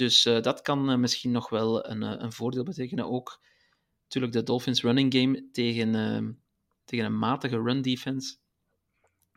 Dus 0.00 0.24
eh, 0.24 0.42
dat 0.42 0.60
kan 0.60 0.90
eh, 0.90 0.96
misschien 0.96 1.30
nog 1.30 1.48
wel 1.48 1.88
een, 1.88 2.02
eh, 2.02 2.14
een 2.18 2.32
voordeel 2.32 2.64
betekenen. 2.64 3.10
Ook 3.10 3.40
natuurlijk 4.02 4.32
de 4.32 4.42
Dolphins 4.42 4.82
running 4.82 5.14
game 5.14 5.48
tegen, 5.52 5.94
ehm, 5.94 6.32
tegen 6.84 7.04
een 7.04 7.18
matige 7.18 7.62
run 7.62 7.82
defense. 7.82 8.36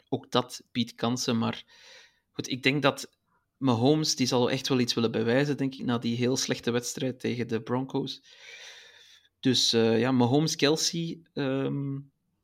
Ook 0.10 0.32
dat 0.32 0.64
biedt 0.72 0.96
kansen, 0.96 1.38
maar 1.38 1.64
goed, 2.32 2.50
ik 2.50 2.64
denk 2.64 2.82
dat 2.82 3.18
Mahomes, 3.58 4.16
die 4.16 4.28
zal 4.28 4.52
echt 4.52 4.68
wel 4.68 4.80
iets 4.80 4.94
willen 4.94 5.12
bewijzen, 5.12 5.58
denk 5.58 5.74
ik, 5.74 5.86
na 5.86 5.98
die 5.98 6.16
heel 6.16 6.38
slechte 6.38 6.72
wedstrijd 6.72 7.20
tegen 7.20 7.48
de 7.48 7.62
Broncos. 7.62 8.24
Dus 9.39 9.72
ja, 9.72 10.12
Mahomes-Kelsey, 10.12 11.22
ehm, 11.34 12.00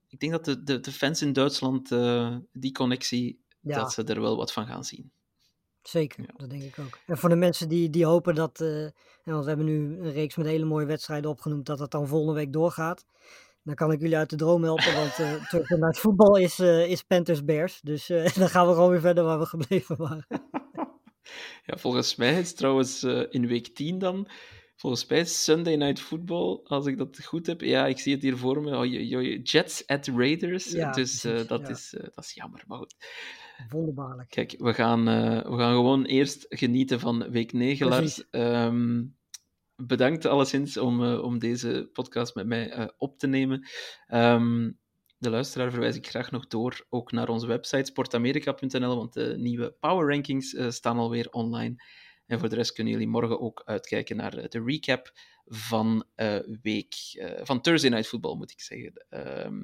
ik 0.09 0.19
denk 0.19 0.31
dat 0.31 0.45
de, 0.45 0.63
de, 0.63 0.79
de 0.79 0.91
fans 0.91 1.21
in 1.21 1.33
Duitsland, 1.33 1.91
eh, 1.91 2.35
die 2.51 2.71
connectie, 2.71 3.43
Ja. 3.61 3.75
dat 3.77 3.93
ze 3.93 4.03
er 4.03 4.21
wel 4.21 4.37
wat 4.37 4.53
van 4.53 4.65
gaan 4.67 4.83
zien. 4.83 5.11
Zeker, 5.81 6.21
Ja. 6.21 6.33
dat 6.35 6.49
denk 6.49 6.63
ik 6.63 6.79
ook. 6.79 6.97
En 7.07 7.17
voor 7.17 7.29
de 7.29 7.35
mensen 7.35 7.69
die, 7.69 7.89
die 7.89 8.05
hopen 8.05 8.35
dat, 8.35 8.61
en 8.61 8.93
want 9.23 9.41
we 9.43 9.47
hebben 9.49 9.65
nu 9.65 9.99
een 9.99 10.11
reeks 10.11 10.35
met 10.35 10.45
hele 10.45 10.65
mooie 10.65 10.85
wedstrijden 10.85 11.29
opgenoemd, 11.29 11.65
dat 11.65 11.79
het 11.79 11.91
dan 11.91 12.07
volgende 12.07 12.33
week 12.33 12.53
doorgaat. 12.53 13.05
Dan 13.63 13.75
kan 13.75 13.91
ik 13.91 13.99
jullie 14.01 14.17
uit 14.17 14.29
de 14.29 14.35
droom 14.35 14.63
helpen, 14.63 14.95
want 14.95 15.19
eh 15.19 15.33
terug 15.49 15.69
naar 15.69 15.89
het 15.89 15.99
voetbal 15.99 16.35
is, 16.37 16.59
eh, 16.59 16.89
is 16.89 17.03
Panthers 17.03 17.43
Bears. 17.43 17.81
Dus 17.81 18.07
dan 18.39 18.49
gaan 18.49 18.67
we 18.67 18.73
gewoon 18.73 18.89
weer 18.89 18.99
verder 18.99 19.23
waar 19.23 19.39
we 19.39 19.45
gebleven 19.45 19.97
waren. 19.97 20.25
Ja, 21.65 21.77
volgens 21.77 22.15
mij 22.15 22.39
is 22.39 22.53
trouwens 22.53 23.03
in 23.29 23.47
week 23.47 23.67
10 23.75 23.99
dan, 23.99 24.27
volgens 24.79 25.05
mij 25.07 25.19
is 25.19 25.43
Sunday 25.43 25.75
Night 25.75 25.99
Football, 25.99 26.59
als 26.63 26.85
ik 26.85 26.97
dat 26.97 27.23
goed 27.23 27.47
heb. 27.47 27.61
Ja, 27.61 27.87
ik 27.87 27.99
zie 27.99 28.13
het 28.13 28.21
hier 28.21 28.37
voor 28.37 28.61
me. 28.61 28.89
Je- 28.89 29.07
je- 29.07 29.41
Jets 29.41 29.87
at 29.87 30.07
Raiders. 30.07 30.71
Ja, 30.71 30.91
dus 30.91 31.23
eh, 31.23 31.47
dat, 31.47 31.61
ja. 31.61 31.69
is, 31.69 31.93
eh, 31.93 32.03
dat 32.15 32.23
is 32.23 32.33
jammer, 32.33 32.63
maar 32.67 32.77
goed. 32.77 32.95
Wonderbaarlijk. 33.69 34.29
Kijk, 34.29 34.55
we 34.57 34.73
gaan, 34.73 35.07
eh, 35.07 35.51
we 35.51 35.57
gaan 35.57 35.73
gewoon 35.73 36.05
eerst 36.05 36.45
genieten 36.49 36.99
van 36.99 37.29
week 37.31 37.53
9, 37.53 37.87
Lars. 37.87 38.29
Ehm, 38.29 39.03
bedankt 39.75 40.25
alleszins 40.25 40.77
om, 40.77 41.13
om 41.13 41.39
deze 41.39 41.89
podcast 41.93 42.35
met 42.35 42.47
mij 42.47 42.91
op 42.97 43.17
te 43.17 43.27
nemen. 43.27 43.67
Ehm, 44.07 44.71
de 45.17 45.29
luisteraar 45.29 45.71
verwijs 45.71 45.95
ik 45.95 46.07
graag 46.07 46.31
nog 46.31 46.47
door, 46.47 46.85
ook 46.89 47.11
naar 47.11 47.29
onze 47.29 47.47
website 47.47 47.85
sportamerika.nl, 47.85 48.95
want 48.95 49.13
de 49.13 49.35
nieuwe 49.37 49.75
Power 49.79 50.09
Rankings 50.09 50.55
staan 50.69 50.97
alweer 50.97 51.27
online. 51.31 51.83
En 52.29 52.39
voor 52.39 52.49
de 52.49 52.55
rest 52.55 52.71
kunnen 52.73 52.93
jullie 52.93 53.07
morgen 53.07 53.39
ook 53.39 53.61
uitkijken 53.65 54.15
naar 54.15 54.37
eh, 54.37 54.49
de 54.49 54.63
recap 54.65 55.11
van 55.45 56.05
eh, 56.15 56.37
week, 56.61 56.93
eh, 57.13 57.45
van 57.45 57.61
Thursday 57.61 57.89
Night 57.89 58.07
Football, 58.07 58.35
moet 58.35 58.51
ik 58.51 58.61
zeggen. 58.61 59.05
Ehm, 59.09 59.59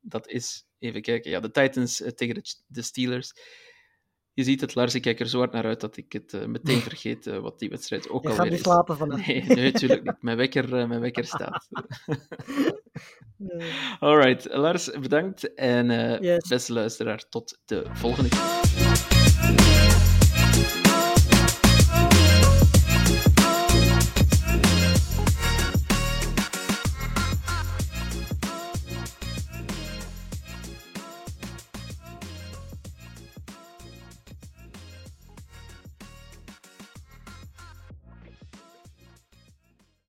dat 0.00 0.28
is, 0.28 0.66
even 0.78 1.02
kijken, 1.02 1.30
ja, 1.30 1.40
de 1.40 1.50
Titans 1.50 1.96
tegen 2.14 2.34
de, 2.34 2.54
de 2.66 2.82
Steelers. 2.82 3.32
Je 4.32 4.44
ziet 4.44 4.60
het, 4.60 4.74
Lars, 4.74 4.94
ik 4.94 5.02
kijk 5.02 5.20
er 5.20 5.28
zo 5.28 5.38
hard 5.38 5.52
naar 5.52 5.64
uit 5.64 5.80
dat 5.80 5.96
ik 5.96 6.12
het 6.12 6.46
meteen 6.46 6.80
vergeet 6.90 7.24
wat 7.24 7.58
die 7.58 7.68
wedstrijd 7.68 8.08
ook 8.08 8.22
Je 8.22 8.28
alweer 8.28 8.42
gaat 8.42 8.50
niet 8.50 8.60
is. 8.60 8.64
slapen 8.64 8.96
vandaag. 8.96 9.26
Nee, 9.26 9.42
nee, 9.42 9.72
natuurlijk 9.72 10.02
niet. 10.04 10.22
Mijn 10.22 10.36
wekker, 10.36 10.88
mijn 10.88 11.00
wekker 11.00 11.24
staat. 11.24 11.68
Eh, 13.48 13.96
Alright, 14.00 14.48
Lars, 14.54 14.90
bedankt. 14.90 15.54
En 15.54 15.86
Yes. 16.22 16.48
beste 16.48 16.72
luisteraar, 16.72 17.28
tot 17.28 17.58
de 17.64 17.86
volgende 17.92 18.28
keer. 18.28 18.73